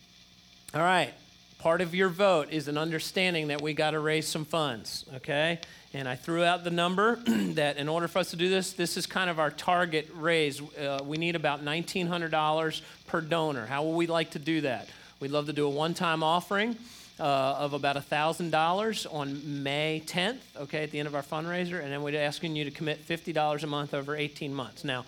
All 0.78 0.84
right. 0.84 1.12
Part 1.58 1.82
of 1.82 1.96
your 1.96 2.08
vote 2.08 2.50
is 2.52 2.68
an 2.68 2.78
understanding 2.78 3.48
that 3.48 3.64
we 3.64 3.74
got 3.74 3.92
to 3.92 4.00
raise 4.00 4.28
some 4.28 4.46
funds, 4.46 5.06
okay? 5.16 5.60
And 5.92 6.08
I 6.08 6.16
threw 6.16 6.44
out 6.44 6.64
the 6.64 6.70
number 6.70 7.16
that 7.26 7.78
in 7.78 7.90
order 7.90 8.08
for 8.08 8.20
us 8.20 8.30
to 8.30 8.36
do 8.36 8.48
this, 8.48 8.74
this 8.74 8.96
is 8.96 9.08
kind 9.08 9.28
of 9.28 9.40
our 9.40 9.50
target 9.50 10.08
raise. 10.14 10.62
Uh, 10.62 11.00
we 11.04 11.18
need 11.18 11.36
about 11.36 11.66
$1,900 11.66 12.82
per 13.08 13.22
donor. 13.22 13.66
How 13.66 13.86
would 13.86 13.96
we 13.96 14.06
like 14.06 14.30
to 14.32 14.40
do 14.40 14.62
that? 14.62 14.88
We'd 15.20 15.32
love 15.32 15.48
to 15.48 15.54
do 15.54 15.66
a 15.66 15.70
one 15.70 15.96
time 15.96 16.22
offering. 16.22 16.76
Uh, 17.20 17.56
of 17.58 17.74
about 17.74 17.96
$1,000 17.96 19.12
on 19.12 19.64
May 19.64 20.04
10th, 20.06 20.38
okay, 20.56 20.84
at 20.84 20.92
the 20.92 21.00
end 21.00 21.08
of 21.08 21.16
our 21.16 21.24
fundraiser, 21.24 21.82
and 21.82 21.92
then 21.92 22.04
we're 22.04 22.16
asking 22.16 22.56
you 22.56 22.64
to 22.66 22.70
commit 22.70 23.04
$50 23.08 23.64
a 23.64 23.66
month 23.66 23.96
over 23.96 24.16
18 24.16 24.54
months. 24.54 24.84
Now, 24.84 25.04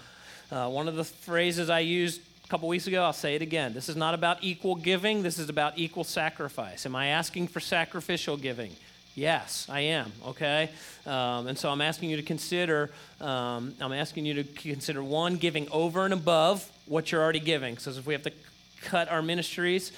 uh, 0.52 0.68
one 0.70 0.88
of 0.88 0.96
the 0.96 1.04
phrases 1.04 1.70
I 1.70 1.82
used 1.82 2.22
couple 2.50 2.68
weeks 2.68 2.88
ago, 2.88 3.04
I'll 3.04 3.14
say 3.14 3.36
it 3.36 3.44
again. 3.44 3.76
This 3.76 3.90
is 3.90 3.96
not 3.96 4.16
about 4.16 4.40
equal 4.42 4.74
giving, 4.74 5.22
this 5.22 5.38
is 5.38 5.50
about 5.50 5.78
equal 5.78 6.04
sacrifice. 6.04 6.84
Am 6.84 6.96
I 6.96 7.08
asking 7.08 7.48
for 7.48 7.60
sacrificial 7.60 8.38
giving? 8.38 8.72
Yes, 9.14 9.68
I 9.70 9.82
am, 9.82 10.12
okay? 10.26 10.72
Um, 11.06 11.46
and 11.46 11.56
so 11.56 11.70
I'm 11.70 11.82
asking 11.82 12.10
you 12.10 12.18
to 12.18 12.24
consider, 12.24 12.90
um, 13.22 13.76
I'm 13.80 13.94
asking 13.94 14.26
you 14.26 14.34
to 14.34 14.44
consider 14.44 15.04
one, 15.04 15.36
giving 15.36 15.70
over 15.70 16.06
and 16.06 16.14
above 16.14 16.68
what 16.88 17.12
you're 17.12 17.22
already 17.22 17.40
giving. 17.40 17.78
So 17.78 17.92
if 17.92 18.08
we 18.08 18.14
have 18.14 18.24
to 18.24 18.32
cut 18.82 19.10
our 19.10 19.22
ministries, 19.22 19.92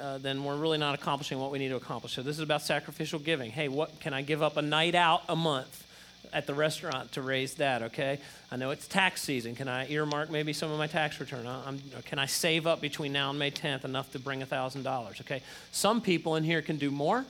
uh, 0.00 0.16
then 0.16 0.44
we're 0.44 0.56
really 0.56 0.78
not 0.78 0.94
accomplishing 0.94 1.38
what 1.38 1.50
we 1.50 1.58
need 1.58 1.68
to 1.68 1.76
accomplish. 1.76 2.14
So 2.14 2.22
this 2.22 2.36
is 2.36 2.42
about 2.42 2.62
sacrificial 2.62 3.18
giving. 3.18 3.50
Hey, 3.50 3.68
what 3.68 4.00
can 4.00 4.14
I 4.14 4.22
give 4.22 4.42
up 4.42 4.56
a 4.56 4.62
night 4.62 4.94
out 4.94 5.24
a 5.28 5.36
month? 5.36 5.84
At 6.32 6.46
the 6.46 6.54
restaurant 6.54 7.12
to 7.12 7.22
raise 7.22 7.54
that, 7.54 7.82
okay? 7.82 8.18
I 8.50 8.56
know 8.56 8.70
it's 8.70 8.86
tax 8.86 9.22
season. 9.22 9.54
Can 9.54 9.68
I 9.68 9.88
earmark 9.88 10.30
maybe 10.30 10.52
some 10.52 10.70
of 10.70 10.78
my 10.78 10.86
tax 10.86 11.20
return? 11.20 11.46
I'm, 11.46 11.80
can 12.04 12.18
I 12.18 12.26
save 12.26 12.66
up 12.66 12.80
between 12.80 13.12
now 13.12 13.30
and 13.30 13.38
May 13.38 13.50
10th 13.50 13.84
enough 13.84 14.12
to 14.12 14.18
bring 14.18 14.40
$1,000, 14.40 15.20
okay? 15.20 15.42
Some 15.72 16.00
people 16.00 16.36
in 16.36 16.44
here 16.44 16.62
can 16.62 16.76
do 16.76 16.90
more, 16.90 17.24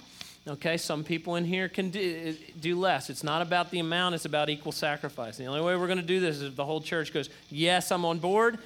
okay? 0.47 0.77
Some 0.77 1.05
people 1.05 1.37
in 1.37 1.45
here 1.45 1.69
can 1.69 1.91
do, 1.91 2.35
do 2.61 2.79
less. 2.79 3.11
It's 3.11 3.25
not 3.25 3.43
about 3.43 3.71
the 3.71 3.79
amount, 3.79 4.15
it's 4.15 4.25
about 4.25 4.51
equal 4.51 4.73
sacrifice. 4.73 5.39
And 5.39 5.47
the 5.47 5.51
only 5.51 5.63
way 5.63 5.77
we're 5.77 5.87
going 5.87 5.99
to 5.99 6.05
do 6.05 6.21
this 6.21 6.37
is 6.37 6.43
if 6.43 6.57
the 6.57 6.65
whole 6.65 6.81
church 6.81 7.13
goes, 7.13 7.29
yes, 7.51 7.91
I'm 7.91 8.05
on 8.05 8.19
board. 8.19 8.59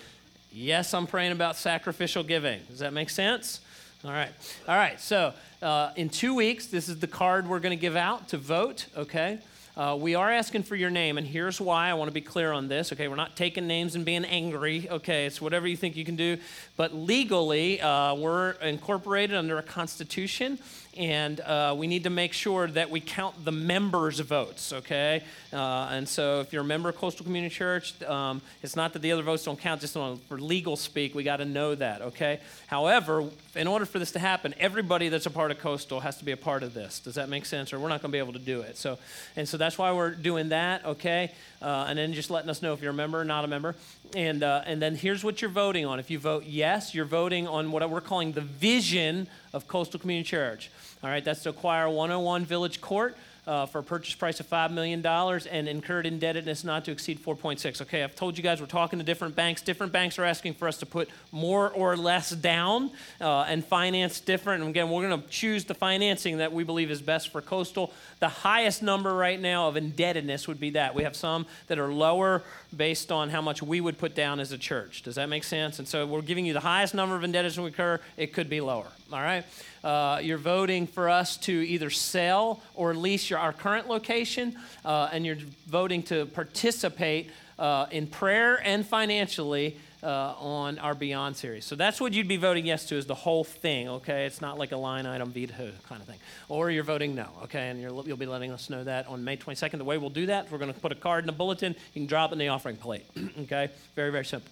Yes, 0.53 0.93
I'm 0.93 1.07
praying 1.07 1.33
about 1.33 1.57
sacrificial 1.57 2.22
giving. 2.22 2.61
Does 2.68 2.80
that 2.80 2.93
make 2.93 3.09
sense? 3.09 3.61
All 4.05 4.11
right. 4.11 4.30
All 4.68 4.76
right. 4.76 5.01
So, 5.01 5.33
uh, 5.62 5.93
in 5.97 6.09
two 6.09 6.35
weeks, 6.35 6.66
this 6.66 6.89
is 6.89 6.99
the 6.99 7.07
card 7.07 7.49
we're 7.49 7.61
going 7.61 7.76
to 7.76 7.80
give 7.80 7.97
out 7.97 8.28
to 8.28 8.37
vote, 8.37 8.87
okay? 8.97 9.39
Uh, 9.75 9.97
we 9.99 10.14
are 10.14 10.31
asking 10.31 10.62
for 10.62 10.77
your 10.77 10.91
name, 10.91 11.16
and 11.16 11.27
here's 11.27 11.59
why. 11.59 11.89
I 11.89 11.95
want 11.95 12.09
to 12.09 12.12
be 12.12 12.20
clear 12.20 12.53
on 12.53 12.68
this. 12.68 12.93
Okay, 12.93 13.09
we're 13.09 13.16
not 13.16 13.37
taking 13.37 13.66
names 13.66 13.95
and 13.95 14.05
being 14.05 14.27
angry. 14.27 14.87
Okay, 14.91 15.25
it's 15.25 15.41
whatever 15.41 15.66
you 15.66 15.79
think 15.79 15.97
you 15.97 16.05
can 16.05 16.16
do. 16.16 16.37
But 16.77 16.95
legally, 16.95 17.81
uh, 17.81 18.14
we're 18.14 18.51
incorporated 18.61 19.35
under 19.35 19.57
a 19.57 19.62
constitution, 19.62 20.59
and 20.95 21.41
uh, 21.41 21.75
we 21.77 21.87
need 21.87 22.05
to 22.05 22.11
make 22.11 22.35
sure 22.35 22.66
that 22.66 22.91
we 22.91 23.01
count 23.01 23.47
the 23.47 23.53
members' 23.53 24.20
votes, 24.20 24.75
okay? 24.75 25.23
Uh, 25.51 25.89
and 25.91 26.07
so 26.07 26.41
if 26.41 26.53
you're 26.53 26.62
a 26.62 26.66
member 26.66 26.91
of 26.91 26.97
Coastal 26.97 27.25
Community 27.25 27.55
Church, 27.55 28.03
um, 28.03 28.43
it's 28.62 28.77
not 28.77 28.93
that 28.93 29.01
the 29.01 29.11
other 29.11 29.23
votes 29.23 29.45
don't 29.45 29.59
count, 29.59 29.81
just 29.81 29.97
on, 29.97 30.18
for 30.29 30.39
legal 30.39 30.77
speak, 30.77 31.14
we 31.14 31.23
got 31.23 31.39
to 31.39 31.47
know 31.47 31.75
that, 31.75 32.03
okay? 32.03 32.41
However, 32.66 33.25
in 33.55 33.66
order 33.66 33.87
for 33.87 33.99
this 33.99 34.12
to 34.12 34.18
happen, 34.18 34.55
everybody 34.59 35.09
that's 35.09 35.25
a 35.25 35.31
part 35.31 35.51
of 35.51 35.59
Coastal 35.59 36.01
has 36.01 36.18
to 36.18 36.27
be 36.27 36.33
a 36.33 36.37
part 36.37 36.62
of 36.62 36.75
this. 36.75 37.01
Does 37.01 37.14
that 37.14 37.31
make 37.31 37.47
sense? 37.47 37.73
Or 37.73 37.79
we're 37.79 37.89
not 37.89 38.03
going 38.03 38.11
to 38.11 38.16
be 38.16 38.18
able 38.18 38.35
to 38.35 38.39
do 38.39 38.61
it. 38.61 38.77
So, 38.77 38.99
and 39.35 39.49
so 39.49 39.57
that's 39.63 39.79
why 39.79 39.93
we're 39.93 40.11
doing 40.11 40.49
that, 40.49 40.85
okay? 40.85 41.31
Uh, 41.61 41.87
and 41.89 41.99
then 41.99 42.13
just 42.13 42.31
letting 42.31 42.51
us 42.51 42.63
know 42.63 42.73
if 42.73 42.83
you're 42.83 42.91
a 42.91 42.95
member 42.95 43.21
or 43.21 43.25
not 43.25 43.45
a 43.45 43.49
member. 43.49 43.77
And, 44.17 44.43
uh, 44.43 44.63
and 44.67 44.83
then 44.83 44.97
here's 44.97 45.23
what 45.23 45.41
you're 45.41 45.51
voting 45.51 45.87
on. 45.87 46.01
If 46.01 46.11
you 46.11 46.19
vote 46.19 46.45
yes, 46.45 46.95
you're 46.95 47.05
voting 47.05 47.47
on 47.47 47.71
what 47.71 47.89
we're 47.89 48.01
calling 48.01 48.33
the 48.33 48.41
vision 48.41 49.29
of 49.53 49.69
Coastal 49.69 50.01
Community 50.01 50.29
Church. 50.29 50.71
All 51.03 51.11
right, 51.11 51.25
that's 51.25 51.45
to 51.45 51.51
acquire 51.51 51.89
101 51.89 52.45
Village 52.45 52.81
Court 52.81 53.17
uh, 53.47 53.66
for 53.66 53.80
a 53.80 53.82
purchase 53.82 54.14
price 54.14 54.38
of 54.38 54.49
$5 54.49 54.70
million 54.70 55.05
and 55.05 55.68
incurred 55.68 56.07
indebtedness 56.07 56.62
not 56.62 56.84
to 56.84 56.93
exceed 56.93 57.20
4.6. 57.20 57.82
Okay, 57.82 58.05
I've 58.05 58.14
told 58.14 58.36
you 58.36 58.43
guys 58.43 58.61
we're 58.61 58.66
talking 58.66 58.99
to 58.99 59.05
different 59.05 59.34
banks. 59.34 59.62
Different 59.62 59.93
banks 59.93 60.18
are 60.18 60.24
asking 60.24 60.55
for 60.55 60.68
us 60.68 60.78
to 60.78 60.86
put 60.86 61.09
more 61.32 61.70
or 61.70 61.97
less 61.97 62.30
down 62.30 62.90
uh, 63.20 63.43
and 63.43 63.64
finance 63.64 64.20
different. 64.20 64.62
And 64.62 64.70
again, 64.70 64.90
we're 64.90 65.09
going 65.09 65.20
to 65.20 65.28
choose 65.28 65.64
the 65.64 65.74
financing 65.74 66.38
that 66.38 66.53
we 66.53 66.62
believe 66.62 66.90
is 66.90 67.03
best 67.03 67.30
for 67.30 67.40
coastal. 67.40 67.93
The 68.20 68.28
highest 68.28 68.82
number 68.82 69.12
right 69.12 69.40
now 69.40 69.68
of 69.68 69.76
indebtedness 69.76 70.47
would 70.47 70.61
be 70.61 70.70
that. 70.70 70.95
We 70.95 71.03
have 71.03 71.16
some 71.16 71.47
that 71.66 71.78
are 71.78 71.93
lower 71.93 72.45
based 72.74 73.11
on 73.11 73.30
how 73.30 73.43
much 73.43 73.62
we 73.62 73.80
would 73.80 73.99
put 73.99 74.14
down 74.14 74.38
as 74.38 74.53
a 74.53 74.59
church. 74.59 75.03
Does 75.03 75.16
that 75.16 75.28
make 75.28 75.43
sense? 75.43 75.80
And 75.80 75.88
so 75.88 76.07
we're 76.07 76.22
giving 76.22 76.47
you 76.47 76.53
the 76.53 76.61
highest 76.61 76.95
number 76.95 77.16
of 77.16 77.24
indebtedness 77.24 77.59
we 77.59 77.66
incur. 77.66 78.01
It 78.16 78.32
could 78.32 78.49
be 78.49 78.61
lower. 78.61 78.86
All 79.12 79.20
right? 79.20 79.45
Uh, 79.85 80.20
you're 80.22 80.39
voting 80.39 80.87
for 80.87 81.09
us 81.09 81.37
to 81.37 81.53
either 81.53 81.91
sell 81.91 82.62
or 82.74 82.95
lease 82.95 83.30
your, 83.30 83.39
our 83.39 83.53
current 83.53 83.89
location, 83.89 84.57
uh, 84.85 85.09
and 85.12 85.26
you're 85.26 85.39
voting 85.66 86.03
to 86.03 86.26
participate 86.26 87.30
uh, 87.59 87.87
in 87.91 88.07
prayer 88.07 88.61
and 88.64 88.87
financially 88.87 89.76
uh, 90.03 90.35
on 90.39 90.78
our 90.78 90.95
Beyond 90.95 91.37
series. 91.37 91.64
So 91.64 91.76
that's 91.76 92.01
what 92.01 92.12
you'd 92.12 92.28
be 92.28 92.37
voting 92.37 92.66
yes 92.66 92.87
to 92.87 92.97
is 92.97 93.07
the 93.07 93.14
whole 93.14 93.45
thing, 93.45 93.89
okay? 93.89 94.26
It's 94.26 94.41
not 94.41 94.59
like 94.59 94.72
a 94.72 94.76
line 94.76 95.07
item 95.07 95.30
veto 95.30 95.70
kind 95.89 96.01
of 96.01 96.09
thing. 96.09 96.18
Or 96.49 96.70
you're 96.70 96.83
voting 96.85 97.14
no, 97.14 97.28
okay? 97.45 97.68
And 97.68 97.80
you 97.80 97.89
will 97.93 98.16
be 98.16 98.26
letting 98.26 98.51
us 98.51 98.68
know 98.68 98.83
that 98.85 99.07
on 99.07 99.22
May 99.22 99.37
22nd. 99.37 99.78
The 99.78 99.85
way 99.85 99.99
we'll 99.99 100.11
do 100.11 100.26
that, 100.26 100.51
we're 100.51 100.59
going 100.59 100.72
to 100.72 100.80
put 100.80 100.93
a 100.93 100.97
card 100.97 101.22
in 101.22 101.26
the 101.26 101.33
bulletin. 101.33 101.74
You 101.95 102.01
can 102.01 102.07
drop 102.07 102.30
it 102.30 102.35
in 102.35 102.39
the 102.39 102.49
offering 102.49 102.76
plate, 102.76 103.05
okay? 103.43 103.70
Very, 103.95 104.11
very 104.11 104.24
simple. 104.24 104.51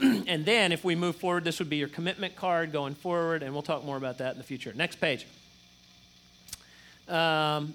and 0.26 0.46
then 0.46 0.72
if 0.72 0.82
we 0.82 0.94
move 0.94 1.16
forward, 1.16 1.44
this 1.44 1.58
would 1.58 1.68
be 1.68 1.76
your 1.76 1.88
commitment 1.88 2.34
card 2.34 2.72
going 2.72 2.94
forward, 2.94 3.42
and 3.42 3.52
we'll 3.52 3.62
talk 3.62 3.84
more 3.84 3.96
about 3.96 4.18
that 4.18 4.32
in 4.32 4.38
the 4.38 4.44
future. 4.44 4.72
Next 4.72 4.96
page. 4.96 5.26
Um, 7.08 7.74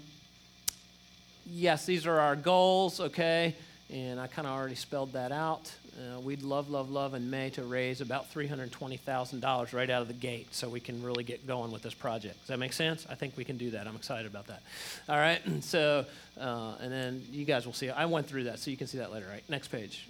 yes, 1.45 1.85
these 1.85 2.07
are 2.07 2.19
our 2.19 2.35
goals, 2.35 2.99
okay? 2.99 3.55
And 3.93 4.19
I 4.19 4.27
kind 4.27 4.47
of 4.47 4.53
already 4.53 4.75
spelled 4.75 5.13
that 5.13 5.31
out. 5.31 5.71
Uh, 5.97 6.19
we'd 6.19 6.41
love, 6.41 6.69
love, 6.69 6.89
love 6.89 7.13
in 7.13 7.29
May 7.29 7.51
to 7.51 7.63
raise 7.63 8.01
about 8.01 8.33
$320,000 8.33 9.73
right 9.73 9.89
out 9.89 10.01
of 10.01 10.07
the 10.07 10.13
gate 10.13 10.47
so 10.53 10.67
we 10.67 10.79
can 10.79 11.03
really 11.03 11.23
get 11.23 11.45
going 11.45 11.71
with 11.71 11.83
this 11.83 11.93
project. 11.93 12.39
Does 12.39 12.47
that 12.47 12.59
make 12.59 12.73
sense? 12.73 13.05
I 13.09 13.15
think 13.15 13.37
we 13.37 13.45
can 13.45 13.57
do 13.57 13.71
that. 13.71 13.87
I'm 13.87 13.95
excited 13.95 14.25
about 14.25 14.47
that. 14.47 14.63
All 15.07 15.15
right, 15.15 15.41
so, 15.61 16.05
uh, 16.39 16.73
and 16.81 16.91
then 16.91 17.23
you 17.31 17.45
guys 17.45 17.65
will 17.65 17.73
see. 17.73 17.89
I 17.89 18.05
went 18.05 18.27
through 18.27 18.45
that, 18.45 18.59
so 18.59 18.71
you 18.71 18.77
can 18.77 18.87
see 18.87 18.97
that 18.97 19.13
later, 19.13 19.27
right? 19.29 19.43
Next 19.47 19.67
page. 19.67 20.07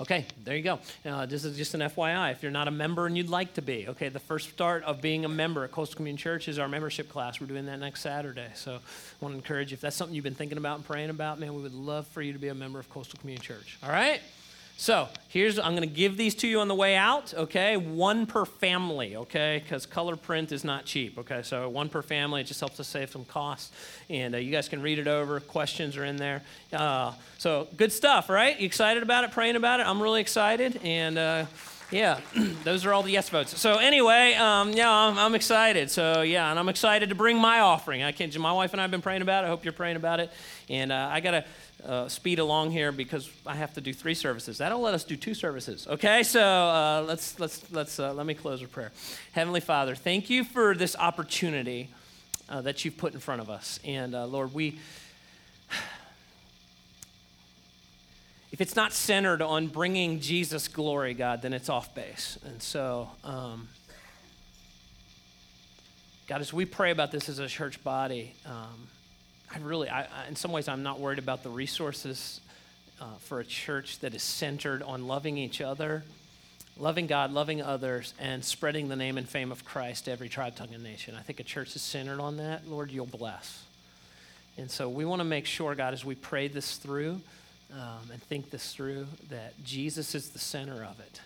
Okay, 0.00 0.24
there 0.44 0.56
you 0.56 0.62
go. 0.62 0.78
Uh, 1.04 1.26
this 1.26 1.44
is 1.44 1.58
just 1.58 1.74
an 1.74 1.80
FYI. 1.80 2.32
If 2.32 2.42
you're 2.42 2.50
not 2.50 2.68
a 2.68 2.70
member 2.70 3.04
and 3.04 3.18
you'd 3.18 3.28
like 3.28 3.52
to 3.54 3.62
be, 3.62 3.86
okay, 3.88 4.08
the 4.08 4.18
first 4.18 4.48
start 4.48 4.82
of 4.84 5.02
being 5.02 5.26
a 5.26 5.28
member 5.28 5.62
at 5.62 5.72
Coastal 5.72 5.96
Community 5.96 6.22
Church 6.22 6.48
is 6.48 6.58
our 6.58 6.68
membership 6.68 7.10
class. 7.10 7.38
We're 7.38 7.48
doing 7.48 7.66
that 7.66 7.78
next 7.80 8.00
Saturday. 8.00 8.48
So 8.54 8.76
I 8.76 8.78
want 9.20 9.34
to 9.34 9.36
encourage 9.36 9.72
you, 9.72 9.74
if 9.74 9.82
that's 9.82 9.96
something 9.96 10.14
you've 10.14 10.24
been 10.24 10.34
thinking 10.34 10.56
about 10.56 10.76
and 10.76 10.86
praying 10.86 11.10
about, 11.10 11.38
man, 11.38 11.54
we 11.54 11.60
would 11.60 11.74
love 11.74 12.06
for 12.06 12.22
you 12.22 12.32
to 12.32 12.38
be 12.38 12.48
a 12.48 12.54
member 12.54 12.78
of 12.78 12.88
Coastal 12.88 13.18
Community 13.20 13.46
Church. 13.46 13.76
All 13.82 13.90
right? 13.90 14.22
So 14.80 15.08
here's, 15.28 15.58
I'm 15.58 15.76
going 15.76 15.86
to 15.86 15.94
give 15.94 16.16
these 16.16 16.34
to 16.36 16.48
you 16.48 16.60
on 16.60 16.68
the 16.68 16.74
way 16.74 16.96
out, 16.96 17.34
okay? 17.34 17.76
One 17.76 18.24
per 18.24 18.46
family, 18.46 19.14
okay? 19.14 19.60
Because 19.62 19.84
color 19.84 20.16
print 20.16 20.52
is 20.52 20.64
not 20.64 20.86
cheap, 20.86 21.18
okay? 21.18 21.42
So 21.42 21.68
one 21.68 21.90
per 21.90 22.00
family, 22.00 22.40
it 22.40 22.44
just 22.44 22.60
helps 22.60 22.80
us 22.80 22.88
save 22.88 23.10
some 23.10 23.26
costs. 23.26 23.72
And 24.08 24.34
uh, 24.34 24.38
you 24.38 24.50
guys 24.50 24.70
can 24.70 24.80
read 24.80 24.98
it 24.98 25.06
over. 25.06 25.38
Questions 25.38 25.98
are 25.98 26.04
in 26.06 26.16
there. 26.16 26.40
Uh, 26.72 27.12
so 27.36 27.68
good 27.76 27.92
stuff, 27.92 28.30
right? 28.30 28.58
You 28.58 28.64
excited 28.64 29.02
about 29.02 29.24
it, 29.24 29.32
praying 29.32 29.56
about 29.56 29.80
it? 29.80 29.86
I'm 29.86 30.00
really 30.00 30.22
excited. 30.22 30.80
And 30.82 31.18
uh, 31.18 31.44
yeah, 31.90 32.20
those 32.64 32.86
are 32.86 32.94
all 32.94 33.02
the 33.02 33.10
yes 33.10 33.28
votes. 33.28 33.60
So 33.60 33.76
anyway, 33.76 34.32
um, 34.34 34.72
yeah, 34.72 34.90
I'm, 34.90 35.18
I'm, 35.18 35.34
excited. 35.34 35.90
So 35.90 36.22
yeah, 36.22 36.50
and 36.50 36.58
I'm 36.58 36.70
excited 36.70 37.10
to 37.10 37.14
bring 37.14 37.36
my 37.36 37.60
offering. 37.60 38.02
I 38.02 38.12
can't, 38.12 38.36
my 38.38 38.52
wife 38.52 38.72
and 38.72 38.80
I 38.80 38.84
have 38.84 38.90
been 38.90 39.02
praying 39.02 39.20
about 39.20 39.44
it. 39.44 39.48
I 39.48 39.50
hope 39.50 39.62
you're 39.62 39.72
praying 39.72 39.96
about 39.96 40.20
it. 40.20 40.30
And 40.70 40.90
uh, 40.90 41.10
I 41.12 41.20
got 41.20 41.32
to 41.32 41.44
uh, 41.84 42.08
speed 42.08 42.38
along 42.38 42.70
here 42.70 42.92
because 42.92 43.30
I 43.46 43.54
have 43.54 43.74
to 43.74 43.80
do 43.80 43.92
three 43.92 44.14
services. 44.14 44.58
That'll 44.58 44.80
let 44.80 44.94
us 44.94 45.04
do 45.04 45.16
two 45.16 45.34
services. 45.34 45.86
Okay, 45.88 46.22
so 46.22 46.40
uh, 46.40 47.04
let's 47.06 47.38
let's 47.38 47.70
let's 47.72 47.98
uh, 47.98 48.12
let 48.12 48.26
me 48.26 48.34
close 48.34 48.60
with 48.60 48.72
prayer. 48.72 48.92
Heavenly 49.32 49.60
Father, 49.60 49.94
thank 49.94 50.30
you 50.30 50.44
for 50.44 50.74
this 50.74 50.96
opportunity 50.96 51.90
uh, 52.48 52.60
that 52.62 52.84
you've 52.84 52.96
put 52.96 53.14
in 53.14 53.20
front 53.20 53.40
of 53.40 53.50
us, 53.50 53.80
and 53.84 54.14
uh, 54.14 54.26
Lord, 54.26 54.54
we. 54.54 54.78
If 58.52 58.60
it's 58.60 58.74
not 58.74 58.92
centered 58.92 59.42
on 59.42 59.68
bringing 59.68 60.18
Jesus 60.18 60.66
glory, 60.66 61.14
God, 61.14 61.40
then 61.40 61.52
it's 61.52 61.68
off 61.68 61.94
base. 61.94 62.36
And 62.44 62.60
so, 62.60 63.08
um, 63.22 63.68
God, 66.26 66.40
as 66.40 66.52
we 66.52 66.64
pray 66.64 66.90
about 66.90 67.12
this 67.12 67.28
as 67.28 67.38
a 67.38 67.46
church 67.46 67.82
body, 67.84 68.34
um, 68.44 68.88
I 69.52 69.58
really, 69.58 69.88
I, 69.88 70.02
I, 70.02 70.26
in 70.28 70.36
some 70.36 70.52
ways, 70.52 70.68
I'm 70.68 70.82
not 70.82 71.00
worried 71.00 71.18
about 71.18 71.42
the 71.42 71.48
resources 71.48 72.40
uh, 73.00 73.04
for 73.20 73.40
a 73.40 73.44
church 73.44 73.98
that 74.00 74.14
is 74.14 74.22
centered 74.22 74.82
on 74.82 75.06
loving 75.06 75.38
each 75.38 75.60
other, 75.60 76.04
loving 76.76 77.06
God, 77.06 77.32
loving 77.32 77.60
others, 77.60 78.14
and 78.20 78.44
spreading 78.44 78.88
the 78.88 78.96
name 78.96 79.18
and 79.18 79.28
fame 79.28 79.50
of 79.50 79.64
Christ 79.64 80.04
to 80.04 80.12
every 80.12 80.28
tribe, 80.28 80.54
tongue, 80.54 80.72
and 80.72 80.84
nation. 80.84 81.16
I 81.18 81.22
think 81.22 81.40
a 81.40 81.44
church 81.44 81.74
is 81.74 81.82
centered 81.82 82.20
on 82.20 82.36
that. 82.36 82.68
Lord, 82.68 82.92
you'll 82.92 83.06
bless. 83.06 83.64
And 84.56 84.70
so 84.70 84.88
we 84.88 85.04
want 85.04 85.20
to 85.20 85.24
make 85.24 85.46
sure, 85.46 85.74
God, 85.74 85.94
as 85.94 86.04
we 86.04 86.14
pray 86.14 86.46
this 86.46 86.76
through 86.76 87.20
um, 87.72 88.10
and 88.12 88.22
think 88.22 88.50
this 88.50 88.72
through, 88.72 89.06
that 89.30 89.62
Jesus 89.64 90.14
is 90.14 90.30
the 90.30 90.38
center 90.38 90.84
of 90.84 91.00
it 91.00 91.20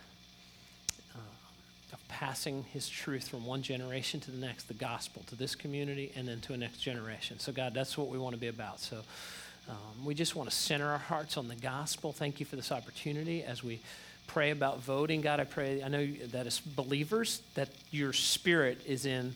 passing 2.21 2.65
his 2.73 2.89
truth 2.89 3.29
from 3.29 3.45
one 3.45 3.61
generation 3.61 4.21
to 4.21 4.31
the 4.31 4.37
next, 4.37 4.69
the 4.69 4.75
gospel 4.75 5.23
to 5.27 5.35
this 5.35 5.57
community 5.57 6.13
and 6.15 6.29
then 6.29 6.41
to 6.41 6.53
a 6.53 6.57
next 6.57 6.79
generation. 6.79 7.41
So, 7.41 7.51
God, 7.51 7.75
that's 7.75 7.99
what 7.99 8.09
we 8.09 8.19
want 8.19 8.35
to 8.35 8.41
be 8.41 8.47
about. 8.47 8.79
So, 8.79 9.01
um, 9.69 10.05
we 10.05 10.15
just 10.15 10.37
want 10.37 10.49
to 10.49 10.55
center 10.55 10.89
our 10.93 10.99
hearts 10.99 11.37
on 11.37 11.49
the 11.49 11.57
gospel. 11.57 12.13
Thank 12.13 12.39
you 12.39 12.47
for 12.47 12.55
this 12.55 12.71
opportunity 12.71 13.43
as 13.43 13.65
we 13.65 13.81
pray 14.29 14.53
about 14.53 14.81
voting. 14.81 15.23
God, 15.23 15.41
I 15.41 15.45
pray, 15.45 15.83
I 15.83 15.89
know 15.89 16.07
that 16.07 16.47
as 16.47 16.61
believers, 16.61 17.43
that 17.55 17.69
your 17.91 18.13
spirit 18.13 18.81
is 18.87 19.07
in 19.07 19.35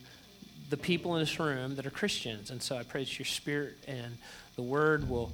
the 0.69 0.77
people 0.77 1.15
in 1.15 1.19
this 1.19 1.37
room 1.37 1.75
that 1.75 1.85
are 1.85 1.91
Christians. 1.91 2.49
And 2.49 2.61
so 2.61 2.77
I 2.77 2.83
pray 2.83 3.03
that 3.03 3.19
your 3.19 3.25
spirit 3.25 3.75
and 3.87 4.17
the 4.55 4.61
word 4.61 5.09
will 5.09 5.33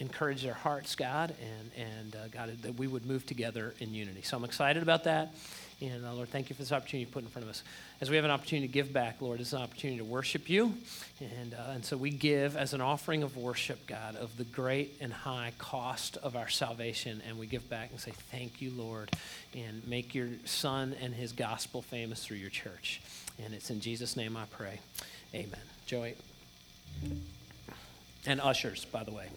encourage 0.00 0.42
their 0.42 0.54
hearts, 0.54 0.94
God, 0.94 1.34
and, 1.40 1.86
and 1.86 2.16
uh, 2.16 2.28
God, 2.28 2.56
that 2.62 2.76
we 2.76 2.86
would 2.86 3.06
move 3.06 3.26
together 3.26 3.74
in 3.80 3.94
unity. 3.94 4.22
So 4.22 4.36
I'm 4.36 4.44
excited 4.44 4.82
about 4.82 5.04
that. 5.04 5.34
And 5.80 6.04
uh, 6.04 6.14
Lord, 6.14 6.28
thank 6.28 6.48
you 6.50 6.54
for 6.54 6.62
this 6.62 6.72
opportunity 6.72 7.00
you 7.00 7.12
put 7.12 7.22
in 7.22 7.28
front 7.28 7.44
of 7.44 7.50
us. 7.50 7.62
As 8.00 8.08
we 8.08 8.16
have 8.16 8.24
an 8.24 8.30
opportunity 8.30 8.66
to 8.66 8.72
give 8.72 8.92
back, 8.92 9.20
Lord, 9.20 9.40
it's 9.40 9.52
an 9.52 9.62
opportunity 9.62 9.98
to 9.98 10.04
worship 10.04 10.48
you. 10.48 10.74
And, 11.20 11.54
uh, 11.54 11.72
and 11.72 11.84
so 11.84 11.96
we 11.96 12.10
give 12.10 12.56
as 12.56 12.74
an 12.74 12.80
offering 12.80 13.22
of 13.22 13.36
worship, 13.36 13.86
God, 13.86 14.16
of 14.16 14.36
the 14.36 14.44
great 14.44 14.96
and 15.00 15.12
high 15.12 15.52
cost 15.58 16.16
of 16.18 16.36
our 16.36 16.48
salvation. 16.48 17.22
And 17.28 17.38
we 17.38 17.46
give 17.46 17.68
back 17.68 17.90
and 17.90 18.00
say, 18.00 18.12
Thank 18.30 18.62
you, 18.62 18.70
Lord, 18.70 19.10
and 19.54 19.86
make 19.86 20.14
your 20.14 20.28
Son 20.44 20.94
and 21.00 21.14
his 21.14 21.32
gospel 21.32 21.82
famous 21.82 22.24
through 22.24 22.38
your 22.38 22.50
church. 22.50 23.00
And 23.44 23.52
it's 23.52 23.70
in 23.70 23.80
Jesus' 23.80 24.16
name 24.16 24.36
I 24.36 24.44
pray. 24.46 24.80
Amen. 25.34 25.60
Joey. 25.86 26.14
And 28.26 28.40
ushers, 28.40 28.84
by 28.86 29.04
the 29.04 29.12
way. 29.12 29.28